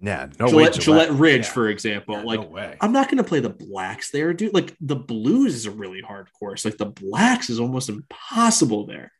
Yeah, 0.00 0.28
no 0.38 0.48
Gillette, 0.48 0.72
way. 0.74 0.78
Gillette 0.78 1.10
Ridge, 1.10 1.46
Yeah. 1.46 1.52
for 1.52 1.68
example, 1.68 2.16
Yeah, 2.16 2.22
like 2.24 2.50
no. 2.50 2.74
I'm 2.80 2.92
not 2.92 3.08
going 3.08 3.18
to 3.18 3.24
play 3.28 3.40
the 3.40 3.50
blacks 3.50 4.10
there, 4.10 4.32
dude. 4.32 4.54
Like 4.54 4.74
the 4.80 4.96
blues 4.96 5.54
is 5.54 5.66
a 5.66 5.70
really 5.70 6.00
hard 6.00 6.28
course. 6.38 6.64
Like 6.64 6.76
the 6.78 6.86
blacks 6.86 7.50
is 7.50 7.58
almost 7.60 7.88
impossible 7.88 8.86
there. 8.86 9.12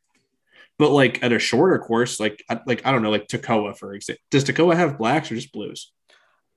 But 0.78 0.90
like 0.90 1.22
at 1.22 1.32
a 1.32 1.38
shorter 1.38 1.78
course, 1.78 2.18
like 2.18 2.42
I- 2.48 2.60
like 2.66 2.86
I 2.86 2.90
don't 2.92 3.02
know, 3.02 3.10
like 3.10 3.28
Toccoa, 3.28 3.76
for 3.76 3.92
example. 3.94 4.22
Does 4.30 4.44
Toccoa 4.44 4.74
have 4.76 4.98
blacks 4.98 5.30
or 5.30 5.34
just 5.36 5.52
blues? 5.52 5.92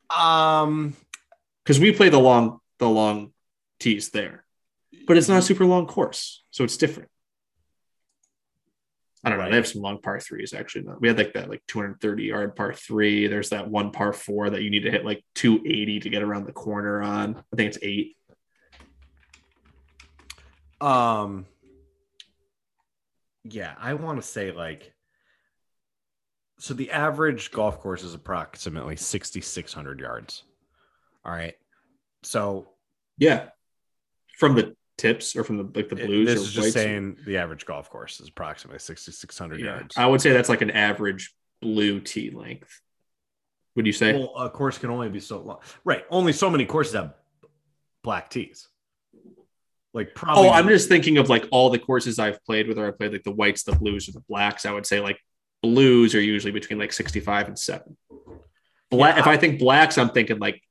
Um, 0.09 0.95
Because 1.63 1.79
we 1.79 1.91
play 1.91 2.09
the 2.09 2.19
long 2.19 2.59
the 2.79 2.89
long 2.89 3.31
tees 3.79 4.09
there, 4.09 4.45
but 5.07 5.17
it's 5.17 5.29
not 5.29 5.39
a 5.39 5.41
super 5.41 5.65
long 5.65 5.87
course, 5.87 6.43
so 6.51 6.63
it's 6.63 6.77
different. 6.77 7.09
I 9.23 9.29
don't 9.29 9.39
know. 9.39 9.49
They 9.49 9.55
have 9.55 9.67
some 9.67 9.81
long 9.81 9.99
par 10.01 10.19
threes 10.19 10.53
actually. 10.53 10.85
We 10.99 11.07
had 11.07 11.17
like 11.17 11.33
that 11.33 11.49
like 11.49 11.63
230 11.67 12.23
yard 12.23 12.55
par 12.55 12.73
three. 12.73 13.25
There's 13.25 13.49
that 13.49 13.67
one 13.67 13.89
par 13.89 14.13
four 14.13 14.51
that 14.51 14.61
you 14.61 14.69
need 14.69 14.83
to 14.83 14.91
hit 14.91 15.03
like 15.03 15.23
280 15.33 16.01
to 16.01 16.09
get 16.09 16.21
around 16.21 16.45
the 16.45 16.53
corner 16.53 17.01
on. 17.01 17.35
I 17.51 17.55
think 17.55 17.69
it's 17.69 17.79
eight. 17.81 18.17
Um, 20.79 21.47
yeah, 23.43 23.73
I 23.79 23.95
want 23.95 24.21
to 24.21 24.27
say 24.27 24.51
like, 24.51 24.93
so 26.57 26.73
the 26.73 26.91
average 26.91 27.51
golf 27.51 27.79
course 27.79 28.03
is 28.03 28.13
approximately 28.13 28.95
6,600 28.95 29.99
yards. 29.99 30.43
All 31.25 31.31
right. 31.31 31.55
So 32.23 32.67
Yeah. 33.17 33.49
From 34.37 34.55
the 34.55 34.75
tips 34.97 35.35
or 35.35 35.43
from 35.43 35.57
the 35.57 35.63
like 35.63 35.89
the 35.89 35.97
it- 35.97 36.05
blues. 36.07 36.27
this 36.27 36.39
or 36.39 36.43
is 36.43 36.53
just 36.53 36.73
saying 36.73 37.17
the 37.25 37.37
average 37.37 37.65
golf 37.65 37.89
course 37.89 38.19
is 38.19 38.29
approximately 38.29 38.79
6,600 38.79 39.59
Yeah. 39.59 39.65
yards. 39.65 39.97
I 39.97 40.05
would 40.05 40.21
say 40.21 40.31
that's 40.31 40.49
like 40.49 40.61
an 40.61 40.71
average 40.71 41.33
blue 41.61 41.99
tee 41.99 42.29
length. 42.31 42.81
Would 43.75 43.85
you 43.85 43.91
say? 43.93 44.13
Well, 44.13 44.33
a 44.37 44.49
course 44.49 44.77
can 44.77 44.89
only 44.89 45.09
be 45.09 45.19
so 45.19 45.39
long. 45.41 45.59
Right. 45.83 46.05
Only 46.09 46.31
so 46.31 46.49
many 46.49 46.65
courses 46.65 46.93
have 46.93 47.13
black 48.03 48.29
tees. 48.29 48.69
Like 49.93 50.13
probably. 50.15 50.47
oh, 50.47 50.51
I'm 50.51 50.67
just 50.67 50.89
thinking 50.89 51.17
of 51.17 51.29
like 51.29 51.47
all 51.51 51.69
the 51.69 51.79
courses 51.79 52.19
I've 52.19 52.43
played, 52.45 52.67
whether 52.67 52.85
I 52.85 52.91
played 52.91 53.11
like 53.13 53.23
the 53.23 53.31
whites, 53.31 53.63
the 53.63 53.73
blues, 53.75 54.07
or 54.09 54.11
the 54.13 54.23
blacks. 54.29 54.65
I 54.65 54.71
would 54.71 54.85
say 54.85 54.99
like 54.99 55.17
blues 55.65 56.13
are 56.13 56.21
usually 56.21 56.51
between 56.51 56.77
like 56.77 56.93
65 56.93 57.47
and 57.47 57.57
seven. 57.57 57.97
Black. 58.91 59.15
Yeah, 59.15 59.21
if 59.21 59.27
I 59.27 59.37
think 59.37 59.57
blacks, 59.59 59.97
I'm 59.97 60.09
thinking 60.09 60.37
like 60.37 60.61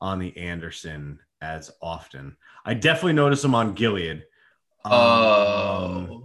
on 0.00 0.18
the 0.18 0.36
Anderson 0.36 1.20
as 1.40 1.70
often. 1.80 2.36
I 2.64 2.74
definitely 2.74 3.12
noticed 3.14 3.42
them 3.42 3.54
on 3.54 3.74
Gilead. 3.74 4.24
Um, 4.84 4.92
Oh. 4.92 6.23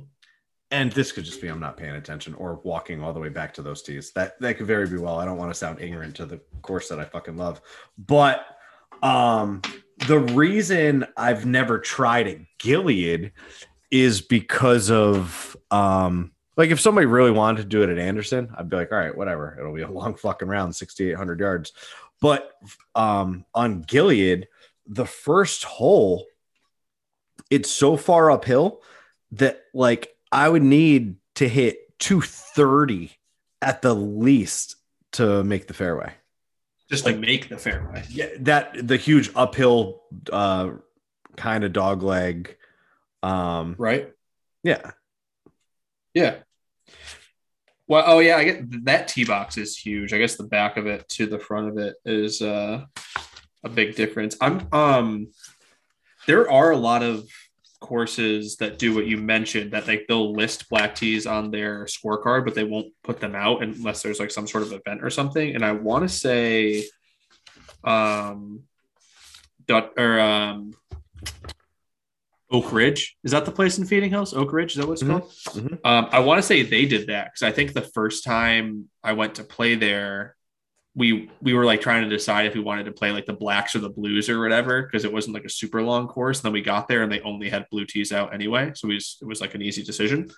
And 0.72 0.92
this 0.92 1.12
could 1.12 1.24
just 1.26 1.42
be 1.42 1.48
I'm 1.48 1.60
not 1.60 1.78
paying 1.78 1.96
attention 1.96 2.34
or 2.36 2.60
walking 2.64 3.02
all 3.02 3.14
the 3.14 3.20
way 3.20 3.30
back 3.30 3.54
to 3.56 3.62
those 3.62 3.82
tees. 3.82 4.12
That 4.12 4.40
that 4.40 4.56
could 4.56 4.68
very 4.68 4.88
be 4.88 4.98
well. 4.98 5.20
I 5.20 5.26
don't 5.26 5.38
want 5.38 5.52
to 5.52 5.58
sound 5.58 5.82
ignorant 5.82 6.16
to 6.18 6.26
the 6.26 6.40
course 6.62 6.90
that 6.90 7.00
I 7.00 7.06
fucking 7.06 7.38
love. 7.38 7.62
But 7.98 8.46
um 9.02 9.62
the 10.08 10.20
reason 10.20 11.06
I've 11.18 11.46
never 11.46 11.80
tried 11.80 12.28
at 12.28 12.38
Gilead 12.58 13.32
is 13.92 14.22
because 14.22 14.92
of 14.92 15.58
um 15.72 16.32
like 16.56 16.70
if 16.70 16.80
somebody 16.80 17.08
really 17.08 17.32
wanted 17.32 17.64
to 17.64 17.68
do 17.68 17.84
it 17.84 17.90
at 17.90 17.98
Anderson, 17.98 18.54
I'd 18.58 18.70
be 18.70 18.76
like, 18.76 18.92
all 18.92 18.98
right, 18.98 19.16
whatever. 19.16 19.56
It'll 19.58 19.74
be 19.74 19.82
a 19.82 19.90
long 19.90 20.16
fucking 20.16 20.48
round, 20.48 20.76
6,800 20.76 21.40
yards. 21.40 21.74
But 22.22 22.52
um 22.94 23.46
on 23.56 23.82
Gilead, 23.82 24.48
the 24.86 25.06
first 25.06 25.64
hole, 25.64 26.26
it's 27.50 27.72
so 27.72 27.98
far 27.98 28.30
uphill 28.30 28.84
that 29.32 29.62
like 29.74 30.10
I 30.32 30.48
would 30.48 30.64
need 30.64 31.16
to 31.36 31.48
hit 31.48 31.98
230 32.00 33.12
at 33.62 33.82
the 33.82 33.94
least 33.94 34.76
to 35.14 35.44
make 35.44 35.68
the 35.68 35.74
fairway. 35.74 36.14
just 36.90 37.06
to 37.06 37.16
make 37.16 37.50
the 37.50 37.58
fairway. 37.58 38.04
Yeah, 38.10 38.28
that 38.42 38.88
the 38.88 38.98
huge 38.98 39.32
uphill 39.36 40.02
uh 40.32 40.72
kind 41.36 41.64
of 41.64 41.74
dog 41.74 42.04
leg. 42.04 42.56
Um 43.24 43.76
Right? 43.78 44.12
yeah. 44.64 44.92
Yeah. 46.14 46.38
Well, 47.88 48.04
oh 48.06 48.20
yeah, 48.20 48.38
I 48.38 48.44
get 48.44 48.86
that 48.86 49.08
tee 49.08 49.26
box 49.26 49.58
is 49.58 49.76
huge. 49.78 50.14
I 50.14 50.20
guess 50.20 50.36
the 50.36 50.44
back 50.44 50.78
of 50.78 50.86
it 50.86 51.08
to 51.10 51.26
the 51.26 51.40
front 51.40 51.70
of 51.70 51.78
it 51.80 51.96
is 52.06 52.42
uh, 52.42 52.86
a 53.64 53.70
big 53.70 53.96
difference. 53.96 54.38
I'm 54.40 54.68
um, 54.72 55.28
there 56.28 56.50
are 56.52 56.70
a 56.72 56.78
lot 56.78 57.02
of 57.02 57.28
courses 57.80 58.58
that 58.58 58.78
do 58.78 58.94
what 58.94 59.06
you 59.08 59.18
mentioned 59.18 59.72
that 59.72 59.88
like 59.88 60.06
they'll 60.08 60.34
list 60.34 60.70
black 60.70 60.96
tees 60.96 61.26
on 61.26 61.50
their 61.52 61.86
scorecard, 61.86 62.44
but 62.46 62.54
they 62.56 62.64
won't 62.64 62.94
put 63.04 63.20
them 63.20 63.36
out 63.36 63.64
unless 63.64 64.02
there's 64.02 64.20
like 64.20 64.32
some 64.32 64.48
sort 64.48 64.64
of 64.64 64.74
event 64.74 65.04
or 65.04 65.10
something. 65.10 65.56
And 65.56 65.64
I 65.64 65.72
want 65.72 66.04
to 66.04 66.10
say, 66.10 66.86
um, 67.84 68.64
dot 69.66 69.94
or 69.98 70.20
um, 70.20 70.76
Oak 72.52 72.72
Ridge 72.74 73.16
is 73.24 73.32
that 73.32 73.46
the 73.46 73.52
place 73.52 73.78
in 73.78 73.86
Feeding 73.86 74.10
Hills? 74.10 74.34
Oak 74.34 74.52
Ridge 74.52 74.72
is 74.72 74.78
that 74.78 74.88
what 74.88 74.94
it's 74.94 75.04
Mhm. 75.04 75.08
called? 75.08 75.32
Mhm. 75.56 75.80
Um, 75.86 76.10
I 76.12 76.20
want 76.20 76.40
to 76.40 76.44
say 76.44 76.64
they 76.64 76.86
did 76.86 77.08
that 77.08 77.26
because 77.28 77.44
I 77.44 77.52
think 77.52 77.74
the 77.74 77.82
first 77.82 78.24
time 78.24 78.90
I 79.04 79.14
went 79.14 79.36
to 79.36 79.44
play 79.44 79.76
there, 79.76 80.36
we 80.96 81.30
we 81.42 81.54
were 81.54 81.66
like 81.66 81.82
trying 81.82 82.04
to 82.04 82.10
decide 82.10 82.46
if 82.48 82.56
we 82.56 82.60
wanted 82.60 82.86
to 82.86 82.92
play 82.92 83.12
like 83.12 83.26
the 83.26 83.34
blacks 83.34 83.76
or 83.76 83.80
the 83.80 83.90
blues 83.90 84.30
or 84.30 84.42
whatever 84.42 84.82
because 84.84 85.06
it 85.06 85.14
wasn't 85.14 85.34
like 85.34 85.46
a 85.46 85.50
super 85.50 85.82
long 85.82 86.08
course. 86.08 86.40
And 86.40 86.46
then 86.46 86.54
we 86.54 86.62
got 86.62 86.88
there 86.88 87.04
and 87.04 87.12
they 87.12 87.22
only 87.22 87.50
had 87.50 87.68
blue 87.70 87.86
tees 87.86 88.12
out 88.12 88.34
anyway, 88.34 88.72
so 88.76 88.88
we 88.88 88.98
just, 88.98 89.22
it 89.22 89.26
was 89.26 89.40
like 89.40 89.56
an 89.56 89.62
easy 89.62 89.84
decision. 89.84 90.30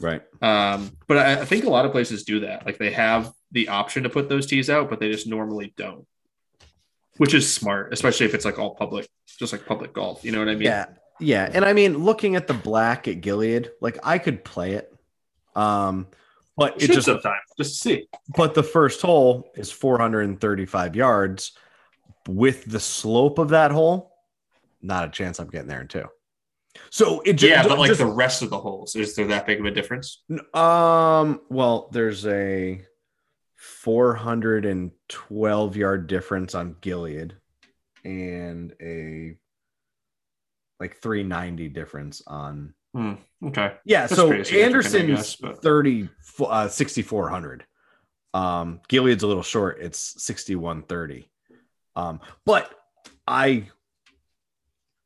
Right. 0.00 0.22
Um, 0.40 0.92
but 1.06 1.18
I, 1.18 1.40
I 1.40 1.44
think 1.44 1.64
a 1.64 1.70
lot 1.70 1.84
of 1.84 1.92
places 1.92 2.24
do 2.24 2.40
that. 2.40 2.64
Like 2.64 2.78
they 2.78 2.92
have 2.92 3.32
the 3.52 3.68
option 3.68 4.04
to 4.04 4.08
put 4.08 4.28
those 4.28 4.46
tees 4.46 4.70
out, 4.70 4.88
but 4.88 5.00
they 5.00 5.10
just 5.10 5.26
normally 5.26 5.74
don't, 5.76 6.06
which 7.16 7.34
is 7.34 7.52
smart, 7.52 7.92
especially 7.92 8.26
if 8.26 8.34
it's 8.34 8.44
like 8.44 8.58
all 8.58 8.74
public, 8.74 9.08
just 9.38 9.52
like 9.52 9.66
public 9.66 9.92
golf. 9.92 10.24
You 10.24 10.32
know 10.32 10.38
what 10.38 10.48
I 10.48 10.54
mean? 10.54 10.62
Yeah. 10.62 10.86
Yeah. 11.20 11.50
And 11.52 11.64
I 11.64 11.72
mean, 11.72 11.98
looking 11.98 12.36
at 12.36 12.46
the 12.46 12.54
black 12.54 13.08
at 13.08 13.20
Gilead, 13.20 13.70
like 13.80 13.98
I 14.04 14.18
could 14.18 14.44
play 14.44 14.74
it. 14.74 14.92
Um, 15.56 16.06
but 16.58 16.76
It 16.76 16.90
it 16.90 16.94
just 16.94 17.06
sometime 17.06 17.38
just 17.56 17.80
to 17.82 17.88
see. 17.88 18.08
but 18.36 18.52
the 18.54 18.62
first 18.62 19.00
hole 19.00 19.50
is 19.54 19.70
435 19.70 20.94
yards. 20.96 21.52
With 22.28 22.64
the 22.66 22.80
slope 22.80 23.38
of 23.38 23.48
that 23.50 23.70
hole, 23.70 24.12
not 24.82 25.08
a 25.08 25.10
chance 25.10 25.38
I'm 25.38 25.48
getting 25.48 25.68
there 25.68 25.80
in 25.80 25.88
two. 25.88 26.04
So 26.90 27.20
it 27.22 27.34
ju- 27.34 27.48
Yeah, 27.48 27.66
but 27.66 27.78
like 27.78 27.88
just- 27.88 28.00
the 28.00 28.06
rest 28.06 28.42
of 28.42 28.50
the 28.50 28.58
holes, 28.58 28.94
is 28.96 29.14
there 29.16 29.26
that 29.28 29.46
big 29.46 29.60
of 29.60 29.66
a 29.66 29.70
difference? 29.70 30.22
Um, 30.52 31.40
well, 31.48 31.88
there's 31.92 32.26
a 32.26 32.84
412 33.56 35.76
yard 35.76 36.06
difference 36.06 36.54
on 36.54 36.76
Gilead 36.80 37.34
and 38.04 38.72
a 38.80 39.36
like 40.80 40.96
390 41.00 41.68
difference 41.70 42.22
on 42.26 42.74
Hmm, 42.94 43.14
okay. 43.44 43.74
Yeah, 43.84 44.06
That's 44.06 44.16
so 44.16 44.32
Anderson's 44.32 45.36
but- 45.36 45.62
30 45.62 46.08
uh 46.40 46.68
6400. 46.68 47.64
Um 48.34 48.80
Gilead's 48.88 49.22
a 49.22 49.26
little 49.26 49.42
short. 49.42 49.78
It's 49.80 50.22
6130. 50.22 51.28
Um 51.96 52.20
but 52.44 52.72
I 53.26 53.68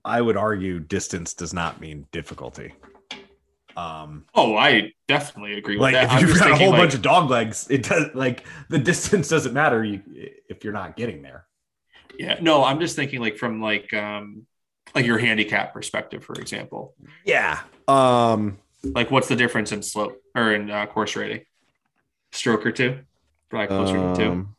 I 0.05 0.21
would 0.21 0.37
argue 0.37 0.81
distance 0.81 1.35
does 1.35 1.53
not 1.55 1.81
mean 1.81 2.07
difficulty. 2.13 2.75
Um 3.77 4.27
Oh, 4.35 4.57
I 4.57 4.93
definitely 5.09 5.55
agree 5.59 5.77
with 5.77 5.83
like 5.83 5.95
that. 5.95 6.23
if 6.23 6.29
you've 6.29 6.39
got 6.39 6.51
a 6.51 6.57
whole 6.57 6.71
like, 6.71 6.81
bunch 6.81 6.95
of 6.95 7.03
dog 7.03 7.31
legs, 7.31 7.67
it 7.71 7.85
does 7.85 8.15
like 8.15 8.45
the 8.69 8.79
distance 8.79 9.29
doesn't 9.29 9.55
matter 9.55 9.83
you 9.83 10.03
if 10.49 10.63
you're 10.65 10.73
not 10.73 10.97
getting 10.97 11.23
there. 11.23 11.47
yeah, 12.19 12.37
no, 12.41 12.63
I'm 12.65 12.81
just 12.81 12.97
thinking 12.97 13.21
like 13.21 13.39
from 13.39 13.61
like 13.63 13.93
um 13.95 14.47
like 14.95 15.07
your 15.07 15.19
handicap 15.19 15.73
perspective, 15.73 16.25
for 16.25 16.35
example. 16.35 16.95
Yeah. 17.25 17.61
Um 17.89 18.59
Like, 18.85 19.11
what's 19.11 19.29
the 19.29 19.37
difference 19.37 19.73
in 19.73 19.83
slope 19.83 20.21
or 20.35 20.53
in 20.55 20.71
uh, 20.71 20.87
course 20.87 21.15
rating? 21.17 21.45
Stroke 22.33 22.67
or 22.67 22.73
two? 22.73 22.99
Probably 23.49 23.69
closer 23.69 23.95
to 23.99 24.15
two. 24.17 24.31
Um, 24.31 24.57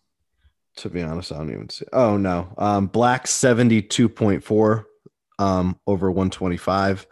To 0.77 0.89
be 0.89 1.01
honest, 1.01 1.31
I 1.31 1.37
don't 1.37 1.51
even 1.51 1.69
see. 1.69 1.85
Oh 1.91 2.17
no, 2.17 2.53
um, 2.57 2.87
black 2.87 3.27
seventy 3.27 3.81
two 3.81 4.07
point 4.09 4.43
four, 4.43 4.87
um, 5.39 5.79
over 5.87 6.09
one 6.11 6.29
twenty 6.29 6.57
five, 6.57 7.05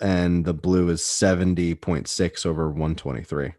and 0.00 0.44
the 0.44 0.54
blue 0.54 0.88
is 0.88 1.04
seventy 1.04 1.74
point 1.74 2.08
six 2.08 2.46
over 2.46 2.70
one 2.70 2.94
twenty 2.94 3.22
three. 3.22 3.52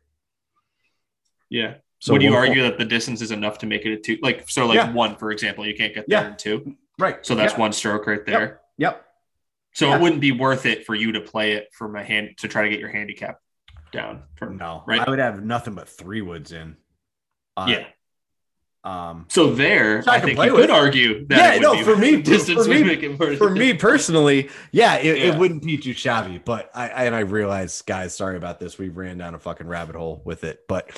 Yeah. 1.49 1.75
so 1.99 2.13
Would 2.13 2.21
you 2.23 2.35
argue 2.35 2.63
that 2.63 2.77
the 2.77 2.85
distance 2.85 3.21
is 3.21 3.31
enough 3.31 3.57
to 3.59 3.65
make 3.65 3.85
it 3.85 3.93
a 3.93 3.97
two? 3.97 4.17
Like, 4.21 4.49
so 4.49 4.65
like 4.65 4.75
Yeah. 4.75 4.91
one, 4.93 5.15
for 5.15 5.31
example, 5.31 5.65
you 5.65 5.75
can't 5.75 5.93
get 5.93 6.07
there 6.09 6.21
Yeah. 6.23 6.29
in 6.31 6.37
two. 6.37 6.75
Right. 6.99 7.25
So 7.25 7.35
that's 7.35 7.53
yeah. 7.53 7.59
one 7.59 7.73
stroke 7.73 8.07
right 8.07 8.25
there. 8.25 8.61
Yep. 8.77 9.03
So 9.73 9.89
Yeah. 9.89 9.97
it 9.97 10.01
wouldn't 10.01 10.21
be 10.21 10.31
worth 10.31 10.65
it 10.65 10.85
for 10.85 10.95
you 10.95 11.11
to 11.13 11.21
play 11.21 11.53
it 11.53 11.69
from 11.73 11.95
a 11.95 12.03
hand 12.03 12.31
to 12.37 12.47
try 12.47 12.63
to 12.63 12.69
get 12.69 12.79
your 12.79 12.89
handicap 12.89 13.39
down. 13.91 14.23
From, 14.35 14.57
No. 14.57 14.83
Right. 14.87 14.99
I 15.05 15.09
would 15.09 15.19
have 15.19 15.43
nothing 15.43 15.75
but 15.75 15.87
three 15.87 16.21
woods 16.21 16.51
in. 16.51 16.75
Uh, 17.55 17.67
yeah. 17.69 17.85
Um 18.83 19.25
So 19.29 19.53
there, 19.53 20.01
So 20.03 20.11
I 20.11 20.15
I, 20.15 20.19
think 20.19 20.37
you 20.39 20.53
with. 20.53 20.61
could 20.61 20.69
argue 20.71 21.25
that 21.27 21.37
Yeah, 21.37 21.51
it 21.53 21.55
would 21.55 21.61
no, 21.63 21.73
be- 21.73 21.83
for 21.83 21.95
me- 21.95 22.21
distance 22.21 22.63
for 22.63 22.69
would 22.69 22.81
me- 22.81 22.83
make 22.83 23.03
it 23.03 23.19
more 23.19 23.35
for 23.35 23.49
me 23.49 23.73
personally, 23.73 24.49
yeah, 24.71 24.95
it, 24.95 25.17
Yeah. 25.17 25.23
it 25.33 25.37
wouldn't 25.37 25.63
be 25.63 25.77
too 25.77 25.93
shabby. 25.93 26.37
But 26.43 26.69
I, 26.73 26.89
I 26.89 27.03
and 27.05 27.15
I 27.15 27.21
realize, 27.21 27.81
guys, 27.81 28.15
sorry 28.15 28.37
about 28.37 28.59
this. 28.59 28.77
We 28.77 28.89
ran 28.89 29.17
down 29.17 29.35
a 29.35 29.39
fucking 29.39 29.67
rabbit 29.67 29.95
hole 29.95 30.21
with 30.25 30.43
it, 30.43 30.61
but 30.67 30.89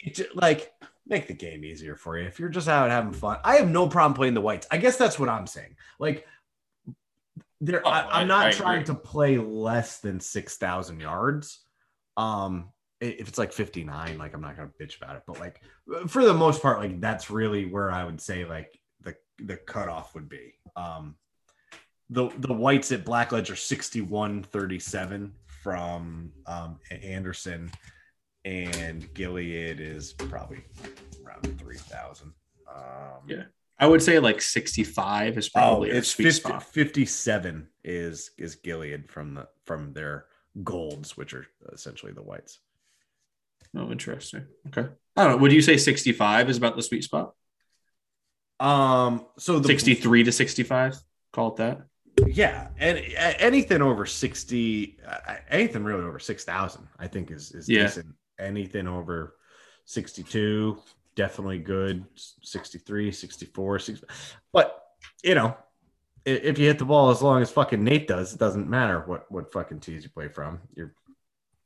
it, 0.00 0.16
ju- 0.16 0.26
like 0.34 0.72
make 1.06 1.28
the 1.28 1.34
game 1.34 1.64
easier 1.64 1.96
for 1.96 2.18
you 2.18 2.26
if 2.26 2.38
you're 2.40 2.48
just 2.48 2.68
out 2.68 2.90
having 2.90 3.12
fun. 3.12 3.38
I 3.44 3.56
have 3.56 3.68
no 3.70 3.88
problem 3.88 4.14
playing 4.14 4.34
the 4.34 4.40
whites. 4.40 4.66
I 4.70 4.78
guess 4.78 4.96
that's 4.96 5.18
what 5.18 5.28
I'm 5.28 5.46
saying. 5.46 5.76
Like, 5.98 6.26
there, 7.60 7.82
Oh, 7.86 7.90
I, 7.90 8.20
I'm 8.20 8.28
not 8.28 8.46
I 8.46 8.50
trying 8.52 8.82
agree. 8.82 8.94
to 8.94 9.00
play 9.00 9.38
less 9.38 9.98
than 10.00 10.20
six 10.20 10.56
thousand 10.56 11.00
yards. 11.00 11.60
Um, 12.16 12.70
if 13.00 13.28
it's 13.28 13.38
like 13.38 13.52
59, 13.52 14.18
like 14.18 14.34
I'm 14.34 14.40
not 14.40 14.56
gonna 14.56 14.70
bitch 14.80 14.96
about 14.96 15.16
it. 15.16 15.22
But 15.26 15.38
like 15.40 15.60
for 16.08 16.24
the 16.24 16.34
most 16.34 16.62
part, 16.62 16.80
like 16.80 17.00
that's 17.00 17.30
really 17.30 17.66
where 17.66 17.90
I 17.90 18.04
would 18.04 18.20
say 18.20 18.44
like 18.44 18.78
the 19.02 19.14
the 19.38 19.56
cutoff 19.56 20.14
would 20.14 20.28
be. 20.28 20.54
Um, 20.76 21.16
the 22.10 22.28
the 22.38 22.52
whites 22.54 22.92
at 22.92 23.04
Blackledge 23.04 23.50
are 23.50 23.56
61 23.56 24.42
37 24.44 25.32
from 25.62 26.32
um, 26.46 26.78
Anderson, 26.90 27.70
and 28.46 29.12
Gilead 29.12 29.80
is 29.80 30.12
probably 30.12 30.62
around 31.24 31.58
3,000. 31.58 32.32
Um, 32.72 32.82
Yeah. 33.26 33.42
I 33.78 33.86
would 33.86 34.00
say 34.02 34.18
like 34.20 34.40
65 34.40 35.36
is 35.36 35.48
Oh, 35.48 35.50
probably 35.58 35.90
a 35.90 35.96
it's 35.96 36.08
sweet 36.08 36.26
50, 36.26 36.40
spot. 36.40 36.62
57 36.62 37.68
is 37.84 38.30
is 38.38 38.54
Gilead 38.54 39.10
from 39.10 39.34
the 39.34 39.48
from 39.64 39.92
their 39.92 40.26
golds, 40.64 41.16
which 41.16 41.34
are 41.34 41.46
essentially 41.72 42.12
the 42.12 42.22
whites. 42.22 42.60
Oh, 43.76 43.90
interesting. 43.90 44.46
Okay. 44.68 44.88
I 45.16 45.24
don't 45.24 45.32
know. 45.32 45.36
Would 45.38 45.52
you 45.52 45.60
say 45.60 45.76
65 45.76 46.48
is 46.48 46.56
about 46.56 46.76
the 46.76 46.82
sweet 46.82 47.04
spot? 47.04 47.34
Um, 48.60 49.26
so 49.38 49.58
the 49.58 49.68
63 49.68 50.24
to 50.24 50.32
65? 50.32 50.96
Call 51.32 51.48
it 51.48 51.56
that. 51.56 51.82
yeah, 52.26 52.68
and 52.78 52.96
anything 53.38 53.82
over 53.82 54.06
60, 54.06 54.98
uh, 55.06 55.34
anything 55.50 55.84
really 55.84 56.02
over 56.04 56.18
6,000, 56.18 56.88
I 56.98 57.08
think 57.08 57.30
is 57.30 57.52
is 57.52 57.68
Yeah. 57.68 57.82
decent. 57.82 58.06
Anything 58.38 58.86
over 58.86 59.36
62, 59.86 60.78
definitely 61.14 61.58
good. 61.58 62.04
63, 62.42 63.12
64, 63.12 63.78
60. 63.78 64.06
But 64.52 64.82
you 65.22 65.34
know, 65.34 65.56
if 66.24 66.58
you 66.58 66.66
hit 66.66 66.78
the 66.78 66.84
ball 66.84 67.10
as 67.10 67.22
long 67.22 67.40
as 67.40 67.50
fucking 67.50 67.82
Nate 67.82 68.08
does, 68.08 68.34
it 68.34 68.38
doesn't 68.38 68.68
matter 68.68 69.00
what 69.06 69.30
what 69.30 69.52
fucking 69.52 69.80
tees 69.80 70.02
you 70.02 70.10
play 70.10 70.28
from. 70.28 70.60
You're 70.74 70.92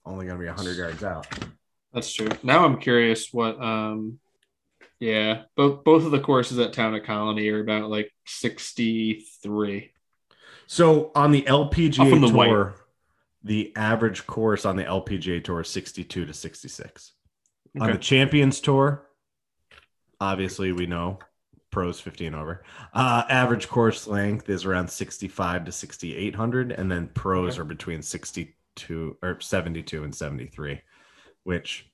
only 0.04 0.26
gonna 0.26 0.38
be 0.38 0.46
100 0.46 0.76
yards 0.76 1.02
out. 1.02 1.26
That's 1.92 2.12
true. 2.12 2.28
Now 2.42 2.64
I'm 2.64 2.78
curious 2.78 3.32
what 3.32 3.60
um 3.60 4.18
yeah, 5.00 5.42
both 5.56 5.82
both 5.82 6.04
of 6.04 6.10
the 6.10 6.20
courses 6.20 6.58
at 6.58 6.74
Town 6.74 6.94
of 6.94 7.04
Colony 7.04 7.48
are 7.48 7.60
about 7.60 7.88
like 7.88 8.12
63. 8.26 9.92
So 10.66 11.10
on 11.14 11.32
the 11.32 11.42
LPGA 11.42 12.20
the 12.20 12.28
tour, 12.28 12.64
white. 12.66 12.76
The 13.42 13.72
average 13.76 14.26
course 14.26 14.64
on 14.64 14.76
the 14.76 14.84
LPGA 14.84 15.42
tour 15.42 15.60
is 15.60 15.68
62 15.68 16.26
to 16.26 16.34
66. 16.34 17.12
On 17.80 17.92
the 17.92 17.98
Champions 17.98 18.60
Tour, 18.60 19.06
obviously 20.20 20.72
we 20.72 20.86
know 20.86 21.18
pros 21.70 22.00
15 22.00 22.34
over. 22.34 22.64
Uh, 22.92 23.22
average 23.28 23.68
course 23.68 24.06
length 24.06 24.50
is 24.50 24.64
around 24.64 24.88
65 24.90 25.64
to 25.64 25.72
6800, 25.72 26.72
and 26.72 26.90
then 26.90 27.08
pros 27.14 27.52
Okay. 27.54 27.60
are 27.60 27.64
between 27.64 28.02
62 28.02 29.16
or 29.22 29.40
72 29.40 30.04
and 30.04 30.14
73, 30.14 30.80
which 31.44 31.86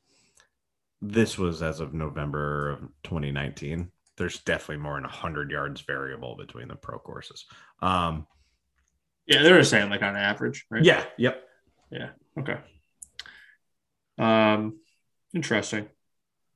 this 1.03 1.37
was 1.37 1.63
as 1.63 1.81
of 1.81 1.93
November 1.95 2.71
of 2.71 2.81
2019. 3.05 3.91
There's 4.17 4.41
definitely 4.41 4.83
more 4.83 4.95
than 4.95 5.03
100 5.03 5.51
yards 5.51 5.83
variable 5.83 6.37
between 6.37 6.69
the 6.69 6.77
pro 6.77 6.99
courses. 6.99 7.45
Um, 7.83 8.27
Yeah, 9.27 9.43
they 9.43 9.53
were 9.53 9.65
saying 9.65 9.91
like 9.91 10.03
on 10.03 10.17
average, 10.17 10.67
right? 10.71 10.85
yeah, 10.85 11.05
yep. 11.19 11.43
Yeah. 11.91 12.11
Okay. 12.39 12.57
Um, 14.19 14.79
interesting. 15.35 15.87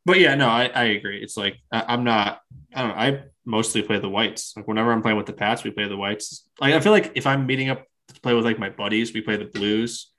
But 0.04 0.18
yeah, 0.18 0.34
no, 0.34 0.48
I, 0.48 0.66
I 0.66 0.84
agree. 0.84 1.22
It's 1.22 1.36
like 1.36 1.58
I, 1.70 1.84
I'm 1.88 2.04
not. 2.04 2.40
I 2.74 2.82
don't. 2.82 2.88
know, 2.90 2.94
I 2.96 3.22
mostly 3.44 3.82
play 3.82 3.98
the 3.98 4.08
whites. 4.08 4.54
Like 4.56 4.66
whenever 4.66 4.92
I'm 4.92 5.02
playing 5.02 5.18
with 5.18 5.26
the 5.26 5.32
Pats, 5.32 5.64
we 5.64 5.70
play 5.70 5.88
the 5.88 5.96
whites. 5.96 6.48
Like 6.60 6.74
I 6.74 6.80
feel 6.80 6.92
like 6.92 7.12
if 7.14 7.26
I'm 7.26 7.46
meeting 7.46 7.68
up 7.68 7.84
to 8.14 8.20
play 8.20 8.34
with 8.34 8.44
like 8.44 8.58
my 8.58 8.70
buddies, 8.70 9.12
we 9.12 9.20
play 9.20 9.36
the 9.36 9.44
blues. 9.44 10.10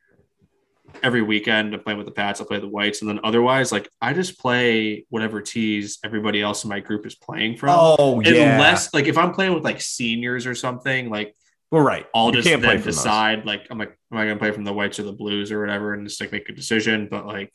Every 1.02 1.22
weekend, 1.22 1.74
I'm 1.74 1.80
playing 1.80 1.97
with 1.97 2.06
the 2.06 2.14
Pats. 2.14 2.41
I 2.41 2.43
play 2.43 2.60
the 2.60 2.68
whites, 2.68 3.02
and 3.02 3.10
then 3.10 3.22
otherwise, 3.24 3.72
like 3.72 3.89
I 4.02 4.14
just 4.14 4.38
play 4.39 5.06
whatever 5.10 5.41
tees 5.41 5.99
everybody 6.04 6.41
else 6.41 6.64
in 6.64 6.70
my 6.70 6.82
group 6.82 7.06
is 7.06 7.16
playing 7.16 7.58
from. 7.58 7.70
Oh, 7.72 8.22
yeah. 8.22 8.56
Unless, 8.56 8.93
like, 8.93 9.08
if 9.08 9.18
I'm 9.18 9.34
playing 9.34 9.54
with 9.54 9.64
like 9.64 9.80
seniors 9.80 10.45
or 10.45 10.54
something, 10.54 11.10
like 11.10 11.34
well, 11.72 11.82
right. 11.82 12.05
I'll 12.13 12.28
You 12.28 12.34
just 12.34 12.47
then 12.47 12.61
from 12.61 12.69
those. 12.82 12.84
decide 12.84 13.45
like 13.45 13.67
I'm 13.69 13.78
like 13.78 13.97
am 14.11 14.17
I 14.17 14.26
gonna 14.26 14.38
play 14.38 14.51
from 14.51 14.65
the 14.65 14.74
whites 14.74 14.99
or 14.99 15.03
the 15.03 15.13
blues 15.13 15.51
or 15.51 15.61
whatever 15.61 15.93
and 15.93 16.07
just 16.07 16.19
like 16.22 16.32
make 16.32 16.49
a 16.49 16.53
decision. 16.53 17.07
But 17.09 17.26
like 17.26 17.53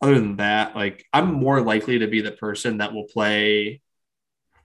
other 0.00 0.14
than 0.14 0.36
that, 0.36 0.76
like 0.76 1.04
I'm 1.12 1.32
more 1.32 1.60
likely 1.60 2.00
to 2.00 2.06
be 2.06 2.20
the 2.20 2.32
person 2.32 2.78
that 2.78 2.92
will 2.92 3.04
play 3.06 3.80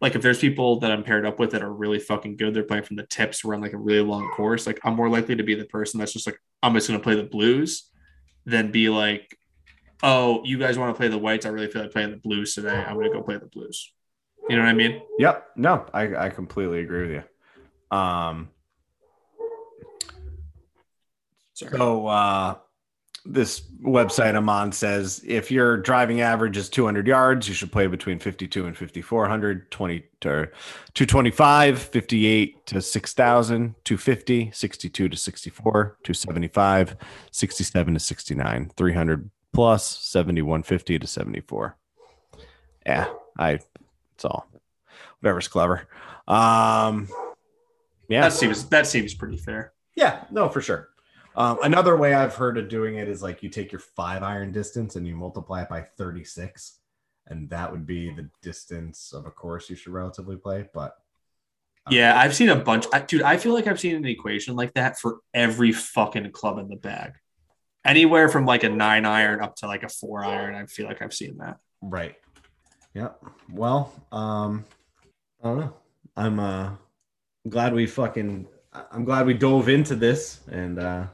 like 0.02 0.16
if 0.16 0.22
there's 0.22 0.40
people 0.40 0.82
that 0.82 0.92
I'm 0.92 1.04
paired 1.04 1.26
up 1.26 1.40
with 1.40 1.52
that 1.52 1.64
are 1.64 1.72
really 1.72 2.00
fucking 2.00 2.36
good, 2.36 2.54
they're 2.54 2.64
playing 2.64 2.84
from 2.84 2.98
the 2.98 3.06
tips 3.06 3.46
around 3.46 3.62
like 3.62 3.72
a 3.72 3.78
really 3.78 4.02
long 4.06 4.30
course. 4.32 4.68
Like 4.68 4.82
I'm 4.84 4.96
more 4.96 5.08
likely 5.08 5.38
to 5.38 5.44
be 5.44 5.56
the 5.56 5.64
person 5.64 5.98
that's 5.98 6.12
just 6.12 6.28
like, 6.28 6.38
I'm 6.62 6.74
just 6.74 6.88
gonna 6.88 7.00
play 7.00 7.16
the 7.16 7.24
blues 7.24 7.90
than 8.46 8.72
be 8.72 8.90
like, 8.90 9.34
oh, 10.04 10.42
you 10.44 10.58
guys 10.60 10.78
want 10.78 10.94
to 10.94 11.00
play 11.00 11.08
the 11.08 11.18
whites. 11.18 11.46
I 11.46 11.50
really 11.50 11.68
feel 11.68 11.84
like 11.84 11.92
playing 11.92 12.12
the 12.12 12.18
blues 12.18 12.54
today. 12.54 12.76
I'm 12.76 12.96
gonna 12.98 13.10
go 13.10 13.22
play 13.22 13.38
the 13.38 13.46
blues. 13.46 13.94
You 14.50 14.58
know 14.58 14.64
what 14.64 14.70
I 14.70 14.74
mean? 14.74 15.02
Yep. 15.20 15.52
No, 15.56 15.86
I, 15.94 16.16
I 16.26 16.30
completely 16.30 16.82
agree 16.82 17.04
with 17.04 17.12
you. 17.12 17.24
Um, 17.94 18.50
Sorry. 21.54 21.78
so 21.78 22.08
uh, 22.08 22.56
this 23.26 23.62
website 23.84 24.36
I'm 24.36 24.50
on 24.50 24.72
says 24.72 25.24
if 25.26 25.52
your 25.52 25.78
driving 25.78 26.22
average 26.22 26.58
is 26.58 26.70
200 26.70 27.08
yards, 27.08 27.48
you 27.48 27.54
should 27.54 27.72
play 27.72 27.88
between 27.88 28.20
52 28.20 28.66
and 28.66 28.76
5400, 28.76 29.70
20 29.70 30.00
to 30.22 30.50
225, 30.94 31.80
58 31.80 32.66
to 32.66 32.82
6000, 32.82 33.76
250, 33.84 34.52
62 34.52 35.10
to 35.10 35.18
64, 35.18 35.98
275, 36.04 36.98
67 37.32 37.94
to 37.94 38.00
69, 38.00 38.72
300 38.76 39.30
plus, 39.54 40.00
7150 40.00 41.00
to 41.00 41.08
74. 41.08 41.78
Yeah, 42.86 43.08
I 43.38 43.60
it's 44.16 44.26
all 44.26 44.48
whatever's 45.20 45.48
clever. 45.48 45.88
Um 46.28 47.08
yeah. 48.08 48.22
That 48.22 48.34
seems 48.34 48.66
that 48.70 48.88
seems 48.88 49.14
pretty 49.14 49.38
fair. 49.38 49.74
Yeah, 49.96 50.26
no, 50.32 50.50
for 50.50 50.62
sure. 50.62 50.90
Um, 51.36 51.60
another 51.64 51.98
way 51.98 52.14
I've 52.14 52.36
heard 52.36 52.58
of 52.58 52.70
doing 52.70 52.96
it 52.96 53.10
is 53.10 53.24
like 53.24 53.42
you 53.42 53.50
take 53.50 53.72
your 53.72 53.80
five 53.80 54.22
iron 54.22 54.52
distance 54.52 54.96
and 54.96 55.08
you 55.08 55.16
multiply 55.16 55.64
it 55.64 55.70
by 55.70 55.82
36, 55.98 56.80
and 57.28 57.50
that 57.50 57.72
would 57.72 57.86
be 57.86 58.12
the 58.12 58.30
distance 58.42 59.14
of 59.14 59.26
a 59.26 59.32
course 59.32 59.70
you 59.70 59.76
should 59.76 59.94
relatively 59.94 60.36
play. 60.36 60.70
But 60.74 60.96
Yeah, 61.90 62.18
I've 62.18 62.36
seen 62.36 62.50
a 62.50 62.56
bunch. 62.56 62.86
I, 62.94 63.00
dude, 63.00 63.24
I 63.24 63.38
feel 63.38 63.54
like 63.54 63.68
I've 63.68 63.80
seen 63.80 63.96
an 63.96 64.06
equation 64.06 64.56
like 64.56 64.74
that 64.76 65.00
for 65.00 65.20
every 65.34 65.72
fucking 65.72 66.32
club 66.32 66.60
in 66.60 66.68
the 66.68 66.76
bag. 66.76 67.14
Anywhere 67.86 68.30
from 68.30 68.46
like 68.46 68.64
a 68.64 68.70
nine 68.70 69.06
iron 69.06 69.42
up 69.42 69.56
to 69.58 69.68
like 69.68 69.84
a 69.84 69.90
four 69.90 70.24
iron. 70.24 70.56
I 70.56 70.66
feel 70.68 70.88
like 70.88 71.02
I've 71.02 71.14
seen 71.14 71.38
that. 71.40 71.58
Right. 71.82 72.16
Yeah. 72.94 73.10
Well, 73.52 73.92
um, 74.12 74.66
I 75.44 75.48
don't 75.48 75.60
know. 75.60 75.74
I'm 76.16 76.40
uh 76.40 76.70
glad 77.50 77.74
we 77.74 77.86
fucking 77.86 78.48
I'm 78.92 79.06
glad 79.06 79.26
we 79.26 79.34
dove 79.34 79.70
into 79.70 79.96
this 79.96 80.42
and 80.52 80.80
uh 80.80 81.08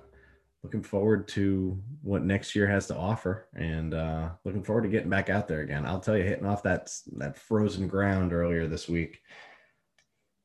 looking 0.63 0.83
forward 0.83 1.27
to 1.29 1.81
what 2.01 2.23
next 2.23 2.55
year 2.55 2.67
has 2.67 2.87
to 2.87 2.95
offer 2.95 3.47
and 3.55 3.93
uh 3.93 4.29
looking 4.45 4.63
forward 4.63 4.83
to 4.83 4.89
getting 4.89 5.09
back 5.09 5.29
out 5.29 5.47
there 5.47 5.61
again. 5.61 5.85
I'll 5.85 5.99
tell 5.99 6.17
you 6.17 6.23
hitting 6.23 6.45
off 6.45 6.63
that 6.63 6.91
that 7.17 7.37
frozen 7.37 7.87
ground 7.87 8.33
earlier 8.33 8.67
this 8.67 8.87
week. 8.87 9.21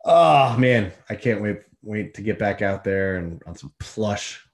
Oh 0.05 0.57
man, 0.57 0.93
I 1.09 1.15
can't 1.15 1.43
wait 1.43 1.61
wait 1.83 2.15
to 2.15 2.23
get 2.23 2.39
back 2.39 2.63
out 2.63 2.83
there 2.83 3.17
and 3.17 3.43
on 3.47 3.55
some 3.55 3.73
plush 3.79 4.45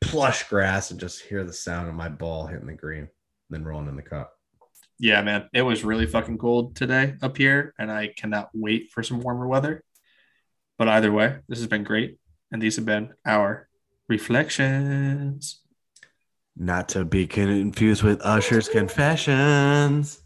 plush 0.00 0.48
grass 0.48 0.90
and 0.90 1.00
just 1.00 1.22
hear 1.22 1.44
the 1.44 1.52
sound 1.52 1.88
of 1.88 1.94
my 1.94 2.08
ball 2.08 2.46
hitting 2.46 2.66
the 2.66 2.74
green, 2.74 3.08
then 3.48 3.64
rolling 3.64 3.88
in 3.88 3.96
the 3.96 4.02
cup. 4.02 4.34
Yeah, 4.98 5.22
man, 5.22 5.48
it 5.52 5.62
was 5.62 5.82
really 5.82 6.06
fucking 6.06 6.38
cold 6.38 6.76
today 6.76 7.14
up 7.22 7.36
here, 7.36 7.74
and 7.78 7.90
I 7.90 8.08
cannot 8.16 8.50
wait 8.54 8.90
for 8.90 9.02
some 9.02 9.20
warmer 9.20 9.48
weather. 9.48 9.82
But 10.78 10.88
either 10.88 11.12
way, 11.12 11.36
this 11.48 11.58
has 11.58 11.68
been 11.68 11.84
great, 11.84 12.18
and 12.50 12.60
these 12.60 12.76
have 12.76 12.84
been 12.84 13.14
our 13.24 13.68
reflections. 14.08 15.60
Not 16.56 16.88
to 16.90 17.04
be 17.04 17.26
confused 17.26 18.02
with 18.02 18.20
Usher's 18.22 18.68
confessions. 18.68 20.20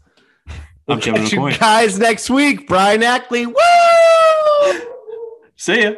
I'm 0.47 0.55
We'll 0.87 0.99
Kevin 0.99 1.23
catch 1.23 1.33
you 1.33 1.57
guys 1.57 1.99
next 1.99 2.29
week. 2.29 2.67
Brian 2.67 3.03
Ackley. 3.03 3.45
Woo! 3.45 3.55
See 5.55 5.83
ya. 5.83 5.91